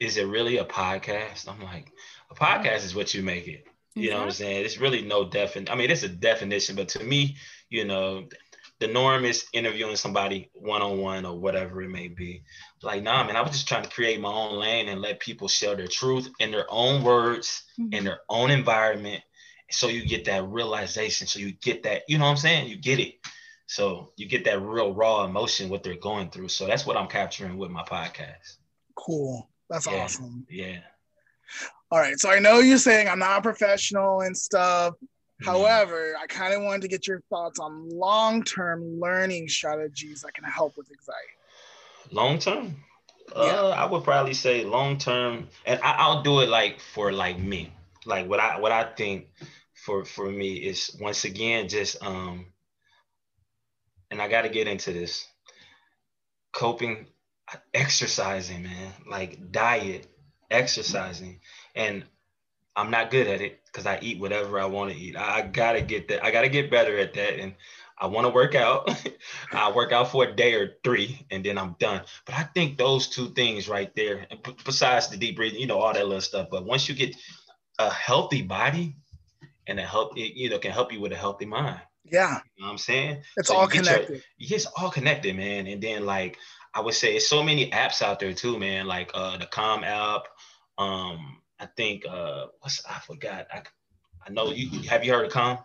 is 0.00 0.16
it 0.16 0.26
really 0.26 0.58
a 0.58 0.64
podcast? 0.64 1.48
I'm 1.48 1.62
like, 1.62 1.92
a 2.30 2.34
podcast 2.34 2.84
is 2.84 2.94
what 2.94 3.14
you 3.14 3.22
make 3.22 3.46
it. 3.48 3.66
You 3.94 4.10
know 4.10 4.18
what 4.18 4.24
I'm 4.26 4.30
saying? 4.30 4.64
It's 4.64 4.78
really 4.78 5.02
no 5.02 5.26
defin. 5.26 5.68
I 5.70 5.74
mean, 5.74 5.90
it's 5.90 6.04
a 6.04 6.08
definition, 6.08 6.76
but 6.76 6.88
to 6.90 7.04
me, 7.04 7.36
you 7.68 7.84
know, 7.84 8.28
the 8.78 8.86
norm 8.86 9.24
is 9.24 9.44
interviewing 9.52 9.96
somebody 9.96 10.48
one 10.54 10.80
on 10.80 10.98
one 10.98 11.26
or 11.26 11.38
whatever 11.38 11.82
it 11.82 11.90
may 11.90 12.08
be. 12.08 12.42
Like, 12.82 13.02
nah, 13.02 13.24
man, 13.24 13.36
I 13.36 13.42
was 13.42 13.50
just 13.52 13.68
trying 13.68 13.82
to 13.82 13.90
create 13.90 14.20
my 14.20 14.32
own 14.32 14.58
lane 14.58 14.88
and 14.88 15.02
let 15.02 15.20
people 15.20 15.48
share 15.48 15.76
their 15.76 15.86
truth 15.88 16.30
in 16.40 16.50
their 16.50 16.66
own 16.70 17.02
words, 17.02 17.64
Mhm. 17.78 17.94
in 17.94 18.04
their 18.04 18.20
own 18.28 18.50
environment. 18.50 19.22
So 19.70 19.88
you 19.88 20.06
get 20.06 20.24
that 20.24 20.46
realization. 20.48 21.26
So 21.26 21.40
you 21.40 21.52
get 21.52 21.82
that, 21.82 22.02
you 22.08 22.16
know 22.18 22.24
what 22.24 22.30
I'm 22.30 22.36
saying? 22.38 22.68
You 22.70 22.76
get 22.76 23.00
it. 23.00 23.14
So 23.70 24.10
you 24.16 24.26
get 24.26 24.44
that 24.46 24.60
real 24.60 24.92
raw 24.92 25.22
emotion, 25.24 25.68
what 25.68 25.84
they're 25.84 25.94
going 25.94 26.28
through. 26.30 26.48
So 26.48 26.66
that's 26.66 26.84
what 26.86 26.96
I'm 26.96 27.06
capturing 27.06 27.56
with 27.56 27.70
my 27.70 27.84
podcast. 27.84 28.56
Cool. 28.96 29.48
That's 29.68 29.86
Yeah. 29.86 30.02
awesome. 30.02 30.44
Yeah. 30.50 30.80
All 31.92 32.00
right. 32.00 32.18
So 32.18 32.30
I 32.30 32.40
know 32.40 32.58
you're 32.58 32.78
saying 32.78 33.06
I'm 33.06 33.20
not 33.20 33.38
a 33.38 33.42
professional 33.42 34.22
and 34.22 34.36
stuff. 34.36 34.94
Mm-hmm. 34.94 35.44
However, 35.44 36.14
I 36.20 36.26
kind 36.26 36.52
of 36.52 36.62
wanted 36.62 36.82
to 36.82 36.88
get 36.88 37.06
your 37.06 37.20
thoughts 37.30 37.60
on 37.60 37.88
long-term 37.90 38.98
learning 38.98 39.48
strategies 39.48 40.22
that 40.22 40.34
can 40.34 40.42
help 40.42 40.76
with 40.76 40.88
anxiety. 40.90 41.34
long 42.10 42.40
term 42.40 42.74
uh, 43.36 43.44
Yeah. 43.46 43.82
i 43.82 43.84
would 43.86 44.02
probably 44.02 44.34
say 44.34 44.64
long 44.64 44.98
term 44.98 45.46
and 45.64 45.78
I, 45.84 45.92
i'll 46.02 46.22
do 46.22 46.40
it 46.40 46.48
like 46.48 46.80
for 46.80 47.12
like 47.12 47.38
me 47.38 47.72
like 48.04 48.26
what 48.28 48.40
i 48.40 48.58
what 48.58 48.72
i 48.72 48.82
think 49.00 49.28
for 49.84 50.04
for 50.04 50.28
me 50.28 50.54
is 50.70 50.96
once 51.00 51.24
again 51.24 51.68
just 51.68 52.02
um 52.02 52.46
and 54.10 54.20
i 54.20 54.28
got 54.28 54.42
to 54.42 54.48
get 54.48 54.68
into 54.68 54.92
this 54.92 55.26
coping 56.52 57.06
exercising 57.74 58.62
man 58.62 58.92
like 59.08 59.50
diet 59.50 60.06
exercising 60.50 61.40
and 61.74 62.04
i'm 62.76 62.90
not 62.90 63.10
good 63.10 63.26
at 63.26 63.40
it 63.40 63.60
because 63.66 63.86
i 63.86 63.98
eat 64.02 64.20
whatever 64.20 64.58
i 64.60 64.66
want 64.66 64.90
to 64.90 64.96
eat 64.96 65.16
I, 65.16 65.38
I 65.38 65.42
gotta 65.42 65.82
get 65.82 66.08
that 66.08 66.24
i 66.24 66.30
gotta 66.30 66.48
get 66.48 66.70
better 66.70 66.98
at 66.98 67.14
that 67.14 67.38
and 67.38 67.54
I 68.00 68.06
want 68.06 68.26
to 68.26 68.32
work 68.32 68.54
out. 68.54 68.90
I 69.52 69.70
work 69.72 69.92
out 69.92 70.10
for 70.10 70.24
a 70.24 70.34
day 70.34 70.54
or 70.54 70.76
three, 70.82 71.26
and 71.30 71.44
then 71.44 71.58
I'm 71.58 71.76
done. 71.78 72.02
But 72.24 72.34
I 72.34 72.44
think 72.44 72.78
those 72.78 73.08
two 73.08 73.28
things 73.28 73.68
right 73.68 73.94
there, 73.94 74.26
besides 74.64 75.08
the 75.08 75.18
deep 75.18 75.36
breathing, 75.36 75.60
you 75.60 75.66
know, 75.66 75.78
all 75.78 75.92
that 75.92 76.06
little 76.06 76.22
stuff. 76.22 76.48
But 76.50 76.64
once 76.64 76.88
you 76.88 76.94
get 76.94 77.14
a 77.78 77.90
healthy 77.90 78.40
body, 78.40 78.96
and 79.66 79.78
a 79.78 79.88
it, 80.16 80.34
you 80.34 80.48
know, 80.48 80.58
can 80.58 80.72
help 80.72 80.92
you 80.92 81.00
with 81.00 81.12
a 81.12 81.16
healthy 81.16 81.44
mind. 81.44 81.80
Yeah, 82.04 82.40
You 82.56 82.62
know 82.62 82.66
what 82.68 82.72
I'm 82.72 82.78
saying? 82.78 83.22
it's 83.36 83.48
So 83.48 83.56
all 83.56 83.64
you 83.64 83.70
get 83.70 83.84
your- 83.84 83.94
connected. 83.94 84.22
It's 84.38 84.66
all 84.66 84.90
connected, 84.90 85.36
man. 85.36 85.66
And 85.66 85.82
then 85.82 86.06
like 86.06 86.38
I 86.74 86.80
would 86.80 86.94
say, 86.94 87.16
it's 87.16 87.28
so 87.28 87.42
many 87.42 87.70
apps 87.70 88.00
out 88.02 88.20
there 88.20 88.32
too, 88.32 88.58
man. 88.58 88.86
Like 88.86 89.10
uh 89.14 89.36
the 89.36 89.46
Calm 89.46 89.84
app. 89.84 90.22
Um, 90.78 91.40
I 91.58 91.66
think 91.66 92.04
uh 92.08 92.46
what's 92.60 92.82
I 92.86 92.98
forgot. 93.00 93.46
I 93.52 93.62
I 94.26 94.30
know 94.30 94.50
you 94.50 94.88
have 94.88 95.04
you 95.04 95.12
heard 95.12 95.26
of 95.26 95.32
Calm? 95.32 95.58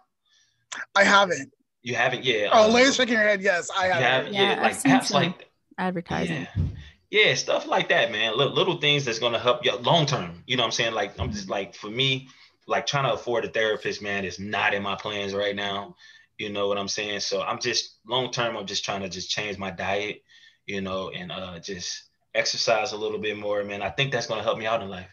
I 0.96 1.04
haven't. 1.04 1.52
You 1.84 1.96
haven't? 1.96 2.24
Yeah. 2.26 2.50
Oh, 2.52 2.66
uh, 2.70 2.74
ladies 2.74 2.96
shaking 2.96 3.14
your 3.14 3.24
head. 3.24 3.42
Yes, 3.42 3.70
I 3.76 3.88
you 3.88 3.94
have. 3.94 4.02
have 4.26 4.34
Yeah, 4.34 4.42
yeah, 4.42 4.52
I've 4.58 4.62
like 4.64 4.76
seen 4.76 4.92
apps 4.92 5.12
like 5.12 5.50
advertising. 5.78 6.48
Yeah. 6.58 6.64
Yeah, 7.12 7.34
stuff 7.36 7.66
like 7.68 7.90
that, 7.90 8.12
man. 8.12 8.36
Little, 8.36 8.54
little 8.54 8.78
things 8.78 9.06
that's 9.06 9.20
gonna 9.20 9.40
help 9.40 9.64
you 9.64 9.74
long 9.78 10.06
term. 10.06 10.44
You 10.48 10.58
know 10.58 10.64
what 10.64 10.68
I'm 10.68 10.72
saying? 10.72 10.94
Like 10.94 11.18
I'm 11.20 11.32
just 11.32 11.50
like 11.50 11.76
for 11.76 11.90
me, 11.90 12.28
like 12.68 12.88
trying 12.88 13.06
to 13.06 13.14
afford 13.14 13.46
a 13.46 13.50
therapist, 13.50 14.02
man, 14.02 14.26
is 14.26 14.40
not 14.40 14.74
in 14.74 14.82
my 14.84 14.96
plans 14.96 15.34
right 15.34 15.56
now. 15.56 15.96
You 16.38 16.50
know 16.50 16.68
what 16.68 16.78
I'm 16.78 16.88
saying? 16.88 17.22
So 17.22 17.42
I'm 17.42 17.60
just 17.60 17.96
long 18.06 18.32
term, 18.32 18.58
I'm 18.58 18.66
just 18.66 18.84
trying 18.86 19.02
to 19.02 19.10
just 19.10 19.30
change 19.30 19.58
my 19.58 19.72
diet, 19.72 20.24
you 20.66 20.82
know, 20.82 21.10
and 21.10 21.32
uh 21.32 21.60
just 21.60 22.04
exercise 22.34 22.92
a 22.92 22.98
little 22.98 23.20
bit 23.20 23.38
more, 23.38 23.64
man. 23.64 23.82
I 23.82 23.90
think 23.90 24.12
that's 24.12 24.28
gonna 24.28 24.44
help 24.44 24.58
me 24.58 24.66
out 24.66 24.82
in 24.82 24.90
life. 24.90 25.10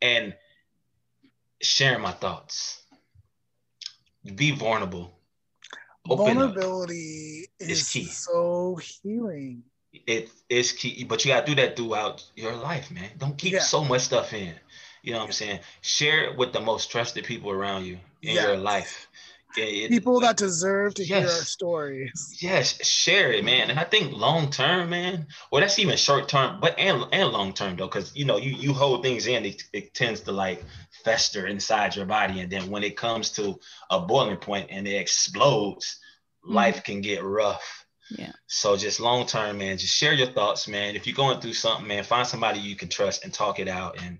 And 0.00 0.34
sharing 1.60 2.02
my 2.02 2.12
thoughts. 2.12 2.82
Be 4.34 4.50
vulnerable. 4.50 5.12
Open 6.08 6.36
Vulnerability 6.36 7.46
up. 7.60 7.68
is 7.68 7.88
key. 7.88 8.04
so 8.04 8.76
healing. 8.76 9.62
It 9.92 10.30
is 10.48 10.72
key, 10.72 11.04
but 11.04 11.24
you 11.24 11.32
gotta 11.32 11.46
do 11.46 11.54
that 11.56 11.76
throughout 11.76 12.24
your 12.36 12.54
life, 12.54 12.90
man. 12.90 13.10
Don't 13.18 13.36
keep 13.36 13.54
yeah. 13.54 13.60
so 13.60 13.82
much 13.82 14.02
stuff 14.02 14.32
in. 14.32 14.54
You 15.02 15.12
know 15.12 15.18
what 15.18 15.26
I'm 15.26 15.32
saying? 15.32 15.60
Share 15.80 16.24
it 16.24 16.36
with 16.36 16.52
the 16.52 16.60
most 16.60 16.90
trusted 16.90 17.24
people 17.24 17.50
around 17.50 17.86
you 17.86 17.94
in 18.22 18.34
yes. 18.34 18.44
your 18.44 18.56
life. 18.56 19.08
It, 19.56 19.90
people 19.90 20.20
that 20.20 20.36
deserve 20.36 20.94
to 20.94 21.04
yes. 21.04 21.08
hear 21.08 21.28
our 21.28 21.44
stories. 21.44 22.36
Yes, 22.40 22.86
share 22.86 23.32
it, 23.32 23.44
man. 23.44 23.70
And 23.70 23.78
I 23.78 23.84
think 23.84 24.12
long 24.12 24.50
term, 24.50 24.90
man, 24.90 25.26
well, 25.50 25.60
that's 25.60 25.78
even 25.78 25.96
short 25.96 26.28
term, 26.28 26.60
but 26.60 26.78
and 26.78 27.06
and 27.12 27.30
long 27.30 27.52
term 27.52 27.76
though, 27.76 27.86
because 27.86 28.14
you 28.14 28.24
know, 28.24 28.36
you 28.36 28.50
you 28.50 28.72
hold 28.74 29.02
things 29.02 29.26
in, 29.26 29.44
it, 29.46 29.62
it 29.72 29.94
tends 29.94 30.20
to 30.22 30.32
like 30.32 30.62
fester 31.04 31.46
inside 31.46 31.96
your 31.96 32.06
body, 32.06 32.40
and 32.40 32.50
then 32.50 32.70
when 32.70 32.84
it 32.84 32.96
comes 32.96 33.30
to 33.32 33.58
a 33.90 34.00
boiling 34.00 34.36
point 34.36 34.68
and 34.70 34.86
it 34.86 34.96
explodes, 34.96 36.00
mm-hmm. 36.44 36.54
life 36.54 36.84
can 36.84 37.00
get 37.00 37.24
rough. 37.24 37.86
Yeah. 38.10 38.32
So 38.46 38.76
just 38.76 39.00
long 39.00 39.26
term, 39.26 39.58
man, 39.58 39.78
just 39.78 39.94
share 39.94 40.12
your 40.12 40.28
thoughts, 40.28 40.68
man. 40.68 40.96
If 40.96 41.06
you're 41.06 41.16
going 41.16 41.40
through 41.40 41.54
something, 41.54 41.88
man, 41.88 42.04
find 42.04 42.26
somebody 42.26 42.60
you 42.60 42.76
can 42.76 42.88
trust 42.88 43.24
and 43.24 43.32
talk 43.32 43.58
it 43.58 43.68
out 43.68 44.00
and 44.02 44.18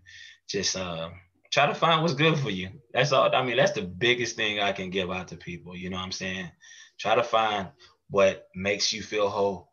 just 0.49 0.77
uh, 0.77 1.11
try 1.57 1.65
to 1.65 1.75
find 1.75 2.03
what's 2.03 2.13
good 2.13 2.39
for 2.39 2.51
you. 2.51 2.69
That's 2.93 3.13
all. 3.13 3.35
I 3.35 3.43
mean, 3.43 3.57
that's 3.57 3.73
the 3.73 3.81
biggest 3.81 4.37
thing 4.37 4.61
I 4.61 4.73
can 4.73 4.91
give 4.91 5.11
out 5.11 5.29
to 5.29 5.37
people. 5.37 5.75
You 5.75 5.89
know 5.89 5.97
what 5.97 6.03
I'm 6.03 6.13
saying? 6.13 6.51
Try 6.99 7.15
to 7.15 7.23
find 7.23 7.69
what 8.11 8.47
makes 8.55 8.93
you 8.93 9.03
feel 9.03 9.31
whole. 9.31 9.73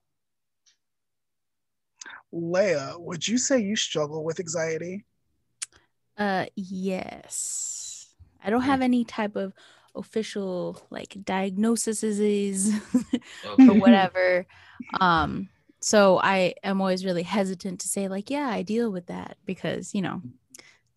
Leah, 2.31 2.93
would 2.97 3.27
you 3.27 3.37
say 3.37 3.59
you 3.59 3.75
struggle 3.75 4.23
with 4.23 4.39
anxiety? 4.39 5.03
Uh, 6.17 6.45
yes. 6.55 8.07
I 8.41 8.49
don't 8.49 8.61
have 8.61 8.81
any 8.81 9.03
type 9.03 9.35
of 9.35 9.51
official 9.93 10.81
like 10.89 11.17
diagnosis 11.25 12.01
or 13.59 13.73
whatever. 13.73 14.45
Um, 15.01 15.49
so 15.81 16.17
I 16.17 16.53
am 16.63 16.79
always 16.79 17.03
really 17.03 17.23
hesitant 17.23 17.81
to 17.81 17.89
say 17.89 18.07
like, 18.07 18.29
yeah, 18.29 18.47
I 18.47 18.61
deal 18.61 18.89
with 18.89 19.07
that 19.07 19.35
because 19.45 19.93
you 19.93 20.01
know 20.01 20.21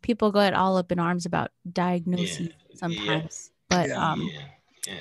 people 0.07 0.31
get 0.31 0.55
all 0.55 0.77
up 0.77 0.93
in 0.93 1.01
arms 1.01 1.27
about 1.27 1.51
diagnoses 1.71 2.49
yeah. 2.49 2.77
sometimes. 2.77 3.51
Yeah. 3.51 3.77
But 3.77 3.89
yeah. 3.89 4.13
um 4.13 4.31
yeah. 4.87 4.93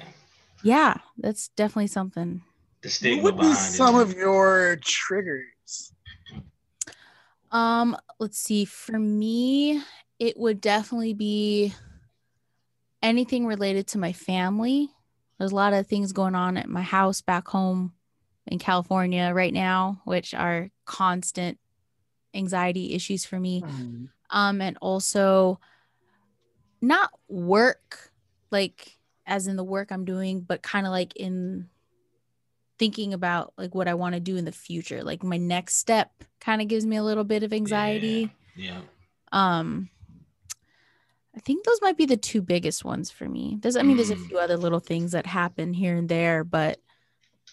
yeah. 0.64 0.98
that's 1.20 1.50
definitely 1.50 1.88
something. 1.88 2.42
The 2.82 2.90
stigma 2.90 3.22
what 3.22 3.36
would 3.36 3.42
be 3.42 3.54
some 3.54 3.96
it, 3.96 4.02
of 4.02 4.14
your 4.16 4.78
triggers? 4.82 5.94
Um, 7.52 7.96
let's 8.20 8.38
see. 8.38 8.66
For 8.66 8.98
me, 8.98 9.82
it 10.20 10.38
would 10.38 10.60
definitely 10.60 11.14
be 11.14 11.74
anything 13.02 13.46
related 13.46 13.88
to 13.88 13.98
my 13.98 14.12
family. 14.12 14.90
There's 15.38 15.52
a 15.52 15.56
lot 15.56 15.74
of 15.74 15.88
things 15.88 16.12
going 16.14 16.36
on 16.36 16.58
at 16.58 16.68
my 16.68 16.82
house 16.82 17.22
back 17.22 17.48
home 17.48 17.94
in 18.48 18.58
California 18.60 19.32
right 19.34 19.54
now, 19.54 20.02
which 20.06 20.34
are 20.34 20.70
constant 20.86 21.60
anxiety 22.34 22.94
issues 22.94 23.24
for 23.24 23.40
me. 23.40 23.62
Mm 23.62 24.10
um 24.30 24.62
and 24.62 24.78
also 24.82 25.60
not 26.82 27.12
work 27.28 28.12
like 28.52 28.98
as 29.26 29.48
in 29.48 29.56
the 29.56 29.64
work 29.64 29.92
I'm 29.92 30.06
doing 30.06 30.42
but 30.42 30.62
kind 30.62 30.86
of 30.86 30.92
like 30.92 31.16
in 31.16 31.68
thinking 32.78 33.14
about 33.14 33.54
like 33.58 33.74
what 33.74 33.88
I 33.88 33.94
want 33.94 34.16
to 34.16 34.20
do 34.20 34.36
in 34.38 34.46
the 34.46 34.52
future 34.52 35.04
like 35.04 35.24
my 35.24 35.38
next 35.38 35.78
step 35.78 36.12
kind 36.40 36.62
of 36.62 36.68
gives 36.68 36.86
me 36.86 36.98
a 36.98 37.04
little 37.04 37.24
bit 37.24 37.44
of 37.44 37.54
anxiety 37.54 38.32
yeah, 38.56 38.74
yeah. 38.74 38.82
um 39.32 39.90
I 41.36 41.40
think 41.42 41.66
those 41.66 41.82
might 41.82 41.98
be 41.98 42.06
the 42.06 42.18
two 42.18 42.42
biggest 42.42 42.86
ones 42.86 43.12
for 43.12 43.28
me. 43.28 43.58
There's 43.60 43.76
I 43.76 43.82
mean 43.82 43.98
there's 43.98 44.10
a 44.10 44.16
mm. 44.16 44.28
few 44.28 44.38
other 44.38 44.58
little 44.58 44.80
things 44.80 45.12
that 45.12 45.26
happen 45.26 45.74
here 45.74 45.98
and 45.98 46.08
there, 46.08 46.44
but 46.44 46.80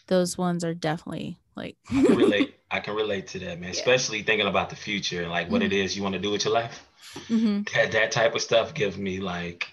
those 0.06 0.38
ones 0.38 0.64
are 0.64 0.74
definitely 0.74 1.38
like 1.56 1.76
I 1.90 2.02
relate. 2.02 2.54
I 2.72 2.80
can 2.80 2.94
relate 2.94 3.28
to 3.28 3.38
that, 3.40 3.60
man. 3.60 3.72
Yeah. 3.72 3.78
Especially 3.78 4.22
thinking 4.22 4.46
about 4.46 4.70
the 4.70 4.76
future 4.76 5.20
and 5.20 5.30
like 5.30 5.50
what 5.50 5.60
mm-hmm. 5.60 5.72
it 5.72 5.74
is 5.74 5.94
you 5.94 6.02
want 6.02 6.14
to 6.14 6.18
do 6.18 6.30
with 6.30 6.44
your 6.46 6.54
life. 6.54 6.84
Mm-hmm. 7.28 7.62
That 7.74 7.92
that 7.92 8.12
type 8.12 8.34
of 8.34 8.40
stuff 8.40 8.72
gives 8.72 8.96
me 8.96 9.20
like 9.20 9.68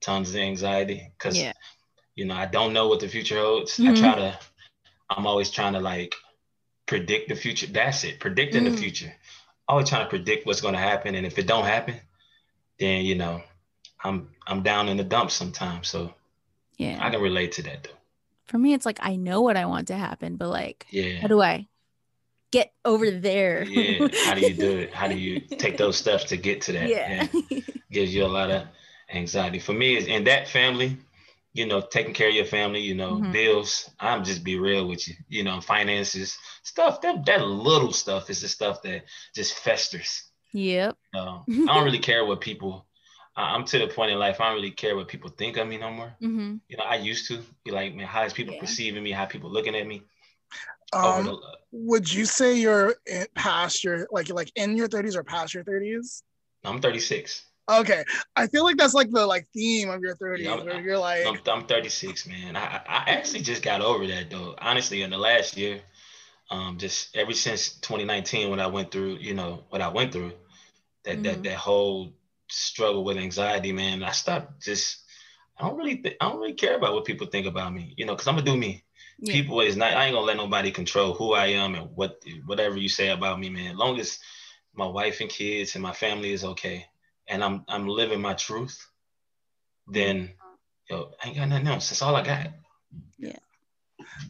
tons 0.00 0.30
of 0.30 0.36
anxiety 0.36 1.12
because 1.16 1.40
yeah. 1.40 1.52
you 2.16 2.24
know 2.24 2.34
I 2.34 2.46
don't 2.46 2.72
know 2.72 2.88
what 2.88 2.98
the 2.98 3.08
future 3.08 3.38
holds. 3.38 3.76
Mm-hmm. 3.76 3.90
I 3.90 3.94
try 3.94 4.14
to. 4.16 4.38
I'm 5.08 5.26
always 5.26 5.50
trying 5.50 5.74
to 5.74 5.80
like 5.80 6.16
predict 6.86 7.28
the 7.28 7.36
future. 7.36 7.68
That's 7.68 8.02
it. 8.02 8.18
Predicting 8.18 8.64
the 8.64 8.70
mm. 8.70 8.78
future. 8.78 9.12
Always 9.68 9.88
trying 9.88 10.04
to 10.04 10.08
predict 10.08 10.46
what's 10.46 10.60
going 10.60 10.74
to 10.74 10.80
happen, 10.80 11.14
and 11.14 11.26
if 11.26 11.38
it 11.38 11.46
don't 11.46 11.64
happen, 11.64 11.96
then 12.80 13.04
you 13.04 13.14
know 13.14 13.42
I'm 14.02 14.30
I'm 14.46 14.62
down 14.64 14.88
in 14.88 14.96
the 14.96 15.04
dumps 15.04 15.34
sometimes. 15.34 15.88
So 15.88 16.14
yeah, 16.76 16.98
I 17.00 17.10
can 17.10 17.20
relate 17.20 17.52
to 17.52 17.62
that 17.62 17.84
though 17.84 18.00
for 18.50 18.58
me 18.58 18.74
it's 18.74 18.84
like 18.84 18.98
i 19.00 19.14
know 19.14 19.40
what 19.40 19.56
i 19.56 19.64
want 19.64 19.86
to 19.88 19.94
happen 19.94 20.34
but 20.36 20.48
like 20.48 20.84
yeah 20.90 21.20
how 21.20 21.28
do 21.28 21.40
i 21.40 21.66
get 22.50 22.72
over 22.84 23.10
there 23.10 23.64
yeah 23.64 24.08
how 24.24 24.34
do 24.34 24.40
you 24.40 24.54
do 24.54 24.78
it 24.78 24.92
how 24.92 25.06
do 25.06 25.16
you 25.16 25.40
take 25.58 25.76
those 25.76 25.96
steps 25.96 26.24
to 26.24 26.36
get 26.36 26.60
to 26.60 26.72
that 26.72 26.88
yeah, 26.88 27.26
yeah. 27.50 27.60
gives 27.90 28.14
you 28.14 28.24
a 28.24 28.26
lot 28.26 28.50
of 28.50 28.66
anxiety 29.12 29.58
for 29.58 29.72
me 29.72 29.96
is 29.96 30.06
in 30.06 30.24
that 30.24 30.48
family 30.48 30.96
you 31.52 31.66
know 31.66 31.80
taking 31.80 32.14
care 32.14 32.28
of 32.28 32.34
your 32.34 32.44
family 32.44 32.80
you 32.80 32.94
know 32.94 33.14
mm-hmm. 33.14 33.32
bills 33.32 33.90
i'm 34.00 34.24
just 34.24 34.44
be 34.44 34.58
real 34.58 34.86
with 34.86 35.06
you 35.08 35.14
you 35.28 35.42
know 35.42 35.60
finances 35.60 36.36
stuff 36.62 37.00
that 37.00 37.24
that 37.24 37.46
little 37.46 37.92
stuff 37.92 38.30
is 38.30 38.40
the 38.40 38.48
stuff 38.48 38.82
that 38.82 39.02
just 39.34 39.54
festers 39.54 40.30
yep 40.52 40.96
i 41.14 41.42
don't 41.48 41.84
really 41.84 41.98
care 41.98 42.24
what 42.24 42.40
people 42.40 42.86
I'm 43.36 43.64
to 43.64 43.78
the 43.78 43.86
point 43.86 44.10
in 44.10 44.18
life 44.18 44.40
I 44.40 44.48
don't 44.48 44.56
really 44.56 44.70
care 44.70 44.96
what 44.96 45.08
people 45.08 45.30
think 45.30 45.56
of 45.56 45.66
me 45.66 45.78
no 45.78 45.90
more. 45.90 46.14
Mm-hmm. 46.20 46.56
You 46.68 46.76
know, 46.76 46.84
I 46.84 46.96
used 46.96 47.28
to 47.28 47.40
be 47.64 47.70
like, 47.70 47.94
man, 47.94 48.06
how 48.06 48.24
is 48.24 48.32
people 48.32 48.54
yeah. 48.54 48.60
perceiving 48.60 49.02
me? 49.02 49.12
How 49.12 49.24
people 49.24 49.50
looking 49.50 49.74
at 49.74 49.86
me? 49.86 50.02
Um, 50.92 51.40
would 51.72 52.12
you 52.12 52.24
say 52.24 52.56
you're 52.56 52.96
past 53.34 53.84
your 53.84 54.08
like 54.10 54.28
like 54.30 54.50
in 54.56 54.76
your 54.76 54.88
30s 54.88 55.16
or 55.16 55.22
past 55.22 55.54
your 55.54 55.64
30s? 55.64 56.22
I'm 56.64 56.80
36. 56.80 57.44
Okay, 57.70 58.04
I 58.34 58.48
feel 58.48 58.64
like 58.64 58.76
that's 58.76 58.94
like 58.94 59.10
the 59.10 59.24
like 59.24 59.46
theme 59.54 59.90
of 59.90 60.00
your 60.00 60.16
30s. 60.16 60.38
Yeah, 60.40 60.62
where 60.62 60.80
you're 60.80 60.98
like, 60.98 61.24
I'm, 61.24 61.38
I'm 61.46 61.66
36, 61.66 62.26
man. 62.26 62.56
I 62.56 62.80
I 62.88 63.04
actually 63.06 63.42
just 63.42 63.62
got 63.62 63.80
over 63.80 64.06
that 64.08 64.30
though. 64.30 64.56
Honestly, 64.58 65.02
in 65.02 65.10
the 65.10 65.18
last 65.18 65.56
year, 65.56 65.80
um, 66.50 66.78
just 66.78 67.14
ever 67.16 67.32
since 67.32 67.74
2019 67.76 68.50
when 68.50 68.58
I 68.58 68.66
went 68.66 68.90
through, 68.90 69.18
you 69.20 69.34
know, 69.34 69.64
what 69.68 69.80
I 69.80 69.88
went 69.88 70.12
through, 70.12 70.32
that 71.04 71.14
mm-hmm. 71.14 71.22
that 71.22 71.42
that 71.44 71.56
whole 71.56 72.12
struggle 72.50 73.04
with 73.04 73.16
anxiety, 73.16 73.72
man, 73.72 74.02
I 74.02 74.10
stopped 74.10 74.62
just. 74.62 75.04
I 75.56 75.68
don't 75.68 75.76
really, 75.76 75.96
th- 75.98 76.16
I 76.22 76.28
don't 76.30 76.40
really 76.40 76.54
care 76.54 76.74
about 76.74 76.94
what 76.94 77.04
people 77.04 77.26
think 77.26 77.46
about 77.46 77.74
me, 77.74 77.92
you 77.98 78.06
know, 78.06 78.14
because 78.14 78.26
I'm 78.26 78.34
gonna 78.34 78.46
do 78.46 78.56
me. 78.56 78.82
Yeah. 79.20 79.32
People 79.34 79.60
is 79.60 79.76
not. 79.76 79.92
I 79.92 80.06
ain't 80.06 80.14
gonna 80.14 80.26
let 80.26 80.36
nobody 80.36 80.70
control 80.70 81.12
who 81.12 81.34
I 81.34 81.46
am 81.46 81.74
and 81.74 81.90
what 81.94 82.22
whatever 82.46 82.76
you 82.78 82.88
say 82.88 83.10
about 83.10 83.38
me, 83.38 83.50
man. 83.50 83.72
As 83.72 83.76
long 83.76 84.00
as 84.00 84.18
my 84.74 84.86
wife 84.86 85.20
and 85.20 85.28
kids 85.28 85.74
and 85.74 85.82
my 85.82 85.92
family 85.92 86.32
is 86.32 86.44
okay, 86.44 86.86
and 87.28 87.44
I'm 87.44 87.64
I'm 87.68 87.86
living 87.86 88.20
my 88.20 88.34
truth, 88.34 88.78
then 89.86 90.30
yo, 90.88 91.12
I 91.22 91.28
ain't 91.28 91.36
got 91.36 91.48
nothing 91.48 91.66
else. 91.66 91.90
That's 91.90 92.00
all 92.00 92.16
I 92.16 92.22
got. 92.22 92.48
Yeah. 93.18 93.36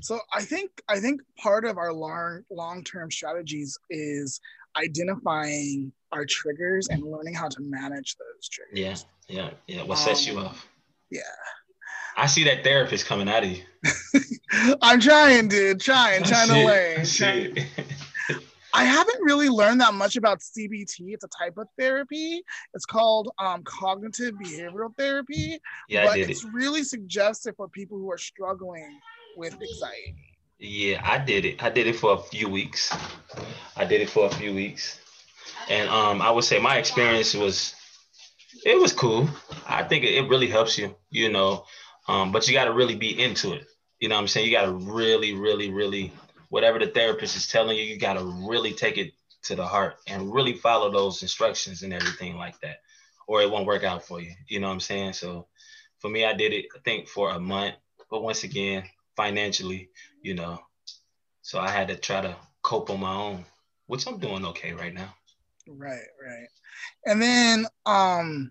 So 0.01 0.19
I 0.35 0.43
think 0.43 0.71
I 0.89 0.99
think 0.99 1.21
part 1.39 1.65
of 1.65 1.79
our 1.79 1.93
long 1.93 2.43
long 2.51 2.83
term 2.83 3.11
strategies 3.13 3.79
is 3.91 4.41
identifying 4.77 5.93
our 6.13 6.25
triggers 6.25 6.89
and 6.89 7.03
learning 7.05 7.35
how 7.35 7.49
to 7.49 7.61
manage 7.61 8.17
those 8.17 8.49
triggers. 8.49 9.07
Yeah, 9.29 9.43
yeah, 9.43 9.51
yeah. 9.67 9.83
What 9.85 9.99
sets 9.99 10.29
um, 10.29 10.35
you 10.35 10.41
off? 10.41 10.67
Yeah. 11.11 11.21
I 12.21 12.27
see 12.27 12.45
that 12.45 12.63
therapist 12.63 13.07
coming 13.07 13.31
out 13.31 13.45
of 13.45 13.51
you. 13.51 13.63
I'm 14.83 15.01
trying, 15.01 15.49
dude. 15.49 15.81
Trying, 15.81 16.23
trying 16.25 16.49
to 16.49 16.67
learn. 16.67 18.37
I 18.75 18.85
haven't 18.85 19.23
really 19.23 19.49
learned 19.49 19.81
that 19.81 19.95
much 19.95 20.17
about 20.17 20.41
CBT. 20.41 21.15
It's 21.15 21.25
a 21.25 21.29
type 21.29 21.57
of 21.57 21.67
therapy. 21.79 22.43
It's 22.75 22.85
called 22.85 23.31
um, 23.39 23.63
cognitive 23.65 24.35
behavioral 24.35 24.95
therapy. 24.99 25.59
Yeah, 25.89 26.05
but 26.05 26.11
I 26.13 26.17
did 26.17 26.31
it's 26.31 26.45
it. 26.45 26.51
really 26.53 26.83
suggestive 26.83 27.57
for 27.57 27.69
people 27.69 27.97
who 27.97 28.13
are 28.13 28.19
struggling 28.19 29.01
with 29.39 29.55
anxiety. 29.55 30.37
Yeah, 30.59 31.01
I 31.03 31.17
did 31.17 31.47
it. 31.47 31.63
I 31.63 31.71
did 31.71 31.87
it 31.87 31.97
for 31.97 32.13
a 32.13 32.19
few 32.19 32.51
weeks. 32.51 32.95
I 33.79 33.87
did 33.87 34.03
it 34.03 34.11
for 34.11 34.27
a 34.27 34.31
few 34.31 34.55
weeks. 34.55 35.01
And 35.71 35.89
um, 35.89 36.21
I 36.21 36.31
would 36.31 36.45
say 36.45 36.59
my 36.59 36.77
experience 36.77 37.33
was 37.35 37.75
it 38.67 38.79
was 38.79 38.93
cool. 38.93 39.27
I 39.67 39.85
think 39.85 40.05
it 40.05 40.29
really 40.29 40.49
helps 40.49 40.77
you, 40.77 40.95
you 41.11 41.33
know. 41.33 41.65
Um, 42.09 42.33
but 42.33 42.47
you 42.49 42.55
got 42.55 42.65
to 42.65 42.73
really 42.73 42.97
be 42.97 43.21
into 43.23 43.53
it. 43.53 43.67
You 44.01 44.09
know 44.09 44.17
what 44.17 44.23
I'm 44.23 44.29
saying? 44.29 44.47
You 44.47 44.57
got 44.57 44.67
to 44.67 44.73
really, 44.73 45.35
really, 45.35 45.71
really 45.71 46.13
whatever 46.49 46.79
the 46.79 46.87
therapist 46.87 47.37
is 47.37 47.47
telling 47.47 47.77
you, 47.77 47.85
you 47.85 47.99
got 47.99 48.15
to 48.15 48.25
really 48.49 48.73
take 48.73 48.99
it 48.99 49.13
to 49.43 49.55
the 49.55 49.67
heart 49.67 49.97
and 50.07 50.33
really 50.33 50.53
follow 50.53 50.91
those 50.91 51.23
instructions 51.23 51.83
and 51.83 51.93
everything 51.93 52.37
like 52.37 52.59
that, 52.61 52.81
or 53.27 53.41
it 53.41 53.51
won't 53.51 53.67
work 53.67 53.85
out 53.85 54.05
for 54.05 54.21
you. 54.21 54.33
You 54.49 54.61
know 54.61 54.67
what 54.69 54.75
I'm 54.75 54.81
saying? 54.81 55.15
So 55.15 55.47
for 55.99 56.11
me, 56.11 56.25
I 56.25 56.35
did 56.35 56.53
it, 56.53 56.67
I 56.77 56.81
think, 56.81 57.09
for 57.09 57.31
a 57.31 57.41
month. 57.41 57.77
But 58.11 58.23
once 58.23 58.45
again, 58.45 58.85
financially, 59.17 59.89
you 60.23 60.35
know, 60.35 60.59
so 61.43 61.59
I 61.61 61.71
had 61.71 61.89
to 61.89 61.97
try 61.97 62.21
to 62.21 62.37
cope 62.63 62.91
on 62.91 63.01
my 63.01 63.15
own, 63.15 63.45
which 63.87 64.07
I'm 64.07 64.19
doing 64.19 64.45
okay 64.47 64.73
right 64.73 64.93
now. 64.93 65.15
Right, 65.69 66.07
right. 66.25 66.49
And 67.07 67.23
then 67.23 67.67
um 67.87 68.51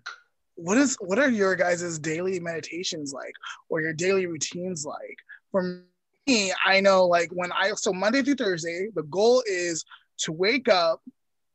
what 0.56 0.78
is 0.78 0.96
what 1.00 1.18
are 1.18 1.30
your 1.30 1.54
guys' 1.56 1.98
daily 1.98 2.40
meditations 2.40 3.12
like 3.12 3.34
or 3.68 3.80
your 3.80 3.92
daily 3.92 4.26
routines 4.26 4.84
like? 4.84 5.16
For 5.50 5.82
me, 6.26 6.52
I 6.64 6.80
know 6.80 7.06
like 7.06 7.30
when 7.32 7.52
I 7.52 7.72
so 7.72 7.92
Monday 7.92 8.22
through 8.22 8.36
Thursday, 8.36 8.88
the 8.94 9.02
goal 9.04 9.42
is 9.46 9.84
to 10.18 10.32
wake 10.32 10.68
up, 10.68 11.02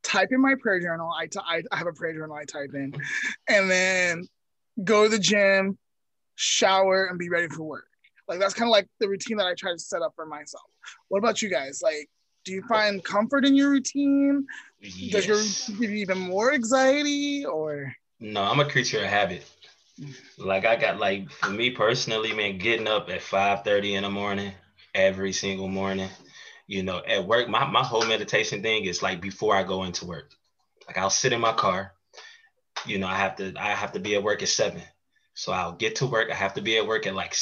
type 0.04 0.30
in 0.32 0.42
my 0.42 0.56
prayer 0.60 0.80
journal. 0.80 1.12
I, 1.18 1.28
t- 1.28 1.40
I 1.46 1.62
have 1.72 1.88
a 1.88 1.94
prayer 1.94 2.14
journal 2.14 2.36
I 2.36 2.46
type 2.46 2.72
in, 2.74 2.94
and 3.48 3.70
then 3.70 4.28
go 4.84 5.04
to 5.04 5.10
the 5.10 5.20
gym, 5.20 5.78
shower, 6.36 7.06
and 7.06 7.20
be 7.20 7.30
ready 7.30 7.48
for 7.48 7.64
work. 7.64 7.88
Like 8.28 8.40
that's 8.40 8.54
kind 8.54 8.68
of 8.68 8.72
like 8.72 8.88
the 9.00 9.08
routine 9.08 9.38
that 9.38 9.48
I 9.48 9.54
try 9.54 9.72
to 9.72 9.80
set 9.80 10.02
up 10.02 10.14
for 10.16 10.26
myself. 10.26 10.66
What 11.10 11.20
about 11.20 11.42
you 11.42 11.50
guys? 11.50 11.82
Like, 11.84 12.10
do 12.44 12.54
you 12.54 12.64
find 12.64 13.04
comfort 13.04 13.46
in 13.46 13.56
your 13.56 13.70
routine? 13.70 14.46
Yes. 14.82 15.12
Does 15.12 15.28
your 15.28 15.38
routine 15.38 15.80
give 15.80 15.92
you 15.92 15.98
even 15.98 16.18
more 16.18 16.54
anxiety 16.54 17.46
or? 17.46 17.94
No, 18.20 18.44
I'm 18.44 18.60
a 18.60 18.70
creature 18.70 19.00
of 19.04 19.10
habit. 19.10 19.46
Like 20.38 20.66
I 20.66 20.76
got 20.76 21.00
like 21.00 21.30
for 21.32 21.50
me 21.50 21.72
personally, 21.72 22.34
man, 22.34 22.58
getting 22.58 22.88
up 22.88 23.10
at 23.10 23.22
5:30 23.22 23.94
in 23.96 24.04
the 24.04 24.10
morning 24.10 24.54
every 24.94 25.34
single 25.34 25.68
morning. 25.68 26.10
You 26.68 26.84
know, 26.84 27.02
at 27.06 27.26
work, 27.26 27.48
my, 27.48 27.66
my 27.66 27.84
whole 27.84 28.06
meditation 28.06 28.62
thing 28.62 28.86
is 28.86 29.04
like 29.04 29.22
before 29.22 29.56
I 29.56 29.64
go 29.64 29.84
into 29.84 30.06
work. 30.06 30.32
Like 30.88 30.98
I'll 30.98 31.10
sit 31.10 31.34
in 31.34 31.42
my 31.42 31.54
car. 31.54 31.94
You 32.86 32.98
know, 33.00 33.08
I 33.08 33.16
have 33.16 33.36
to 33.38 33.54
I 33.58 33.70
have 33.70 33.94
to 33.94 34.00
be 34.00 34.16
at 34.16 34.24
work 34.24 34.42
at 34.42 34.50
seven. 34.50 34.82
So 35.34 35.52
I'll 35.52 35.74
get 35.74 35.98
to 35.98 36.08
work. 36.08 36.30
I 36.32 36.36
have 36.36 36.56
to 36.56 36.62
be 36.62 36.78
at 36.78 36.88
work 36.88 37.08
at 37.08 37.16
like 37.16 37.36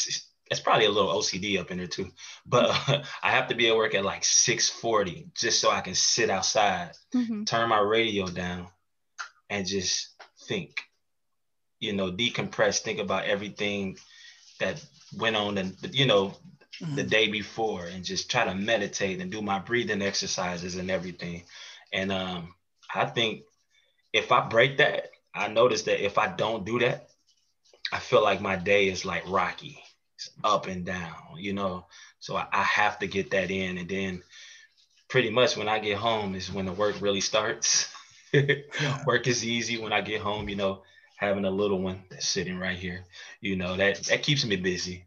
it's 0.52 0.60
probably 0.60 0.86
a 0.86 0.92
little 0.92 1.12
OCD 1.12 1.60
up 1.60 1.72
in 1.72 1.78
there 1.78 1.88
too, 1.88 2.12
but 2.46 2.66
uh, 2.90 3.04
I 3.24 3.32
have 3.32 3.48
to 3.48 3.56
be 3.56 3.70
at 3.70 3.76
work 3.76 3.96
at 3.96 4.06
like 4.06 4.24
6:40 4.24 5.34
just 5.34 5.60
so 5.60 5.72
I 5.72 5.82
can 5.82 5.96
sit 5.96 6.30
outside, 6.30 6.92
Mm-hmm. 7.16 7.44
turn 7.46 7.70
my 7.70 7.80
radio 7.80 8.28
down, 8.28 8.68
and 9.50 9.66
just 9.66 10.13
think. 10.48 10.82
You 11.80 11.94
know, 11.94 12.12
decompress, 12.12 12.80
think 12.80 13.00
about 13.00 13.26
everything 13.26 13.98
that 14.60 14.84
went 15.18 15.36
on, 15.36 15.58
and 15.58 15.76
you 15.92 16.06
know, 16.06 16.34
the 16.96 17.04
day 17.04 17.28
before, 17.28 17.86
and 17.86 18.04
just 18.04 18.32
try 18.32 18.46
to 18.46 18.56
meditate 18.56 19.20
and 19.20 19.32
do 19.32 19.42
my 19.42 19.60
breathing 19.60 20.02
exercises 20.02 20.76
and 20.76 20.90
everything. 20.90 21.44
And 21.92 22.12
um, 22.12 22.56
I 22.94 23.06
think 23.06 23.44
if 24.14 24.32
I 24.32 24.48
break 24.48 24.78
that, 24.78 25.10
I 25.36 25.48
notice 25.48 25.84
that 25.84 26.04
if 26.04 26.18
I 26.18 26.28
don't 26.28 26.66
do 26.66 26.80
that, 26.80 27.10
I 27.92 28.00
feel 28.00 28.24
like 28.24 28.42
my 28.42 28.56
day 28.56 28.88
is 28.88 29.06
like 29.06 29.28
rocky 29.28 29.84
up 30.44 30.68
and 30.68 30.86
down, 30.86 31.16
you 31.38 31.54
know. 31.54 31.86
So 32.20 32.36
I, 32.36 32.48
I, 32.52 32.64
have 32.64 33.00
to 33.00 33.08
get 33.08 33.32
that 33.32 33.52
in, 33.52 33.78
and 33.78 33.90
then 33.90 34.24
pretty 35.10 35.30
much 35.30 35.58
when 35.58 35.68
I 35.68 35.80
get 35.80 35.98
home 35.98 36.36
is 36.36 36.52
when 36.52 36.66
the 36.66 36.72
work 36.72 37.02
really 37.02 37.22
starts. 37.22 37.93
work 39.06 39.28
is 39.28 39.46
easy 39.46 39.78
when 39.78 39.94
I 39.94 40.02
get 40.02 40.22
home, 40.22 40.50
you 40.50 40.56
know. 40.56 40.84
Having 41.16 41.46
a 41.46 41.52
little 41.52 41.80
one 41.80 42.04
that's 42.10 42.28
sitting 42.28 42.58
right 42.58 42.78
here, 42.78 43.06
you 43.40 43.56
know, 43.56 43.78
that 43.78 44.04
that 44.06 44.24
keeps 44.24 44.44
me 44.46 44.58
busy. 44.58 45.06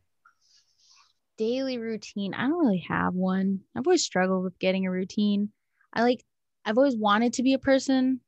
Daily 1.37 1.77
routine. 1.77 2.33
I 2.33 2.43
don't 2.43 2.59
really 2.59 2.87
have 2.89 3.13
one. 3.13 3.61
I've 3.77 3.87
always 3.87 4.05
struggled 4.05 4.45
with 4.45 4.59
getting 4.59 4.87
a 4.87 4.91
routine. 4.91 5.51
I 5.93 6.03
like. 6.03 6.25
I've 6.65 6.79
always 6.79 6.97
wanted 6.97 7.35
to 7.35 7.43
be 7.43 7.53
a 7.53 7.59
person 7.59 8.21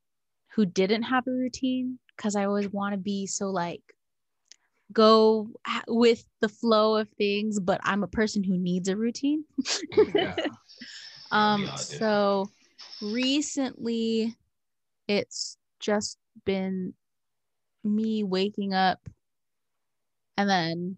who 0.52 0.66
didn't 0.66 1.04
have 1.04 1.26
a 1.26 1.30
routine 1.30 1.98
because 2.16 2.36
I 2.36 2.44
always 2.44 2.68
want 2.68 2.92
to 2.92 2.98
be 2.98 3.26
so 3.26 3.46
like 3.46 3.82
go 4.92 5.48
with 5.86 6.24
the 6.40 6.48
flow 6.48 6.96
of 6.96 7.08
things, 7.10 7.60
but 7.60 7.80
I'm 7.84 8.02
a 8.02 8.08
person 8.08 8.42
who 8.42 8.58
needs 8.58 8.88
a 8.88 8.96
routine. 8.96 9.44
Yeah. 10.14 10.34
um, 11.30 11.70
so 11.76 12.50
recently 13.00 14.34
it's 15.08 15.56
just 15.80 16.18
been 16.44 16.94
me 17.82 18.22
waking 18.22 18.74
up 18.74 19.00
and 20.36 20.48
then 20.48 20.96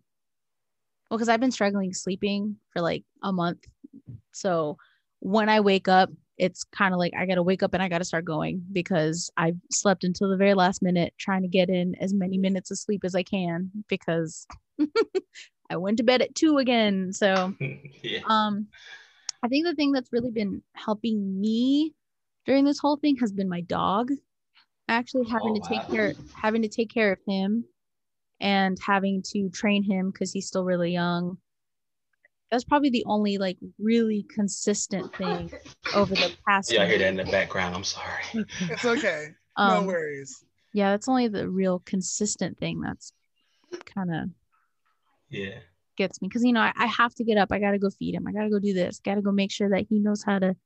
well, 1.10 1.18
because 1.18 1.28
I've 1.28 1.40
been 1.40 1.50
struggling 1.50 1.92
sleeping 1.92 2.56
for 2.72 2.80
like 2.80 3.02
a 3.22 3.32
month. 3.32 3.64
So 4.32 4.76
when 5.18 5.48
I 5.48 5.60
wake 5.60 5.88
up, 5.88 6.10
it's 6.38 6.64
kind 6.64 6.94
of 6.94 6.98
like 6.98 7.12
I 7.18 7.26
gotta 7.26 7.42
wake 7.42 7.62
up 7.62 7.74
and 7.74 7.82
I 7.82 7.88
gotta 7.88 8.04
start 8.04 8.24
going 8.24 8.62
because 8.72 9.30
I 9.36 9.54
slept 9.70 10.04
until 10.04 10.30
the 10.30 10.36
very 10.36 10.54
last 10.54 10.82
minute 10.82 11.12
trying 11.18 11.42
to 11.42 11.48
get 11.48 11.68
in 11.68 11.94
as 11.96 12.14
many 12.14 12.38
minutes 12.38 12.70
of 12.70 12.78
sleep 12.78 13.02
as 13.04 13.14
I 13.14 13.22
can 13.22 13.70
because 13.88 14.46
I 15.70 15.76
went 15.76 15.98
to 15.98 16.04
bed 16.04 16.22
at 16.22 16.34
two 16.34 16.58
again. 16.58 17.12
So 17.12 17.54
yeah. 18.02 18.20
um 18.26 18.68
I 19.42 19.48
think 19.48 19.66
the 19.66 19.74
thing 19.74 19.92
that's 19.92 20.12
really 20.12 20.30
been 20.30 20.62
helping 20.74 21.40
me 21.40 21.94
during 22.46 22.64
this 22.64 22.78
whole 22.78 22.96
thing 22.96 23.16
has 23.18 23.32
been 23.32 23.48
my 23.48 23.60
dog. 23.62 24.10
Actually 24.88 25.28
having 25.28 25.52
Oh, 25.52 25.54
to 25.54 25.68
take 25.68 25.88
wow. 25.88 25.94
care 25.94 26.14
having 26.34 26.62
to 26.62 26.68
take 26.68 26.92
care 26.92 27.12
of 27.12 27.18
him 27.26 27.64
and 28.40 28.76
having 28.84 29.22
to 29.32 29.48
train 29.50 29.82
him 29.84 30.10
because 30.10 30.32
he's 30.32 30.46
still 30.46 30.64
really 30.64 30.92
young. 30.92 31.38
That's 32.50 32.64
probably 32.64 32.90
the 32.90 33.04
only 33.06 33.38
like 33.38 33.58
really 33.78 34.26
consistent 34.34 35.14
thing 35.14 35.50
over 35.94 36.14
the 36.16 36.32
past 36.48 36.72
Yeah, 36.72 36.82
I 36.82 36.86
hear 36.88 36.98
that 36.98 37.08
in 37.08 37.16
the 37.16 37.24
background. 37.24 37.76
I'm 37.76 37.84
sorry. 37.84 38.24
It's 38.34 38.84
okay. 38.84 39.28
no 39.58 39.64
Um, 39.80 39.86
worries. 39.86 40.44
yeah, 40.72 40.90
that's 40.90 41.08
only 41.08 41.28
the 41.28 41.48
real 41.48 41.80
consistent 41.84 42.58
thing 42.58 42.80
that's 42.80 43.12
kind 43.86 44.12
of 44.12 44.30
Yeah. 45.28 45.58
gets 45.96 46.20
me 46.20 46.28
because 46.28 46.42
you 46.44 46.52
know 46.52 46.60
I, 46.60 46.72
I 46.76 46.86
have 46.86 47.14
to 47.16 47.24
get 47.24 47.36
up 47.36 47.52
i 47.52 47.58
gotta 47.58 47.78
go 47.78 47.90
feed 47.90 48.14
him 48.14 48.26
i 48.26 48.32
gotta 48.32 48.48
go 48.48 48.58
do 48.58 48.72
this 48.72 49.00
gotta 49.04 49.20
go 49.22 49.32
make 49.32 49.50
sure 49.52 49.68
that 49.70 49.86
he 49.88 49.98
knows 49.98 50.22
how 50.22 50.38
to 50.38 50.56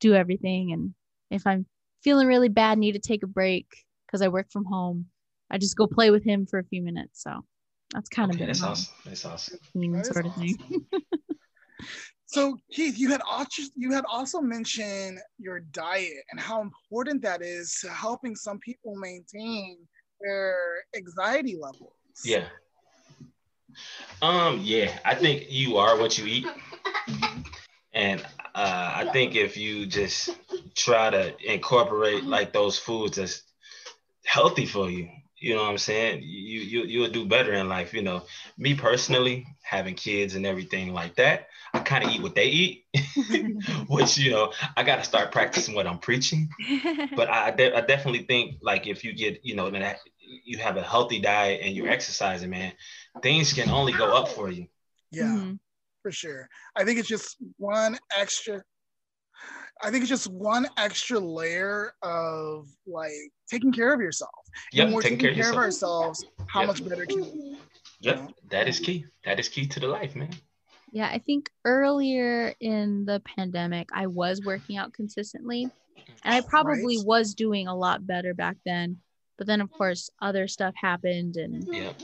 do 0.00 0.14
everything 0.14 0.72
and 0.72 0.94
if 1.30 1.46
i'm 1.46 1.66
feeling 2.02 2.26
really 2.26 2.48
bad 2.48 2.78
need 2.78 2.92
to 2.92 2.98
take 2.98 3.22
a 3.22 3.26
break 3.26 3.66
because 4.06 4.22
i 4.22 4.28
work 4.28 4.50
from 4.50 4.64
home 4.64 5.06
i 5.50 5.58
just 5.58 5.76
go 5.76 5.86
play 5.86 6.10
with 6.10 6.24
him 6.24 6.46
for 6.46 6.58
a 6.58 6.64
few 6.64 6.82
minutes 6.82 7.22
so 7.22 7.44
that's 7.92 8.08
kind 8.08 8.32
Okay, 8.32 8.42
of 8.42 8.46
that's 8.48 8.62
awesome. 8.62 8.94
That's 9.04 9.24
awesome. 9.24 9.58
my 9.74 9.80
routine 9.80 9.92
That 9.92 10.00
is 10.00 10.08
sort 10.08 10.26
of 10.26 10.34
thing. 10.34 10.58
So 12.26 12.58
Keith, 12.72 12.98
you 12.98 13.10
had 13.10 13.20
also 13.30 13.62
you 13.76 13.92
had 13.92 14.04
also 14.10 14.40
mentioned 14.40 15.20
your 15.38 15.60
diet 15.60 16.24
and 16.32 16.40
how 16.40 16.62
important 16.62 17.22
that 17.22 17.42
is 17.42 17.78
to 17.82 17.90
helping 17.90 18.34
some 18.34 18.58
people 18.58 18.96
maintain 18.96 19.78
their 20.20 20.56
anxiety 20.96 21.56
levels. 21.60 21.92
Yeah. 22.24 22.46
Um, 24.20 24.60
yeah, 24.62 24.98
I 25.04 25.14
think 25.14 25.46
you 25.48 25.76
are 25.76 25.96
what 25.96 26.18
you 26.18 26.26
eat. 26.26 26.46
And 27.92 28.26
uh, 28.54 28.92
I 28.96 29.10
think 29.12 29.34
if 29.34 29.56
you 29.56 29.86
just 29.86 30.30
try 30.76 31.10
to 31.10 31.34
incorporate 31.52 32.24
like 32.24 32.52
those 32.52 32.78
foods 32.78 33.16
that's 33.16 33.42
healthy 34.24 34.66
for 34.66 34.90
you, 34.90 35.08
you 35.38 35.54
know 35.54 35.62
what 35.62 35.70
I'm 35.70 35.78
saying? 35.78 36.22
You 36.22 36.60
you 36.60 36.84
you'll 36.84 37.10
do 37.10 37.26
better 37.26 37.52
in 37.54 37.68
life. 37.68 37.92
You 37.92 38.02
know, 38.02 38.22
me 38.56 38.74
personally, 38.74 39.46
having 39.62 39.94
kids 39.94 40.34
and 40.34 40.46
everything 40.46 40.92
like 40.94 41.16
that, 41.16 41.48
I 41.74 41.80
kind 41.80 42.04
of 42.04 42.10
eat 42.10 42.22
what 42.22 42.34
they 42.34 42.46
eat, 42.46 42.84
which 43.88 44.18
you 44.18 44.30
know, 44.30 44.52
I 44.76 44.82
got 44.84 44.96
to 44.96 45.04
start 45.04 45.32
practicing 45.32 45.74
what 45.74 45.86
I'm 45.86 45.98
preaching. 45.98 46.48
But 47.16 47.28
I, 47.30 47.50
de- 47.50 47.74
I 47.76 47.80
definitely 47.82 48.24
think 48.24 48.56
like 48.62 48.86
if 48.86 49.04
you 49.04 49.12
get 49.14 49.40
you 49.44 49.54
know 49.56 49.70
that 49.70 49.98
you 50.44 50.58
have 50.58 50.76
a 50.76 50.82
healthy 50.82 51.20
diet 51.20 51.60
and 51.62 51.74
you're 51.76 51.88
exercising, 51.88 52.50
man, 52.50 52.72
things 53.22 53.52
can 53.52 53.70
only 53.70 53.92
go 53.92 54.12
up 54.16 54.28
for 54.28 54.50
you. 54.50 54.66
Yeah, 55.10 55.24
Mhm. 55.24 55.58
For 56.04 56.12
sure. 56.12 56.46
I 56.76 56.84
think 56.84 56.98
it's 57.00 57.08
just 57.08 57.38
one 57.56 57.98
extra. 58.16 58.62
I 59.82 59.90
think 59.90 60.02
it's 60.02 60.10
just 60.10 60.30
one 60.30 60.68
extra 60.76 61.18
layer 61.18 61.92
of 62.02 62.66
like 62.86 63.12
taking 63.50 63.72
care 63.72 63.92
of 63.92 64.00
yourself. 64.00 64.30
Yeah, 64.70 64.84
when 64.84 64.92
we're 64.94 65.02
taking 65.02 65.18
taking 65.18 65.34
care 65.34 65.44
of 65.44 65.50
care 65.52 65.58
of 65.58 65.64
ourselves, 65.64 66.24
how 66.46 66.60
Yep. 66.60 66.66
much 66.68 66.84
better 66.88 67.06
can 67.06 67.20
we? 67.22 67.58
Yep, 68.00 68.30
that 68.50 68.68
is 68.68 68.78
key. 68.80 69.06
That 69.24 69.40
is 69.40 69.48
key 69.48 69.66
to 69.66 69.80
the 69.80 69.88
life, 69.88 70.14
man. 70.14 70.30
yeah 70.92 71.08
i 71.08 71.18
think 71.18 71.48
earlier 71.64 72.54
in 72.60 73.04
the 73.06 73.20
pandemic 73.36 73.88
i 73.92 74.06
was 74.06 74.42
working 74.44 74.76
out 74.76 74.92
consistently 74.92 75.62
and 76.24 76.34
i 76.34 76.40
probably 76.42 76.98
Right. 76.98 77.06
was 77.06 77.34
doing 77.34 77.66
a 77.66 77.74
lot 77.74 78.06
better 78.06 78.34
back 78.34 78.56
then 78.66 78.98
but 79.38 79.46
then 79.46 79.60
of 79.60 79.70
course 79.72 80.10
other 80.22 80.46
stuff 80.48 80.74
happened 80.76 81.36
and 81.36 81.66
Yep, 81.72 81.96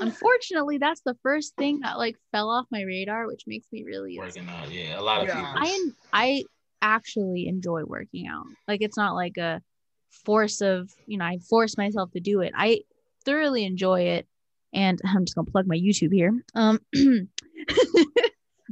unfortunately 0.00 0.78
that's 0.78 1.00
the 1.02 1.16
first 1.22 1.56
thing 1.56 1.80
that 1.80 1.98
like 1.98 2.16
fell 2.32 2.50
off 2.50 2.66
my 2.70 2.82
radar 2.82 3.26
which 3.26 3.42
makes 3.46 3.66
me 3.72 3.84
really 3.84 4.18
upset. 4.18 4.42
working 4.44 4.54
out. 4.54 4.70
Yeah, 4.70 4.98
a 4.98 5.02
lot 5.02 5.22
of 5.22 5.28
Yeah. 5.28 5.34
people. 5.36 5.52
i 5.56 5.66
en- 5.74 5.96
i 6.12 6.44
actually 6.82 7.48
enjoy 7.48 7.84
working 7.84 8.26
out 8.28 8.44
like 8.68 8.82
it's 8.82 8.96
not 8.96 9.14
like 9.14 9.36
a 9.38 9.62
force 10.10 10.60
of 10.60 10.90
you 11.06 11.18
know 11.18 11.24
i 11.24 11.38
force 11.48 11.76
myself 11.76 12.10
to 12.12 12.20
do 12.20 12.40
it 12.40 12.52
i 12.56 12.80
thoroughly 13.24 13.64
enjoy 13.64 14.02
it 14.02 14.26
and 14.72 15.00
i'm 15.04 15.24
just 15.24 15.34
gonna 15.34 15.50
plug 15.50 15.66
my 15.66 15.76
youtube 15.76 16.12
here 16.12 16.32
um 16.54 16.78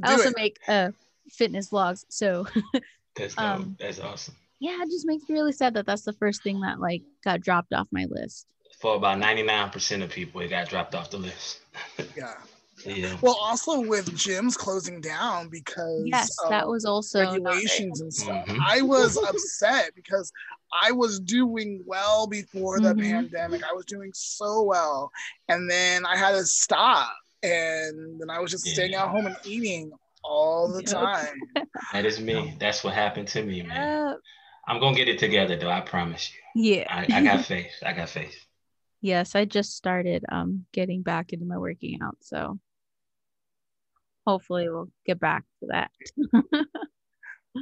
i 0.03 0.11
also 0.11 0.29
it. 0.29 0.35
make 0.37 0.57
uh 0.67 0.91
fitness 1.31 1.69
vlogs. 1.69 2.05
So 2.09 2.45
That's. 3.15 3.35
Um, 3.37 3.75
That's 3.79 3.99
awesome. 3.99 4.35
Yeah, 4.65 4.81
it 4.81 4.89
just 4.89 5.05
makes 5.05 5.29
me 5.29 5.33
really 5.35 5.51
sad 5.51 5.75
that 5.75 5.85
that's 5.85 6.01
the 6.01 6.13
first 6.13 6.41
thing 6.41 6.61
that 6.61 6.79
like 6.79 7.03
got 7.23 7.39
dropped 7.39 7.71
off 7.71 7.87
my 7.91 8.05
list. 8.09 8.47
For 8.79 8.95
about 8.95 9.19
99% 9.19 10.03
of 10.03 10.09
people, 10.09 10.41
it 10.41 10.49
got 10.49 10.67
dropped 10.67 10.95
off 10.95 11.11
the 11.11 11.19
list. 11.19 11.61
Yeah. 12.17 12.33
yeah. 12.85 13.15
Well, 13.21 13.37
also 13.39 13.79
with 13.79 14.09
gyms 14.17 14.55
closing 14.57 15.01
down 15.01 15.49
because 15.49 16.01
Yes, 16.03 16.35
of 16.43 16.49
that 16.49 16.67
was 16.67 16.83
also 16.83 17.19
regulations 17.19 18.01
and 18.01 18.11
stuff. 18.11 18.47
Mhm. 18.47 18.57
I 18.67 18.81
was 18.81 19.17
upset 19.29 19.91
because 19.95 20.31
I 20.81 20.91
was 20.91 21.19
doing 21.19 21.83
well 21.85 22.25
before 22.25 22.79
the 22.79 22.95
Mhm. 22.95 23.01
pandemic. 23.01 23.61
I 23.63 23.73
was 23.73 23.85
doing 23.85 24.09
so 24.15 24.63
well, 24.63 25.11
and 25.47 25.69
then 25.69 26.07
I 26.07 26.17
had 26.17 26.31
to 26.31 26.43
stop, 26.43 27.13
and 27.43 28.19
then 28.19 28.31
I 28.31 28.39
was 28.39 28.49
just 28.49 28.65
staying 28.65 28.93
Yeah. 28.93 29.03
at 29.03 29.09
home 29.09 29.27
and 29.27 29.37
eating 29.45 29.91
all 30.23 30.67
the 30.67 30.81
Yep. 30.81 30.91
time. 30.91 31.35
That 31.93 32.05
is 32.05 32.19
me. 32.19 32.55
That's 32.59 32.83
what 32.83 32.95
happened 32.95 33.27
to 33.29 33.43
me, 33.43 33.61
man. 33.61 34.17
I'm 34.67 34.79
gonna 34.79 34.95
get 34.95 35.07
it 35.09 35.19
together 35.19 35.55
though. 35.55 35.69
I 35.69 35.81
promise 35.81 36.31
you. 36.33 36.75
yeah. 36.75 36.85
I, 36.89 37.07
I 37.19 37.23
got 37.23 37.45
faith. 37.45 37.71
I 37.85 37.93
got 37.93 38.09
faith. 38.09 38.35
yes, 39.01 39.35
I 39.35 39.45
just 39.45 39.75
started 39.75 40.23
um 40.31 40.65
getting 40.73 41.01
back 41.03 41.33
into 41.33 41.45
my 41.45 41.57
working 41.57 41.99
out, 42.03 42.17
so 42.21 42.59
hopefully 44.25 44.67
we'll 44.69 44.89
get 45.05 45.19
back 45.19 45.43
to 45.61 45.67
that. 45.69 45.91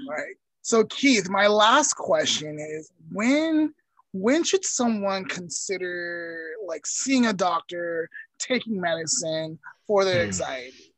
Right. 0.09 0.35
So 0.63 0.85
Keith, 0.85 1.29
my 1.29 1.45
last 1.45 1.93
question 1.93 2.57
is 2.59 2.89
when 3.11 3.73
when 4.11 4.43
should 4.43 4.65
someone 4.65 5.25
consider 5.25 6.53
like 6.65 6.87
seeing 6.87 7.27
a 7.27 7.33
doctor, 7.33 8.09
taking 8.39 8.81
medicine 8.81 9.59
for 9.85 10.03
their 10.03 10.21
Hmm. 10.21 10.27
anxiety? 10.29 10.95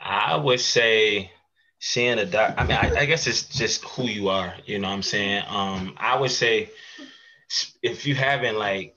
I 0.00 0.36
would 0.36 0.60
say 0.60 1.32
seeing 1.80 2.18
a 2.18 2.26
doc. 2.26 2.54
I 2.56 2.64
mean, 2.64 2.76
I, 2.76 2.92
I 3.00 3.04
guess 3.06 3.26
it's 3.26 3.42
just 3.48 3.82
who 3.84 4.04
you 4.04 4.28
are. 4.28 4.54
You 4.66 4.78
know 4.78 4.88
what 4.88 4.94
I'm 4.94 5.02
saying? 5.02 5.42
Um, 5.48 5.94
I 5.96 6.18
would 6.20 6.30
say 6.30 6.70
if 7.82 8.06
you 8.06 8.14
haven't 8.14 8.56
like 8.58 8.96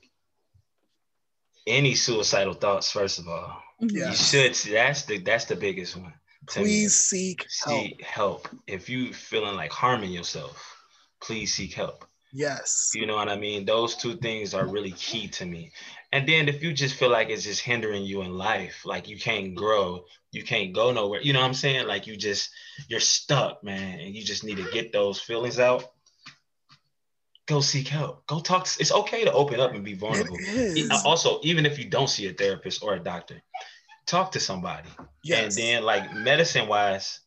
any 1.66 1.94
suicidal 1.94 2.54
thoughts, 2.54 2.90
first 2.92 3.18
of 3.18 3.26
all, 3.28 3.60
Yeah. 3.80 4.10
you 4.10 4.14
should. 4.16 4.54
That's 4.54 5.02
the 5.04 5.18
that's 5.18 5.46
the 5.46 5.56
biggest 5.56 5.96
one. 5.96 6.12
to 6.48 6.60
me. 6.60 6.64
Please 6.66 6.94
seek 6.94 7.46
help. 7.64 7.82
seek 7.82 8.02
help. 8.04 8.48
If 8.66 8.88
you 8.88 9.12
feeling 9.12 9.56
like 9.56 9.72
harming 9.72 10.12
yourself, 10.12 10.76
please 11.22 11.54
seek 11.54 11.72
help. 11.74 12.04
Yes. 12.32 12.90
You 12.94 13.06
know 13.06 13.14
what 13.16 13.28
I 13.28 13.36
mean? 13.36 13.64
Those 13.64 13.94
two 13.96 14.16
things 14.16 14.54
are 14.54 14.66
really 14.66 14.90
key 14.92 15.28
to 15.28 15.46
me. 15.46 15.72
And 16.14 16.28
then 16.28 16.48
if 16.48 16.62
you 16.62 16.72
just 16.72 16.94
feel 16.94 17.10
like 17.10 17.28
it's 17.28 17.42
just 17.42 17.60
hindering 17.60 18.04
you 18.04 18.22
in 18.22 18.38
life, 18.38 18.86
like 18.86 19.08
you 19.08 19.18
can't 19.18 19.52
grow, 19.52 20.04
you 20.30 20.44
can't 20.44 20.72
go 20.72 20.92
nowhere. 20.92 21.20
You 21.20 21.32
know 21.32 21.40
what 21.40 21.46
I'm 21.46 21.54
saying? 21.54 21.88
Like 21.88 22.06
you 22.06 22.16
just 22.16 22.50
you're 22.86 23.00
stuck, 23.00 23.64
man, 23.64 23.98
and 23.98 24.14
you 24.14 24.22
just 24.22 24.44
need 24.44 24.58
to 24.58 24.70
get 24.70 24.92
those 24.92 25.20
feelings 25.20 25.58
out. 25.58 25.90
Go 27.46 27.60
seek 27.60 27.88
help. 27.88 28.24
Go 28.28 28.38
talk. 28.38 28.64
To, 28.64 28.80
it's 28.80 28.92
okay 28.92 29.24
to 29.24 29.32
open 29.32 29.58
up 29.58 29.74
and 29.74 29.84
be 29.84 29.94
vulnerable. 29.94 30.38
Uh, 30.88 31.02
also, 31.04 31.40
even 31.42 31.66
if 31.66 31.80
you 31.80 31.86
don't 31.86 32.08
see 32.08 32.28
a 32.28 32.32
therapist 32.32 32.84
or 32.84 32.94
a 32.94 33.00
doctor, 33.00 33.42
talk 34.06 34.30
to 34.32 34.40
somebody. 34.40 34.90
Yes. 35.24 35.42
And 35.42 35.64
then 35.64 35.82
like 35.82 36.14
medicine 36.14 36.68
wise, 36.68 37.18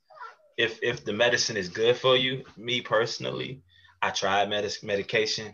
if 0.55 0.79
if 0.81 1.03
the 1.03 1.11
medicine 1.11 1.57
is 1.57 1.67
good 1.67 1.97
for 1.97 2.15
you, 2.15 2.45
me 2.55 2.79
personally, 2.79 3.63
I 4.01 4.11
tried 4.11 4.49
medic- 4.49 4.81
medication. 4.81 5.53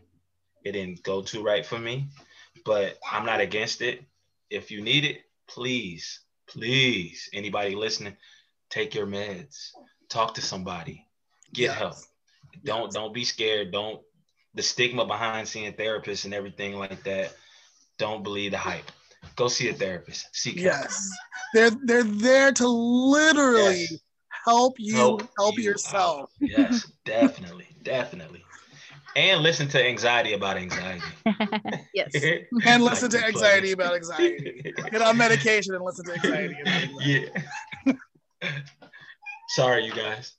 It 0.64 0.74
didn't 0.74 1.02
go 1.02 1.24
too 1.24 1.42
right 1.44 1.66
for 1.66 1.80
me, 1.80 2.10
but 2.66 2.97
I'm 3.09 3.26
not 3.26 3.41
against 3.41 3.82
it. 3.82 4.03
If 4.49 4.72
you 4.72 4.82
need 4.82 5.05
it, 5.05 5.22
please, 5.47 6.22
please, 6.47 7.30
anybody 7.34 7.76
listening, 7.76 8.16
take 8.70 8.93
your 8.95 9.07
meds. 9.07 9.70
Talk 10.09 10.34
to 10.36 10.41
somebody. 10.41 11.07
Get 11.53 11.64
Yes. 11.70 11.78
help. 11.78 11.95
Don't 12.64 12.93
don't 12.93 13.14
be 13.14 13.24
scared. 13.26 13.72
Don't 13.72 14.01
the 14.53 14.61
stigma 14.64 15.05
behind 15.05 15.47
seeing 15.47 15.74
therapists 15.74 16.26
and 16.26 16.34
everything 16.34 16.76
like 16.76 17.03
that. 17.03 17.36
Don't 17.97 18.24
believe 18.24 18.51
the 18.51 18.57
hype. 18.57 18.91
Go 19.36 19.47
see 19.47 19.70
a 19.70 19.74
therapist. 19.74 20.28
Seek 20.34 20.59
help. 20.59 20.76
Yes. 20.84 21.09
They're 21.53 21.72
they're 21.84 22.03
there 22.03 22.51
to 22.53 22.68
literally 22.68 23.82
Yes. 23.82 23.93
help 24.45 24.76
you 24.78 24.95
help, 25.38 25.57
you 25.57 25.64
yourself. 25.64 26.22
out. 26.24 26.30
Yes, 26.39 26.91
definitely, 27.05 27.68
definitely. 27.84 28.43
And 29.16 29.41
listen 29.43 29.68
to 29.70 29.86
anxiety 29.86 30.34
about 30.34 30.57
anxiety. 30.57 31.03
yes. 31.93 32.11
And 32.66 32.84
listen 32.84 33.09
to 33.11 33.24
anxiety 33.26 33.76
plug 33.76 33.88
about 33.88 33.95
anxiety. 33.95 34.74
Get 34.91 35.01
on 35.01 35.18
medication 35.18 35.76
and 35.76 35.84
listen 35.84 36.05
to 36.05 36.14
anxiety. 36.14 36.55
about 36.61 36.74
anxiety. 36.74 37.30
yeah. 37.86 37.93
Sorry, 39.49 39.86
you 39.86 39.93
guys. 39.93 40.34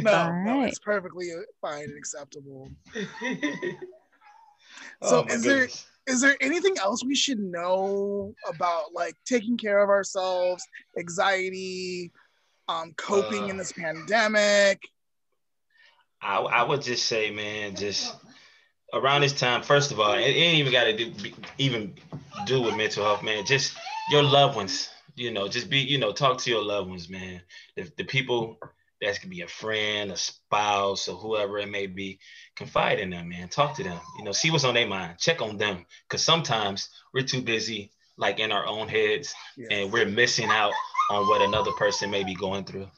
No, 0.00 0.12
All 0.12 0.44
no, 0.44 0.62
it's 0.64 0.78
perfectly 0.78 1.28
fine 1.60 1.84
and 1.84 1.98
acceptable. 1.98 2.70
Oh, 5.02 5.08
So 5.10 5.24
my 5.24 5.34
is 5.34 5.42
there- 5.42 5.54
goodness. 5.66 5.86
Is 6.06 6.20
there 6.22 6.36
anything 6.40 6.76
else 6.78 7.04
we 7.04 7.14
should 7.14 7.38
know 7.38 8.34
about 8.48 8.92
like 8.94 9.14
taking 9.26 9.56
care 9.56 9.80
of 9.80 9.90
ourselves, 9.90 10.64
anxiety, 10.98 12.10
um, 12.68 12.94
coping 12.96 13.44
Uh, 13.44 13.48
in 13.48 13.56
this 13.58 13.70
pandemic? 13.70 14.80
I, 16.22 16.38
I 16.38 16.62
would 16.62 16.82
just 16.82 17.06
say, 17.06 17.30
man, 17.30 17.76
just 17.76 18.14
around 18.92 19.22
this 19.22 19.32
time, 19.32 19.62
first 19.62 19.92
of 19.92 20.00
all, 20.00 20.12
it, 20.14 20.22
ain't 20.22 20.58
even 20.58 20.72
got 20.72 20.84
to 20.84 20.96
do 20.96 21.10
be- 21.10 21.34
even 21.58 21.94
do 22.46 22.62
with 22.62 22.76
mental 22.76 23.04
health, 23.04 23.22
man. 23.22 23.44
Just 23.46 23.76
your 24.10 24.22
loved 24.22 24.56
ones, 24.56 24.88
you 25.14 25.30
know, 25.30 25.48
just 25.48 25.70
be, 25.70 25.78
you 25.78 25.98
know, 25.98 26.12
talk 26.12 26.38
to 26.38 26.50
your 26.50 26.62
loved 26.62 26.90
ones, 26.90 27.08
man. 27.08 27.40
The, 27.76 27.90
the 27.96 28.04
people 28.04 28.58
that 29.00 29.18
could 29.20 29.30
be 29.30 29.40
a 29.40 29.48
friend, 29.48 30.10
a 30.10 30.16
spouse, 30.16 31.08
or 31.08 31.16
whoever 31.16 31.58
it 31.58 31.70
may 31.70 31.86
be, 31.86 32.18
confide 32.54 32.98
in 32.98 33.10
them, 33.10 33.28
man. 33.30 33.48
Talk 33.48 33.76
to 33.76 33.82
them, 33.84 33.98
you 34.18 34.24
know, 34.24 34.32
see 34.32 34.50
what's 34.50 34.64
on 34.64 34.74
their 34.74 34.86
mind, 34.86 35.18
check 35.18 35.40
on 35.40 35.56
them, 35.56 35.86
because 36.08 36.22
sometimes 36.22 36.90
we're 37.14 37.22
too 37.22 37.40
busy, 37.40 37.92
like 38.18 38.38
in 38.40 38.52
our 38.52 38.66
own 38.66 38.88
heads, 38.88 39.34
Yeah. 39.56 39.68
and 39.70 39.92
we're 39.92 40.06
missing 40.06 40.50
out 40.50 40.72
on 41.10 41.26
what 41.28 41.40
another 41.40 41.72
person 41.72 42.10
may 42.10 42.24
be 42.24 42.34
going 42.34 42.64
through. 42.64 42.88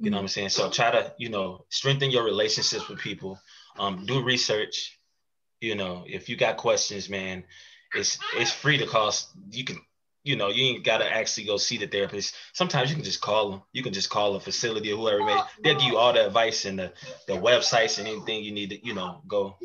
You 0.00 0.10
know 0.10 0.16
what 0.18 0.22
I'm 0.22 0.28
saying? 0.28 0.50
So 0.50 0.70
try 0.70 0.90
to, 0.92 1.12
you 1.18 1.28
know, 1.28 1.64
strengthen 1.70 2.10
your 2.10 2.24
relationships 2.24 2.88
with 2.88 3.00
people. 3.00 3.38
Um, 3.78 4.06
do 4.06 4.22
research. 4.22 4.98
You 5.60 5.74
know, 5.74 6.04
if 6.06 6.28
you 6.28 6.36
got 6.36 6.56
questions, 6.56 7.08
man, 7.08 7.44
it's 7.94 8.18
it's 8.36 8.52
free 8.52 8.78
to 8.78 8.86
cost. 8.86 9.30
You 9.50 9.64
can, 9.64 9.78
you 10.22 10.36
know, 10.36 10.48
you 10.50 10.64
ain't 10.66 10.84
gotta 10.84 11.12
actually 11.12 11.46
go 11.46 11.56
see 11.56 11.78
the 11.78 11.88
therapist. 11.88 12.36
Sometimes 12.52 12.90
you 12.90 12.94
can 12.94 13.04
just 13.04 13.20
call 13.20 13.50
them. 13.50 13.62
You 13.72 13.82
can 13.82 13.92
just 13.92 14.08
call 14.08 14.36
a 14.36 14.40
facility 14.40 14.92
or 14.92 14.96
whoever 14.96 15.24
may. 15.24 15.40
They'll 15.62 15.78
give 15.78 15.88
you 15.88 15.96
all 15.96 16.12
the 16.12 16.26
advice 16.26 16.64
and 16.64 16.78
the 16.78 16.92
the 17.26 17.34
websites 17.34 17.98
and 17.98 18.06
anything 18.06 18.44
you 18.44 18.52
need 18.52 18.70
to, 18.70 18.86
you 18.86 18.94
know, 18.94 19.22
go, 19.26 19.56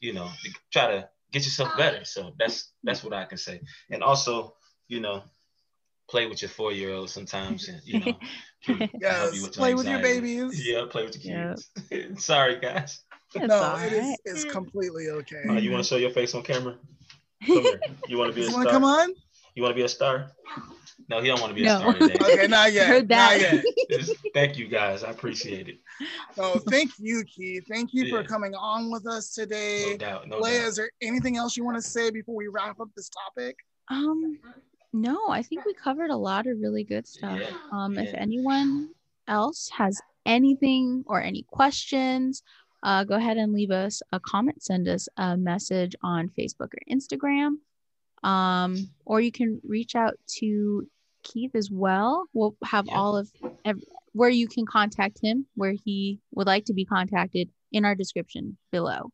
you 0.00 0.12
know, 0.12 0.28
try 0.72 0.90
to 0.90 1.08
get 1.30 1.44
yourself 1.44 1.76
better. 1.76 2.04
So 2.04 2.32
that's 2.38 2.72
that's 2.82 3.04
what 3.04 3.12
I 3.12 3.24
can 3.24 3.38
say. 3.38 3.60
And 3.90 4.02
also, 4.02 4.56
you 4.88 5.00
know, 5.00 5.22
play 6.08 6.26
with 6.26 6.42
your 6.42 6.48
four 6.48 6.72
year 6.72 6.92
old 6.92 7.10
sometimes, 7.10 7.68
and 7.68 7.80
you 7.84 8.00
know, 8.00 8.16
Yes, 9.00 9.34
you 9.34 9.42
with 9.42 9.52
play 9.52 9.74
with 9.74 9.88
your 9.88 10.00
babies. 10.00 10.66
Yeah, 10.66 10.84
play 10.88 11.04
with 11.04 11.24
your 11.24 11.50
Yep. 11.50 11.58
kids. 11.90 12.24
Sorry, 12.24 12.58
guys. 12.60 13.00
It's 13.34 13.48
no, 13.48 13.54
all 13.54 13.76
it 13.78 13.92
is 13.92 14.04
right. 14.04 14.18
it's 14.24 14.44
completely 14.44 15.08
okay. 15.10 15.42
Uh, 15.48 15.54
you 15.54 15.70
want 15.70 15.84
to 15.84 15.88
show 15.88 15.96
your 15.96 16.10
face 16.10 16.34
on 16.34 16.42
camera? 16.42 16.76
Come 17.46 17.62
here. 17.62 17.80
You 18.06 18.18
want 18.18 18.30
to 18.30 18.34
be 18.34 18.42
a 18.46 18.46
you 18.46 18.50
star? 18.50 18.66
come 18.66 18.84
on? 18.84 19.10
You 19.54 19.62
want 19.62 19.72
to 19.72 19.76
be 19.76 19.82
a 19.84 19.88
star? 19.88 20.32
No, 21.08 21.20
he 21.20 21.28
don't 21.28 21.40
want 21.40 21.50
to 21.50 21.54
be 21.54 21.66
a 21.66 21.76
star 21.78 21.92
today. 21.94 22.14
Okay, 22.32 22.46
not 22.46 22.72
yet. 22.72 22.88
Heard 22.88 23.08
that. 23.08 23.40
Not 23.40 23.40
yet. 23.90 24.06
Thank 24.34 24.58
you 24.58 24.68
guys. 24.68 25.04
I 25.04 25.10
appreciate 25.10 25.68
it. 25.68 25.78
No, 26.36 26.58
thank 26.58 26.90
you, 26.98 27.24
Keith. 27.24 27.64
Thank 27.70 27.94
you 27.94 28.08
for 28.10 28.22
coming 28.24 28.54
on 28.54 28.90
with 28.90 29.06
us 29.06 29.32
today. 29.32 29.92
No 29.92 29.96
doubt. 29.98 30.28
No 30.28 30.38
Leah, 30.38 30.60
doubt. 30.60 30.68
is 30.68 30.76
there 30.76 30.90
anything 31.00 31.36
else 31.36 31.56
you 31.56 31.64
want 31.64 31.76
to 31.76 31.82
say 31.82 32.10
before 32.10 32.34
we 32.34 32.48
wrap 32.48 32.80
up 32.80 32.88
this 32.96 33.08
topic? 33.08 33.56
Um, 33.88 34.38
no, 34.92 35.28
I 35.28 35.42
think 35.42 35.64
we 35.64 35.74
covered 35.74 36.10
a 36.10 36.16
lot 36.16 36.46
of 36.46 36.58
really 36.60 36.84
good 36.84 37.06
stuff. 37.06 37.40
Yeah, 37.40 37.56
Um, 37.72 37.98
if 37.98 38.14
anyone 38.14 38.90
else 39.28 39.68
has 39.70 40.00
anything 40.24 41.04
or 41.06 41.20
any 41.22 41.42
questions, 41.50 42.42
uh, 42.82 43.04
go 43.04 43.14
ahead 43.16 43.36
and 43.36 43.52
leave 43.52 43.70
us 43.70 44.00
a 44.12 44.20
comment. 44.20 44.62
Send 44.62 44.88
us 44.88 45.08
a 45.16 45.36
message 45.36 45.94
on 46.02 46.28
Facebook 46.38 46.72
or 46.74 46.78
Instagram. 46.90 47.56
Um, 48.22 48.90
or 49.04 49.20
you 49.20 49.30
can 49.32 49.60
reach 49.64 49.94
out 49.94 50.14
to 50.38 50.88
Keith 51.22 51.54
as 51.54 51.70
well. 51.70 52.26
We'll 52.32 52.56
have 52.64 52.86
Yeah. 52.86 52.94
all 52.98 53.16
of 53.16 53.30
ev- 53.64 53.82
where 54.12 54.30
you 54.30 54.48
can 54.48 54.64
contact 54.66 55.18
him, 55.22 55.46
where 55.54 55.72
he 55.72 56.20
would 56.34 56.46
like 56.46 56.64
to 56.66 56.72
be 56.72 56.84
contacted 56.84 57.50
in 57.72 57.84
our 57.84 57.94
description 57.94 58.56
below. 58.72 59.10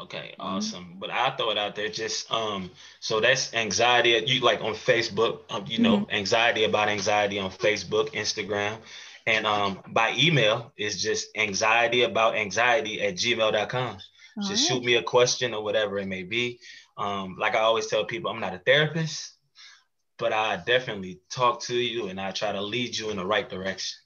Okay, 0.00 0.34
Mhm. 0.38 0.44
awesome. 0.44 0.96
But 0.98 1.10
I 1.10 1.30
throw 1.36 1.50
it 1.50 1.58
out 1.58 1.74
there 1.74 1.88
just 1.88 2.30
um 2.32 2.70
so 3.00 3.20
that's 3.20 3.52
anxiety 3.54 4.22
you 4.26 4.40
like 4.40 4.60
on 4.62 4.74
Facebook, 4.74 5.40
um, 5.50 5.64
you 5.68 5.78
know, 5.78 6.06
anxiety 6.10 6.64
about 6.64 6.88
anxiety 6.88 7.38
on 7.38 7.50
Facebook, 7.50 8.10
Instagram. 8.12 8.78
And 9.26 9.46
um 9.46 9.82
by 9.88 10.14
email 10.16 10.72
is 10.76 11.02
just 11.02 11.28
anxiety 11.36 12.02
about 12.02 12.36
anxiety 12.36 13.00
at 13.02 13.14
gmail.com. 13.14 13.98
All 14.36 14.42
Just 14.42 14.68
right. 14.70 14.76
shoot 14.76 14.82
me 14.84 14.94
a 14.94 15.02
question 15.02 15.52
or 15.54 15.62
whatever 15.62 15.98
it 15.98 16.06
may 16.06 16.22
be. 16.22 16.58
Um, 16.96 17.36
like 17.38 17.54
I 17.54 17.60
always 17.60 17.86
tell 17.86 18.04
people, 18.04 18.30
I'm 18.30 18.40
not 18.40 18.54
a 18.54 18.58
therapist, 18.58 19.32
but 20.18 20.32
I 20.32 20.56
definitely 20.56 21.20
talk 21.30 21.62
to 21.64 21.76
you 21.76 22.08
and 22.08 22.20
I 22.20 22.30
try 22.32 22.52
to 22.52 22.60
lead 22.62 22.96
you 22.96 23.10
in 23.10 23.16
the 23.16 23.26
right 23.26 23.48
direction. 23.48 24.01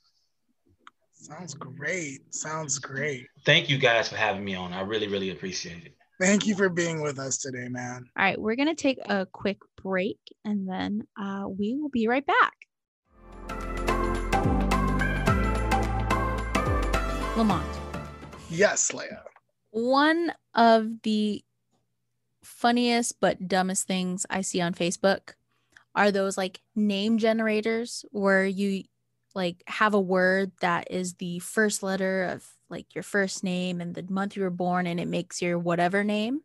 Sounds 1.26 1.54
great. 1.54 2.32
Sounds 2.32 2.78
great. 2.78 3.26
Thank 3.44 3.68
you 3.68 3.78
guys 3.78 4.08
for 4.08 4.14
having 4.14 4.44
me 4.44 4.54
on. 4.54 4.72
I 4.72 4.82
really, 4.82 5.08
really 5.08 5.30
appreciate 5.30 5.84
it. 5.84 5.96
Thank 6.20 6.46
you 6.46 6.54
for 6.54 6.68
being 6.68 7.02
with 7.02 7.18
us 7.18 7.38
today, 7.38 7.66
man. 7.66 8.04
All 8.16 8.24
right, 8.24 8.40
we're 8.40 8.54
going 8.54 8.68
to 8.68 8.76
take 8.76 9.00
a 9.06 9.26
quick 9.26 9.58
break 9.82 10.20
and 10.44 10.68
then 10.68 11.02
uh, 11.20 11.48
we 11.48 11.74
will 11.74 11.88
be 11.88 12.06
right 12.06 12.24
back. 12.24 12.54
Lamont. 17.36 17.66
Yes, 18.48 18.94
Leah. 18.94 19.24
One 19.70 20.32
of 20.54 21.02
the 21.02 21.42
funniest 22.44 23.18
but 23.18 23.48
dumbest 23.48 23.88
things 23.88 24.26
I 24.30 24.42
see 24.42 24.60
on 24.60 24.74
Facebook 24.74 25.32
are 25.92 26.12
those 26.12 26.38
like 26.38 26.60
name 26.76 27.18
generators 27.18 28.04
where 28.12 28.46
you 28.46 28.84
like 29.37 29.62
have 29.66 29.95
a 29.95 30.01
word 30.01 30.51
that 30.61 30.91
is 30.91 31.14
the 31.14 31.39
first 31.41 31.82
letter 31.82 32.24
of 32.24 32.45
like 32.70 32.95
your 32.95 33.05
first 33.05 33.45
name 33.45 33.80
and 33.80 33.95
the 33.95 34.05
month 34.09 34.34
you 34.34 34.43
were 34.43 34.51
born 34.51 34.87
and 34.87 34.99
it 34.99 35.07
makes 35.07 35.41
your 35.41 35.59
whatever 35.59 36.03
name. 36.03 36.41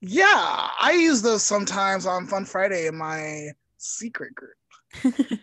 Yeah, 0.00 0.24
I 0.26 0.96
use 0.98 1.22
those 1.22 1.42
sometimes 1.42 2.06
on 2.06 2.26
Fun 2.26 2.44
Friday 2.44 2.86
in 2.86 2.96
my 2.96 3.48
secret 3.76 4.32
group. 4.34 4.56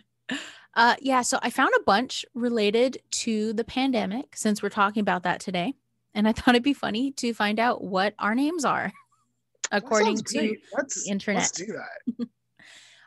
uh 0.76 0.96
yeah, 1.00 1.22
so 1.22 1.40
I 1.42 1.52
found 1.52 1.72
a 1.78 1.84
bunch 1.84 2.26
related 2.34 2.98
to 3.12 3.54
the 3.54 3.64
pandemic 3.64 4.36
since 4.36 4.64
we're 4.64 4.70
talking 4.70 5.02
about 5.02 5.24
that 5.24 5.40
today. 5.40 5.76
And 6.16 6.28
I 6.28 6.34
thought 6.34 6.56
it'd 6.56 6.64
be 6.64 6.74
funny 6.74 7.12
to 7.12 7.34
find 7.34 7.60
out 7.60 7.84
what 7.84 8.16
our 8.18 8.34
names 8.34 8.66
are 8.66 8.92
according 9.72 10.18
to 10.18 10.56
let's, 10.76 11.04
the 11.04 11.12
internet. 11.12 11.44
Let's 11.44 11.52
do 11.52 11.68
that. 11.68 12.28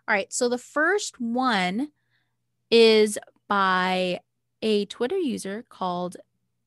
All 0.08 0.14
right. 0.14 0.32
So 0.32 0.48
the 0.48 0.58
first 0.58 1.20
one 1.20 1.88
is 2.70 3.18
by 3.48 4.20
a 4.62 4.84
Twitter 4.86 5.18
user 5.18 5.64
called 5.68 6.16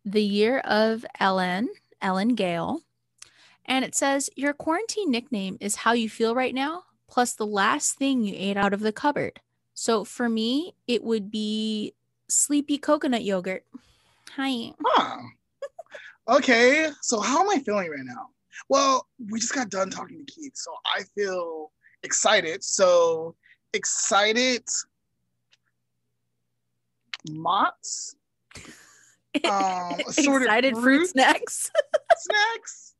The 0.05 0.23
Year 0.23 0.59
of 0.59 1.05
Ellen, 1.19 1.69
Ellen 2.01 2.36
Gale. 2.36 2.82
And 3.65 3.86
it 3.86 3.95
says, 3.95 4.30
Your 4.36 4.53
quarantine 4.53 5.11
nickname 5.11 5.57
is 5.59 5.75
how 5.75 5.93
you 5.93 6.09
feel 6.09 6.34
right 6.36 6.53
now, 6.53 6.84
plus 7.07 7.34
the 7.34 7.45
last 7.45 7.97
thing 7.97 8.23
you 8.23 8.34
ate 8.36 8.57
out 8.57 8.73
of 8.73 8.80
the 8.80 8.91
cupboard. 8.91 9.39
So 9.73 10.03
for 10.03 10.27
me, 10.27 10.73
it 10.88 11.03
would 11.03 11.32
be 11.32 11.93
sleepy 12.27 12.77
coconut 12.77 13.23
yogurt. 13.23 13.63
Hi. 14.36 14.73
Huh. 14.86 15.17
Okay. 16.27 16.89
So 17.01 17.19
how 17.19 17.41
am 17.41 17.49
I 17.49 17.59
feeling 17.59 17.89
right 17.89 17.99
now? 18.03 18.30
Well, 18.67 19.07
we 19.30 19.39
just 19.39 19.55
got 19.55 19.69
done 19.69 19.89
talking 19.89 20.25
to 20.25 20.32
Keith, 20.32 20.55
so 20.55 20.71
I 20.95 21.03
feel 21.15 21.71
excited. 22.03 22.63
So 22.63 23.36
excited 23.73 24.63
Mott's. 27.30 28.15
Um, 29.43 29.95
excited 29.99 30.74
fruit, 30.74 30.84
fruit 30.84 31.09
snacks. 31.09 31.72
snacks. 32.17 32.95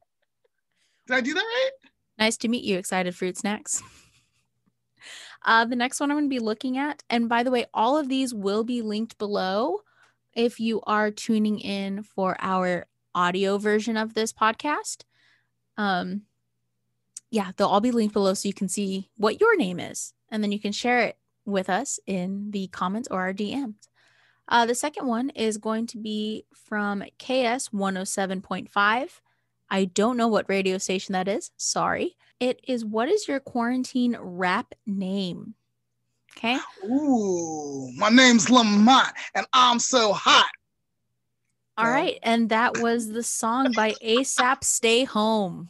Did 1.08 1.16
I 1.16 1.22
do 1.22 1.34
that 1.34 1.40
right? 1.40 1.72
Nice 2.18 2.38
to 2.38 2.48
meet 2.48 2.64
you, 2.64 2.78
excited 2.78 3.16
fruit 3.16 3.38
snacks. 3.38 3.82
Uh, 5.46 5.66
the 5.66 5.76
next 5.76 6.00
one 6.00 6.12
I'm 6.12 6.18
going 6.18 6.30
to 6.30 6.36
be 6.36 6.40
looking 6.40 6.78
at, 6.78 7.04
and 7.10 7.30
by 7.30 7.44
the 7.44 7.52
way, 7.52 7.66
all 7.74 7.98
of 7.98 8.10
these 8.10 8.34
will 8.34 8.64
be 8.64 8.82
linked 8.82 9.18
below 9.18 9.80
if 10.36 10.60
you 10.60 10.82
are 10.82 11.12
tuning 11.12 11.60
in 11.60 12.04
for 12.04 12.36
our 12.40 12.86
audio 13.16 13.58
version 13.58 13.98
of 13.98 14.14
this 14.14 14.34
podcast. 14.34 15.04
Um, 15.78 16.24
yeah, 17.32 17.52
they'll 17.56 17.68
all 17.68 17.82
be 17.82 17.92
linked 17.92 18.14
below 18.14 18.34
so 18.34 18.48
you 18.48 18.54
can 18.54 18.68
see 18.68 19.10
what 19.16 19.40
your 19.40 19.56
name 19.56 19.80
is, 19.80 20.14
and 20.30 20.44
then 20.44 20.52
you 20.52 20.60
can 20.60 20.74
share 20.74 21.00
it 21.02 21.18
with 21.46 21.70
us 21.70 22.00
in 22.06 22.52
the 22.52 22.68
comments 22.68 23.08
or 23.10 23.22
our 23.22 23.34
DMs. 23.34 23.88
Uh, 24.50 24.66
the 24.66 24.76
second 24.76 25.06
one 25.06 25.30
is 25.30 25.58
going 25.58 25.86
to 25.88 25.98
be 25.98 26.44
from 26.54 27.04
KS 27.20 27.70
107.5. 27.70 29.10
I 29.70 29.86
don't 29.86 30.18
know 30.18 30.28
what 30.28 30.50
radio 30.50 30.80
station 30.80 31.14
that 31.14 31.28
is. 31.28 31.52
Sorry. 31.56 32.18
It 32.40 32.60
is 32.68 32.84
what 32.84 33.10
is 33.10 33.28
your 33.28 33.40
quarantine 33.40 34.18
rap 34.20 34.74
name? 34.88 35.54
Okay. 36.36 36.58
Ooh, 36.86 37.92
my 37.96 38.10
name's 38.10 38.50
Lamont 38.50 39.14
and 39.36 39.46
I'm 39.54 39.78
so 39.80 40.14
hot. 40.14 40.50
All 41.78 41.86
yeah. 41.86 41.92
right, 41.92 42.20
And 42.24 42.50
that 42.50 42.80
was 42.80 43.10
the 43.10 43.24
song 43.24 43.72
by 43.74 43.92
ASAP 44.04 44.64
Stay 44.64 45.04
Home. 45.06 45.70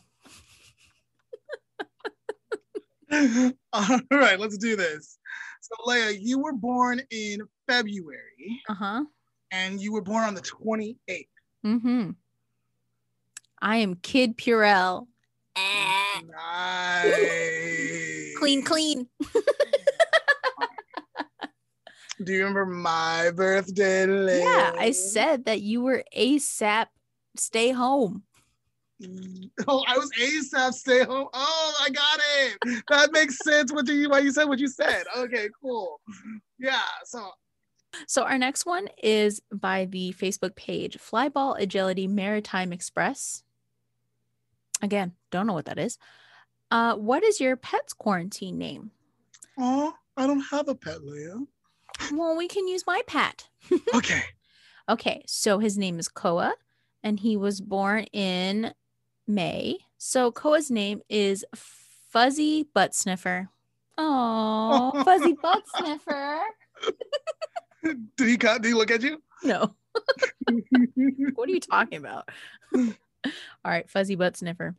All 3.73 3.99
right, 4.11 4.39
let's 4.39 4.57
do 4.57 4.75
this. 4.75 5.17
So, 5.61 5.75
Leah, 5.85 6.11
you 6.11 6.39
were 6.39 6.53
born 6.53 7.01
in 7.11 7.41
February. 7.69 8.61
Uh 8.67 8.73
huh. 8.73 9.03
And 9.51 9.79
you 9.79 9.93
were 9.93 10.01
born 10.01 10.23
on 10.23 10.33
the 10.33 10.41
28th. 10.41 11.27
Mm 11.65 11.81
hmm. 11.81 12.09
I 13.61 13.77
am 13.77 13.95
Kid 13.95 14.37
Purell. 14.37 15.07
Nice. 16.27 17.15
clean, 18.37 18.63
clean. 18.63 19.07
Do 22.23 22.33
you 22.33 22.39
remember 22.39 22.65
my 22.65 23.31
birthday? 23.35 24.39
Yeah, 24.39 24.71
I 24.77 24.91
said 24.91 25.45
that 25.45 25.61
you 25.61 25.81
were 25.81 26.03
ASAP. 26.15 26.87
Stay 27.37 27.71
home. 27.71 28.23
Oh, 29.67 29.83
I 29.87 29.97
was 29.97 30.11
ASAP 30.19 30.73
stay 30.73 31.03
home. 31.03 31.27
Oh, 31.33 31.73
I 31.81 31.89
got 31.89 32.19
it. 32.39 32.83
That 32.89 33.11
makes 33.11 33.37
sense. 33.39 33.71
What 33.71 33.87
you 33.87 34.09
why 34.09 34.19
you 34.19 34.31
said 34.31 34.45
what 34.45 34.59
you 34.59 34.67
said. 34.67 35.03
Okay, 35.15 35.49
cool. 35.61 36.01
Yeah. 36.59 36.81
So 37.05 37.29
so 38.07 38.23
our 38.23 38.37
next 38.37 38.65
one 38.65 38.87
is 39.01 39.41
by 39.51 39.85
the 39.85 40.13
Facebook 40.17 40.55
page 40.55 40.97
Flyball 40.97 41.59
Agility 41.59 42.07
Maritime 42.07 42.73
Express. 42.73 43.43
Again, 44.81 45.13
don't 45.31 45.47
know 45.47 45.53
what 45.53 45.65
that 45.65 45.79
is. 45.79 45.97
Uh, 46.71 46.95
what 46.95 47.23
is 47.23 47.39
your 47.39 47.55
pet's 47.55 47.93
quarantine 47.93 48.57
name? 48.57 48.91
Oh, 49.57 49.93
I 50.15 50.27
don't 50.27 50.41
have 50.41 50.69
a 50.69 50.75
pet, 50.75 51.03
Leah. 51.03 51.39
Well, 52.13 52.37
we 52.37 52.47
can 52.47 52.67
use 52.67 52.85
my 52.87 53.01
pet. 53.07 53.47
okay. 53.93 54.21
Okay, 54.87 55.23
so 55.27 55.59
his 55.59 55.77
name 55.77 55.99
is 55.99 56.07
Koa, 56.07 56.55
and 57.03 57.19
he 57.19 57.37
was 57.37 57.61
born 57.61 58.05
in 58.05 58.73
May. 59.27 59.77
So 59.97 60.31
Koa's 60.31 60.71
name 60.71 61.01
is 61.09 61.45
Fuzzy 61.55 62.67
Butt 62.73 62.95
Sniffer. 62.95 63.49
Oh, 63.97 64.91
Fuzzy 65.03 65.33
Butt 65.33 65.63
Sniffer. 65.77 66.39
did 68.17 68.27
he 68.27 68.37
cut 68.37 68.61
did 68.61 68.69
he 68.69 68.73
look 68.73 68.91
at 68.91 69.01
you? 69.01 69.21
No. 69.43 69.75
what 71.35 71.49
are 71.49 71.51
you 71.51 71.59
talking 71.59 71.97
about? 71.97 72.29
All 72.75 72.91
right, 73.65 73.89
Fuzzy 73.89 74.15
Butt 74.15 74.37
Sniffer. 74.37 74.75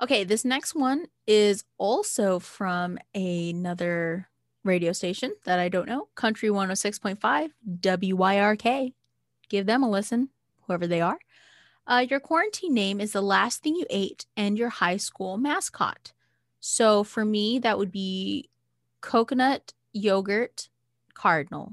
Okay, 0.00 0.24
this 0.24 0.44
next 0.44 0.74
one 0.74 1.06
is 1.26 1.64
also 1.78 2.38
from 2.38 2.98
another 3.14 4.28
radio 4.64 4.92
station 4.92 5.32
that 5.44 5.58
I 5.58 5.68
don't 5.68 5.88
know, 5.88 6.08
Country 6.14 6.50
106.5, 6.50 7.50
WYRK. 7.80 8.92
Give 9.48 9.64
them 9.64 9.82
a 9.82 9.88
listen, 9.88 10.28
whoever 10.66 10.86
they 10.86 11.00
are. 11.00 11.18
Uh, 11.86 12.04
your 12.10 12.20
quarantine 12.20 12.74
name 12.74 13.00
is 13.00 13.12
the 13.12 13.22
last 13.22 13.62
thing 13.62 13.76
you 13.76 13.86
ate 13.88 14.26
and 14.36 14.58
your 14.58 14.68
high 14.68 14.96
school 14.96 15.38
mascot. 15.38 16.12
So 16.60 17.04
for 17.04 17.24
me, 17.24 17.60
that 17.60 17.78
would 17.78 17.92
be 17.92 18.50
coconut 19.00 19.72
yogurt 19.92 20.68
cardinal. 21.16 21.72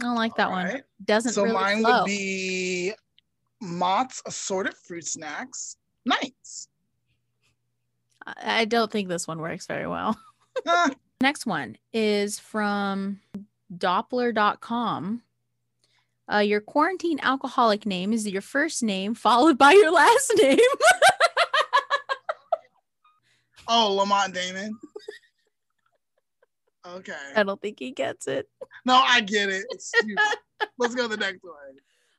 I 0.00 0.04
don't 0.04 0.16
like 0.16 0.34
that 0.36 0.50
one. 0.50 0.82
Doesn't 1.04 1.32
so 1.32 1.42
really 1.42 1.54
mine 1.54 1.80
flow. 1.82 2.00
would 2.00 2.06
be 2.06 2.92
Mott's 3.62 4.22
assorted 4.26 4.74
fruit 4.74 5.06
snacks. 5.06 5.76
Nice. 6.04 6.68
I 8.26 8.64
don't 8.64 8.90
think 8.90 9.08
this 9.08 9.26
one 9.26 9.38
works 9.40 9.66
very 9.66 9.86
well. 9.86 10.18
Next 11.20 11.46
one 11.46 11.78
is 11.92 12.38
from 12.38 13.20
Doppler.com. 13.74 15.22
Uh, 16.32 16.38
your 16.38 16.60
quarantine 16.60 17.20
alcoholic 17.22 17.86
name 17.86 18.12
is 18.12 18.28
your 18.28 18.42
first 18.42 18.82
name 18.82 19.14
followed 19.14 19.56
by 19.56 19.72
your 19.72 19.92
last 19.92 20.32
name. 20.42 20.58
oh, 23.68 23.94
Lamont 23.94 24.34
Damon. 24.34 24.76
Okay. 26.94 27.12
I 27.34 27.42
don't 27.42 27.60
think 27.60 27.78
he 27.78 27.90
gets 27.90 28.26
it. 28.26 28.48
No, 28.84 29.02
I 29.04 29.20
get 29.20 29.48
it. 29.48 29.64
Let's 30.78 30.94
go 30.94 31.02
to 31.02 31.08
the 31.08 31.16
next 31.16 31.42
one. 31.42 31.54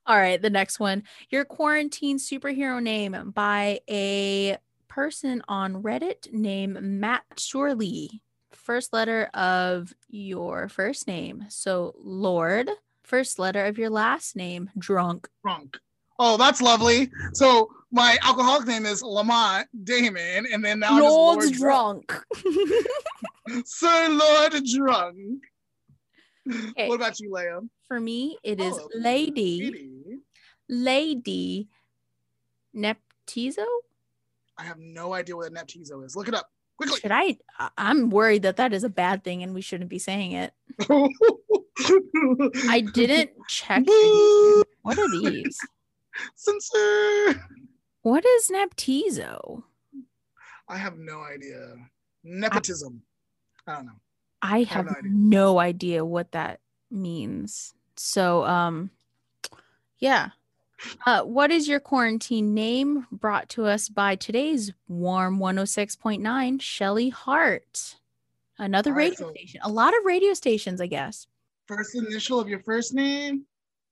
All 0.05 0.18
right, 0.18 0.41
the 0.41 0.49
next 0.49 0.80
one. 0.80 1.03
Your 1.30 1.45
quarantine 1.45 2.18
superhero 2.18 2.82
name 2.82 3.32
by 3.34 3.82
a 3.89 4.57
person 4.88 5.41
on 5.47 5.84
Reddit 5.84 6.32
named 6.32 6.82
Matt 6.82 7.24
Shorley. 7.38 8.22
First 8.51 8.93
letter 8.93 9.30
of 9.34 9.93
your 10.09 10.70
first 10.70 11.07
name. 11.07 11.45
So, 11.49 11.93
Lord. 11.97 12.70
First 13.03 13.39
letter 13.39 13.65
of 13.65 13.78
your 13.78 13.89
last 13.89 14.36
name, 14.36 14.70
Drunk. 14.78 15.30
Drunk. 15.41 15.78
Oh, 16.20 16.36
that's 16.36 16.61
lovely. 16.61 17.09
So, 17.34 17.70
my 17.91 18.17
alcoholic 18.23 18.67
name 18.67 18.85
is 18.85 19.01
Lamont 19.01 19.67
Damon, 19.83 20.45
and 20.51 20.63
then 20.63 20.79
now 20.79 20.99
Lord 20.99 21.51
Drunk. 21.53 22.07
Drunk. 22.07 22.85
Sir 23.65 24.09
Lord 24.09 24.53
Drunk. 24.65 25.43
Okay. 26.69 26.88
What 26.88 26.95
about 26.95 27.19
you, 27.19 27.31
Leah? 27.33 27.59
For 27.88 27.99
me, 27.99 28.38
it 28.43 28.59
is 28.59 28.73
Oh, 28.77 28.89
Lady 28.95 29.61
Lady. 29.61 30.19
Lady 30.69 31.67
Neptizo. 32.75 33.65
I 34.57 34.63
have 34.63 34.79
no 34.79 35.13
idea 35.13 35.35
what 35.35 35.47
a 35.47 35.51
Neptizo 35.53 36.05
is. 36.05 36.15
Look 36.15 36.27
it 36.27 36.33
up 36.33 36.49
quickly. 36.77 36.99
Should 36.99 37.11
I? 37.11 37.38
I- 37.57 37.69
I'm 37.77 38.09
worried 38.09 38.43
that 38.43 38.57
that 38.57 38.73
is 38.73 38.83
a 38.83 38.89
bad 38.89 39.23
thing 39.23 39.43
and 39.43 39.53
we 39.53 39.61
shouldn't 39.61 39.89
be 39.89 39.99
saying 39.99 40.33
it. 40.33 40.53
I 42.69 42.81
didn't 42.81 43.31
check. 43.47 43.83
What 44.81 44.97
are 44.97 45.09
these? 45.09 45.57
Censor. 46.35 47.46
What 48.08 48.26
is 48.26 48.49
Neptizo? 48.49 49.64
I 50.70 50.78
have 50.78 50.97
no 50.97 51.24
idea. 51.24 51.76
Nepotism. 52.24 53.01
I 53.68 53.74
don't 53.76 53.86
know. 53.88 53.99
I 54.41 54.60
have 54.60 54.86
have 54.86 54.86
no 54.86 54.91
idea. 54.99 55.12
no 55.12 55.60
idea 55.60 56.05
what 56.05 56.32
that 56.32 56.62
means. 56.89 57.74
So, 57.97 58.45
um, 58.45 58.91
yeah. 59.99 60.30
Uh, 61.05 61.24
what 61.24 61.51
is 61.51 61.68
your 61.68 61.82
quarantine 61.82 62.53
name 62.53 63.08
brought 63.12 63.49
to 63.49 63.66
us 63.66 63.89
by 63.89 64.16
today's 64.16 64.72
warm 64.88 65.38
106.9 65.38 66.62
Shelly 66.62 67.10
Hart? 67.10 67.97
Another 68.58 68.93
right, 68.93 69.10
radio 69.12 69.28
so- 69.28 69.34
station. 69.34 69.60
A 69.66 69.70
lot 69.70 69.89
of 69.89 70.05
radio 70.05 70.34
stations, 70.34 70.80
I 70.80 70.88
guess. 70.88 71.28
First 71.66 71.93
initial 71.93 72.39
of 72.39 72.47
your 72.47 72.62
first 72.62 72.93
name 72.93 73.45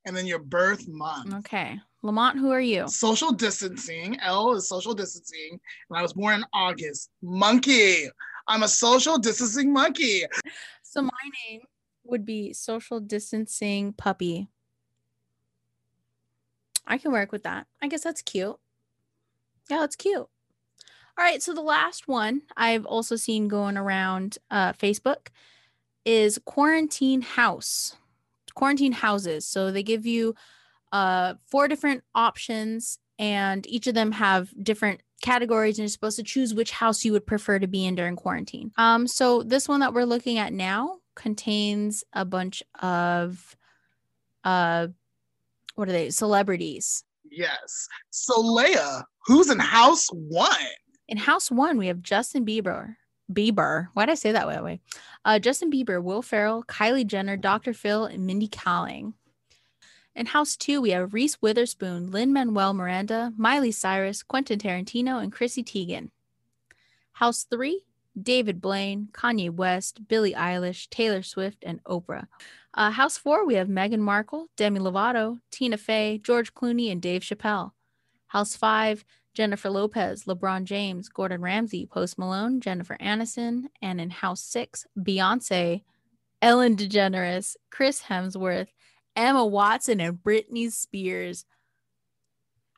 and 0.06 0.16
then 0.16 0.26
your 0.26 0.40
birth 0.40 0.88
month. 0.88 1.34
Okay. 1.34 1.82
Lamont, 2.06 2.38
who 2.38 2.52
are 2.52 2.62
you? 2.62 2.88
Social 2.88 3.32
distancing. 3.32 4.20
L 4.22 4.54
is 4.54 4.70
social 4.70 4.94
distancing. 4.94 5.60
And 5.90 5.98
I 5.98 6.04
was 6.04 6.14
born 6.14 6.36
in 6.36 6.46
August. 6.54 7.10
Monkey. 7.24 8.08
I'm 8.48 8.62
a 8.62 8.68
social 8.68 9.18
distancing 9.18 9.74
monkey. 9.74 10.24
So 10.84 11.02
my 11.02 11.10
name 11.50 11.62
would 12.04 12.24
be 12.24 12.54
social 12.54 13.00
distancing 13.00 13.92
puppy. 13.94 14.48
I 16.86 17.00
can 17.00 17.12
work 17.12 17.32
with 17.32 17.42
that. 17.44 17.66
I 17.82 17.88
guess 17.88 18.04
that's 18.04 18.22
cute. 18.22 18.56
Yeah, 19.68 19.80
that's 19.80 19.96
cute. 19.96 20.18
All 20.18 20.30
right, 21.18 21.42
so 21.42 21.54
the 21.54 21.62
last 21.62 22.08
one 22.08 22.44
I've 22.56 22.86
also 22.86 23.16
seen 23.16 23.48
going 23.48 23.78
around 23.78 24.38
uh, 24.52 24.74
Facebook 24.74 25.30
is 26.06 26.40
quarantine 26.46 27.24
house, 27.24 27.96
quarantine 28.54 28.92
houses. 28.92 29.48
So 29.48 29.72
they 29.72 29.82
give 29.82 30.06
you 30.06 30.36
uh, 30.96 31.34
four 31.46 31.68
different 31.68 32.02
options, 32.16 33.00
and 33.20 33.68
each 33.68 33.86
of 33.86 33.96
them 33.96 34.14
have 34.14 34.50
different 34.64 35.02
categories, 35.22 35.78
and 35.78 35.84
you're 35.84 35.90
supposed 35.90 36.16
to 36.16 36.24
choose 36.24 36.54
which 36.54 36.72
house 36.72 37.04
you 37.04 37.12
would 37.12 37.26
prefer 37.26 37.60
to 37.60 37.68
be 37.68 37.86
in 37.86 37.96
during 37.96 38.16
quarantine. 38.16 38.72
Um, 38.78 39.06
so 39.06 39.44
this 39.44 39.68
one 39.68 39.82
that 39.82 39.94
we're 39.94 40.06
looking 40.06 40.38
at 40.38 40.54
now 40.54 41.00
contains 41.14 42.06
a 42.14 42.24
bunch 42.24 42.64
of 42.82 43.58
uh, 44.46 44.88
what 45.76 45.90
are 45.90 45.92
they? 45.92 46.12
Celebrities. 46.12 47.04
Yes. 47.30 47.90
So 48.12 48.40
Leah, 48.40 49.04
who's 49.26 49.50
in 49.50 49.60
house 49.60 50.08
one? 50.14 50.50
In 51.10 51.18
house 51.18 51.52
one, 51.52 51.78
we 51.78 51.88
have 51.88 52.02
Justin 52.02 52.46
Bieber. 52.46 52.96
Bieber. 53.34 53.88
Why 53.96 54.06
did 54.06 54.14
I 54.14 54.16
say 54.16 54.32
that 54.32 54.48
way? 54.48 54.62
way? 54.62 54.80
Uh, 55.26 55.40
Justin 55.40 55.70
Bieber, 55.70 56.02
Will 56.02 56.22
Ferrell, 56.22 56.64
Kylie 56.64 57.06
Jenner, 57.06 57.36
Dr. 57.36 57.74
Phil, 57.74 58.06
and 58.06 58.26
Mindy 58.26 58.48
Kaling. 58.48 59.12
In 60.16 60.28
house 60.28 60.56
two, 60.56 60.80
we 60.82 60.92
have 60.92 61.14
Reese 61.14 61.42
Witherspoon, 61.42 62.10
Lin-Manuel 62.10 62.74
Miranda, 62.74 63.34
Miley 63.36 63.72
Cyrus, 63.72 64.24
Quentin 64.24 64.58
Tarantino, 64.58 65.22
and 65.22 65.32
Chrissy 65.32 65.62
Teigen. 65.62 66.10
House 67.12 67.44
three, 67.44 67.84
David 68.22 68.62
Blaine, 68.62 69.10
Kanye 69.12 69.50
West, 69.50 70.08
Billie 70.08 70.34
Eilish, 70.34 70.90
Taylor 70.90 71.22
Swift, 71.22 71.66
and 71.66 71.84
Oprah. 71.84 72.28
Uh, 72.74 72.92
house 72.92 73.18
four, 73.18 73.46
we 73.46 73.56
have 73.56 73.68
Meghan 73.68 74.00
Markle, 74.00 74.48
Demi 74.56 74.80
Lovato, 74.80 75.40
Tina 75.52 75.78
Fey, 75.78 76.18
George 76.24 76.54
Clooney, 76.54 76.90
and 76.92 77.02
Dave 77.02 77.22
Chappelle. 77.22 77.72
House 78.28 78.56
five, 78.56 79.04
Jennifer 79.34 79.70
Lopez, 79.70 80.24
LeBron 80.24 80.64
James, 80.64 81.10
Gordon 81.10 81.42
Ramsay, 81.42 81.88
Post 81.88 82.18
Malone, 82.18 82.62
Jennifer 82.62 82.98
Aniston, 83.02 83.66
and 83.82 84.00
in 84.00 84.10
House 84.10 84.42
Six, 84.42 84.86
Beyonce, 84.98 85.84
Ellen 86.42 86.78
DeGeneres, 86.78 87.58
Chris 87.70 88.04
Hemsworth, 88.04 88.68
Emma 89.16 89.46
Watson, 89.46 90.00
and 90.02 90.18
Britney 90.18 90.72
Spears. 90.72 91.46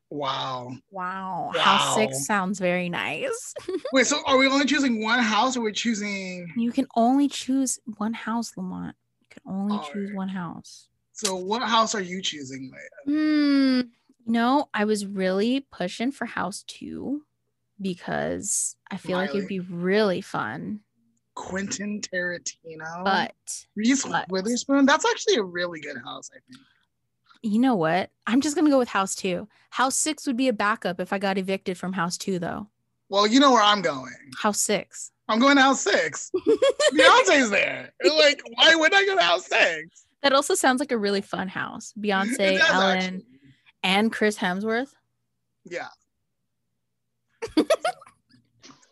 Wow. 0.09 0.71
Wow. 0.89 1.51
House 1.55 1.81
Wow. 1.81 1.95
Six 1.95 2.25
sounds 2.25 2.59
very 2.59 2.87
nice. 2.89 3.53
Wait, 3.93 4.07
so 4.07 4.21
are 4.25 4.37
we 4.37 4.47
only 4.47 4.65
choosing 4.65 5.03
one 5.03 5.19
house 5.19 5.57
or 5.57 5.61
we're 5.61 5.71
choosing 5.71 6.51
you 6.55 6.71
can 6.71 6.87
only 6.95 7.27
choose 7.27 7.79
one 7.97 8.13
house, 8.13 8.53
Lamont. 8.55 8.95
You 9.19 9.27
can 9.29 9.41
only 9.53 9.77
All 9.77 9.83
choose 9.91 10.09
right. 10.11 10.15
one 10.15 10.29
house. 10.29 10.87
so 11.11 11.35
what 11.35 11.61
house 11.61 11.93
are 11.93 12.01
you 12.01 12.21
choosing, 12.21 12.71
Leah? 12.71 13.81
Hmm. 13.81 13.81
No, 14.25 14.69
I 14.73 14.85
was 14.85 15.05
really 15.05 15.65
pushing 15.71 16.11
for 16.11 16.25
House 16.25 16.63
Two 16.67 17.23
because 17.81 18.75
I 18.89 18.97
feel 18.97 19.17
like 19.17 19.29
it'd 19.31 19.47
be 19.47 19.59
really 19.61 20.21
fun. 20.21 20.81
Quentin 21.37 22.01
Tarantino. 22.01 23.03
But 23.03 23.35
Reese 23.75 24.05
but- 24.05 24.27
Witherspoon. 24.29 24.85
That's 24.85 25.05
actually 25.05 25.35
a 25.35 25.43
really 25.43 25.79
good 25.79 25.97
house, 26.03 26.29
I 26.33 26.39
think. 26.49 26.63
You 27.43 27.59
know 27.59 27.75
what? 27.75 28.09
I'm 28.25 28.41
just 28.41 28.55
gonna 28.55 28.71
go 28.71 28.79
with 28.79 28.89
House 28.89 29.15
Two. 29.15 29.47
House 29.69 29.95
Six 29.95 30.25
would 30.25 30.35
be 30.37 30.47
a 30.47 30.53
backup 30.53 30.99
if 30.99 31.13
I 31.13 31.19
got 31.19 31.37
evicted 31.37 31.77
from 31.77 31.93
House 31.93 32.17
Two, 32.17 32.39
though. 32.39 32.67
Well, 33.09 33.27
you 33.27 33.39
know 33.39 33.51
where 33.51 33.63
I'm 33.63 33.81
going. 33.81 34.11
House 34.41 34.59
Six. 34.59 35.11
I'm 35.29 35.39
going 35.39 35.57
to 35.57 35.61
house 35.61 35.81
six. 35.81 36.31
Beyonce's 36.93 37.49
there. 37.49 37.91
Like, 38.01 38.41
why 38.55 38.75
would 38.75 38.93
I 38.93 39.05
go 39.05 39.17
to 39.17 39.21
house 39.21 39.45
six? 39.47 40.05
That 40.23 40.31
also 40.31 40.55
sounds 40.55 40.79
like 40.79 40.93
a 40.93 40.97
really 40.97 41.19
fun 41.21 41.49
house. 41.49 41.93
Beyonce, 41.99 42.59
Ellen, 42.59 42.97
actually. 42.97 43.25
and 43.83 44.11
Chris 44.11 44.37
Hemsworth. 44.37 44.93
Yeah. 45.65 45.89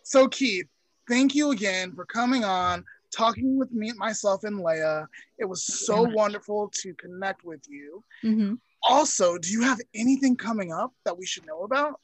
so 0.03 0.27
Keith, 0.27 0.67
thank 1.07 1.35
you 1.35 1.51
again 1.51 1.93
for 1.93 2.05
coming 2.05 2.43
on, 2.43 2.83
talking 3.11 3.57
with 3.57 3.71
me, 3.71 3.91
myself, 3.93 4.43
and 4.43 4.59
Leah. 4.59 5.07
It 5.37 5.45
was 5.45 5.63
so 5.85 6.03
wonderful 6.03 6.71
to 6.81 6.93
connect 6.95 7.43
with 7.43 7.61
you. 7.69 8.03
Mhm. 8.23 8.59
Also, 8.83 9.37
do 9.37 9.49
you 9.49 9.61
have 9.61 9.79
anything 9.93 10.35
coming 10.35 10.71
up 10.71 10.93
that 11.05 11.17
we 11.17 11.25
should 11.25 11.45
know 11.45 11.63
about? 11.63 11.99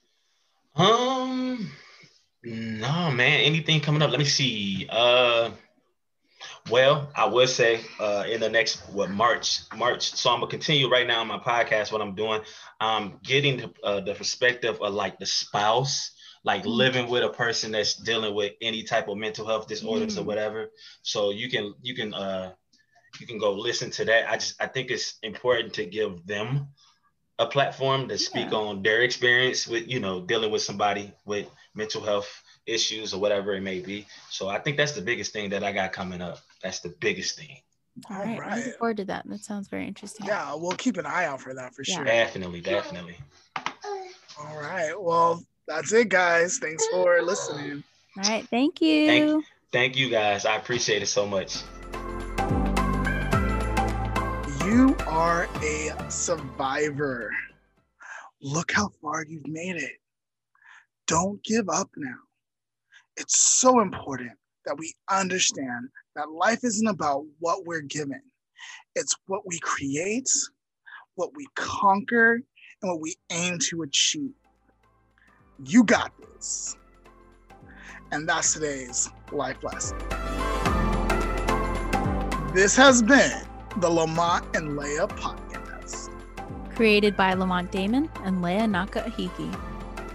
Um, 0.75 1.71
no, 2.43 3.11
man. 3.11 3.41
Anything 3.41 3.81
coming 3.81 4.01
up? 4.01 4.09
Let 4.09 4.19
me 4.19 4.25
see. 4.25 4.87
Uh, 4.89 5.51
well, 6.69 7.11
I 7.15 7.25
would 7.25 7.49
say 7.49 7.81
uh, 7.99 8.23
in 8.27 8.39
the 8.39 8.49
next 8.49 8.89
what 8.89 9.09
March, 9.09 9.59
March. 9.75 10.13
So 10.13 10.31
I'm 10.31 10.39
gonna 10.39 10.49
continue 10.49 10.89
right 10.89 11.05
now 11.05 11.21
on 11.21 11.27
my 11.27 11.37
podcast. 11.39 11.91
What 11.91 12.01
I'm 12.01 12.15
doing, 12.15 12.41
I'm 12.79 13.19
getting 13.23 13.57
the, 13.57 13.73
uh, 13.83 13.99
the 14.01 14.15
perspective 14.15 14.79
of 14.81 14.93
like 14.93 15.19
the 15.19 15.25
spouse, 15.25 16.11
like 16.43 16.63
Mm. 16.63 16.75
living 16.75 17.09
with 17.09 17.23
a 17.23 17.29
person 17.29 17.71
that's 17.71 17.93
dealing 17.95 18.33
with 18.33 18.53
any 18.61 18.83
type 18.83 19.07
of 19.07 19.17
mental 19.17 19.45
health 19.45 19.67
disorders 19.67 20.17
or 20.17 20.21
Mm. 20.23 20.25
whatever. 20.27 20.71
So 21.03 21.29
you 21.31 21.49
can 21.49 21.73
you 21.81 21.95
can 21.95 22.13
uh 22.13 22.53
you 23.19 23.27
can 23.27 23.37
go 23.37 23.53
listen 23.53 23.91
to 23.91 24.05
that. 24.05 24.29
I 24.29 24.37
just 24.37 24.61
I 24.61 24.67
think 24.67 24.89
it's 24.89 25.15
important 25.21 25.73
to 25.75 25.85
give 25.85 26.25
them 26.25 26.67
a 27.39 27.45
platform 27.45 28.07
to 28.07 28.17
speak 28.17 28.51
Yeah. 28.51 28.57
on 28.57 28.81
their 28.83 29.01
experience 29.01 29.67
with 29.67 29.87
you 29.87 29.99
know 29.99 30.21
dealing 30.21 30.51
with 30.51 30.61
somebody 30.63 31.13
with 31.25 31.47
mental 31.75 32.01
health 32.01 32.29
issues 32.65 33.13
or 33.13 33.19
whatever 33.19 33.53
it 33.55 33.61
may 33.61 33.79
be. 33.79 34.07
So 34.29 34.47
I 34.47 34.59
think 34.59 34.77
that's 34.77 34.93
the 34.93 35.01
biggest 35.01 35.33
thing 35.33 35.49
that 35.49 35.63
I 35.63 35.71
got 35.71 35.93
coming 35.93 36.21
up. 36.21 36.39
That's 36.63 36.79
the 36.79 36.89
biggest 36.89 37.37
thing. 37.37 37.57
All 38.09 38.17
All 38.17 38.23
right. 38.23 38.39
right. 38.39 38.57
Looking 38.57 38.73
forward 38.79 38.97
to 38.97 39.05
that. 39.05 39.27
That 39.27 39.43
sounds 39.43 39.67
very 39.67 39.87
interesting. 39.87 40.25
Yeah, 40.27 40.53
we'll 40.55 40.71
keep 40.77 40.97
an 40.97 41.05
eye 41.05 41.25
out 41.25 41.41
for 41.41 41.53
that 41.53 41.73
for 41.75 41.83
Yeah. 41.83 41.95
sure. 41.97 42.05
Definitely, 42.05 42.61
definitely. 42.61 43.17
All 44.39 44.57
right. 44.57 44.93
Well, 44.99 45.43
that's 45.67 45.93
it, 45.93 46.09
guys. 46.09 46.57
Thanks 46.57 46.85
for 46.87 47.21
listening. 47.21 47.83
All 48.17 48.29
right. 48.29 48.47
Thank 48.49 48.81
you. 48.81 49.07
Thank 49.07 49.45
Thank 49.71 49.95
you 49.95 50.09
guys. 50.09 50.45
I 50.45 50.57
appreciate 50.57 51.01
it 51.01 51.07
so 51.07 51.25
much. 51.25 51.57
You 54.65 54.95
are 55.07 55.47
a 55.63 56.11
survivor. 56.11 57.31
Look 58.41 58.71
how 58.71 58.89
far 59.01 59.25
you've 59.27 59.47
made 59.47 59.77
it. 59.77 59.93
Don't 61.07 61.41
give 61.43 61.69
up 61.69 61.89
now. 61.95 62.17
It's 63.15 63.39
so 63.39 63.79
important 63.79 64.31
that 64.65 64.77
we 64.77 64.93
understand 65.09 65.89
that 66.15 66.31
life 66.31 66.63
isn't 66.63 66.87
about 66.87 67.25
what 67.39 67.65
we're 67.65 67.81
given, 67.81 68.21
it's 68.95 69.15
what 69.27 69.41
we 69.45 69.59
create, 69.59 70.29
what 71.15 71.31
we 71.35 71.47
conquer, 71.55 72.41
and 72.81 72.91
what 72.91 73.01
we 73.01 73.15
aim 73.31 73.57
to 73.69 73.83
achieve. 73.83 74.33
You 75.65 75.83
got 75.83 76.11
this. 76.33 76.75
And 78.11 78.27
that's 78.27 78.53
today's 78.53 79.09
life 79.31 79.63
lesson. 79.63 79.97
This 82.53 82.75
has 82.75 83.03
been 83.03 83.45
the 83.77 83.89
Lamont 83.89 84.43
and 84.55 84.75
Leah 84.75 85.07
podcast. 85.07 86.09
Created 86.75 87.15
by 87.15 87.33
Lamont 87.35 87.71
Damon 87.71 88.09
and 88.23 88.41
Leah 88.41 88.61
Nakahiki. 88.61 89.55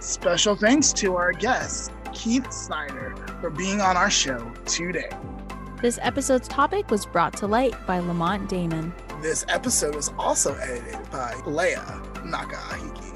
Special 0.03 0.55
thanks 0.55 0.91
to 0.93 1.15
our 1.15 1.31
guest, 1.31 1.91
Keith 2.13 2.51
Snider, 2.51 3.15
for 3.39 3.49
being 3.49 3.79
on 3.79 3.95
our 3.95 4.11
show 4.11 4.51
today. 4.65 5.09
This 5.81 5.97
episode's 6.01 6.49
topic 6.49 6.91
was 6.91 7.05
brought 7.05 7.37
to 7.37 7.47
light 7.47 7.73
by 7.87 7.99
Lamont 7.99 8.49
Damon. 8.49 8.93
This 9.21 9.45
episode 9.47 9.95
was 9.95 10.11
also 10.19 10.55
edited 10.55 11.09
by 11.09 11.35
Leah 11.45 12.01
Nakahiki. 12.25 13.06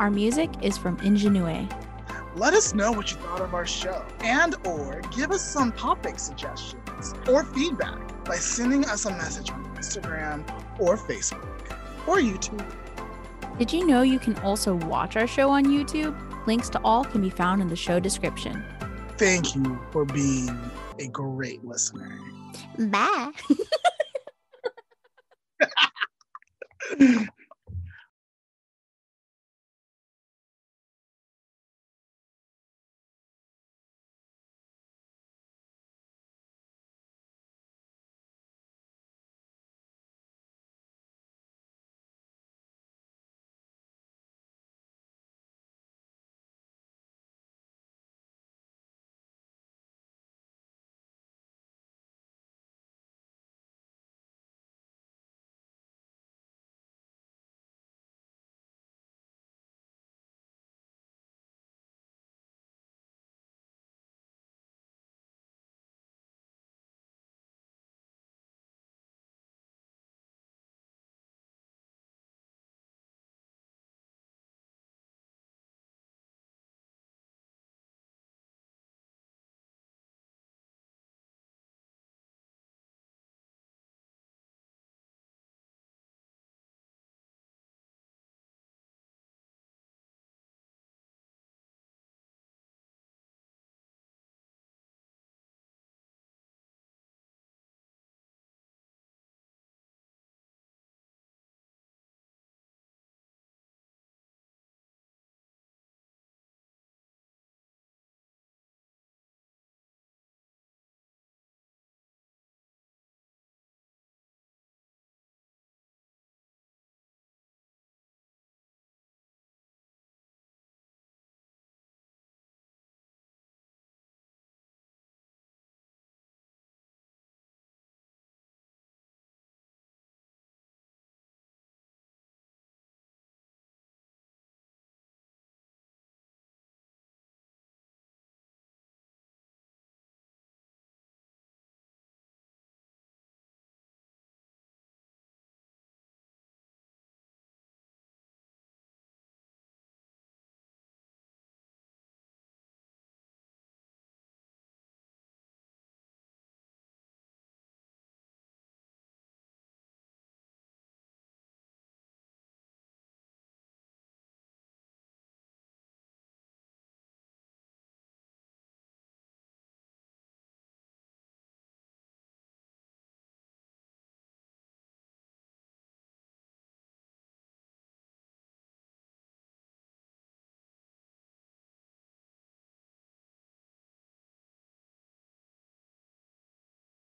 Our 0.00 0.10
music 0.10 0.48
is 0.62 0.78
from 0.78 0.98
Ingenue. 1.04 1.68
Let 2.34 2.54
us 2.54 2.72
know 2.72 2.90
what 2.90 3.10
you 3.10 3.18
thought 3.18 3.42
of 3.42 3.52
our 3.52 3.66
show 3.66 4.02
and 4.20 4.54
or 4.66 5.02
give 5.14 5.30
us 5.30 5.42
some 5.42 5.72
topic 5.72 6.18
suggestions 6.18 7.12
or 7.28 7.44
feedback 7.44 8.24
by 8.24 8.36
sending 8.36 8.86
us 8.86 9.04
a 9.04 9.10
message 9.10 9.50
on 9.50 9.62
Instagram 9.76 10.42
or 10.80 10.96
Facebook 10.96 11.46
or 12.06 12.16
YouTube. 12.16 12.64
Did 13.58 13.74
you 13.74 13.86
know 13.86 14.00
you 14.00 14.18
can 14.18 14.38
also 14.38 14.74
watch 14.74 15.16
our 15.16 15.26
show 15.26 15.50
on 15.50 15.66
YouTube? 15.66 16.16
Links 16.46 16.70
to 16.70 16.80
all 16.82 17.04
can 17.04 17.20
be 17.20 17.28
found 17.28 17.60
in 17.60 17.68
the 17.68 17.76
show 17.76 18.00
description. 18.00 18.64
Thank 19.18 19.54
you 19.54 19.78
for 19.90 20.06
being 20.06 20.58
a 20.98 21.08
great 21.08 21.62
listener. 21.62 22.18
Bye. 22.78 23.32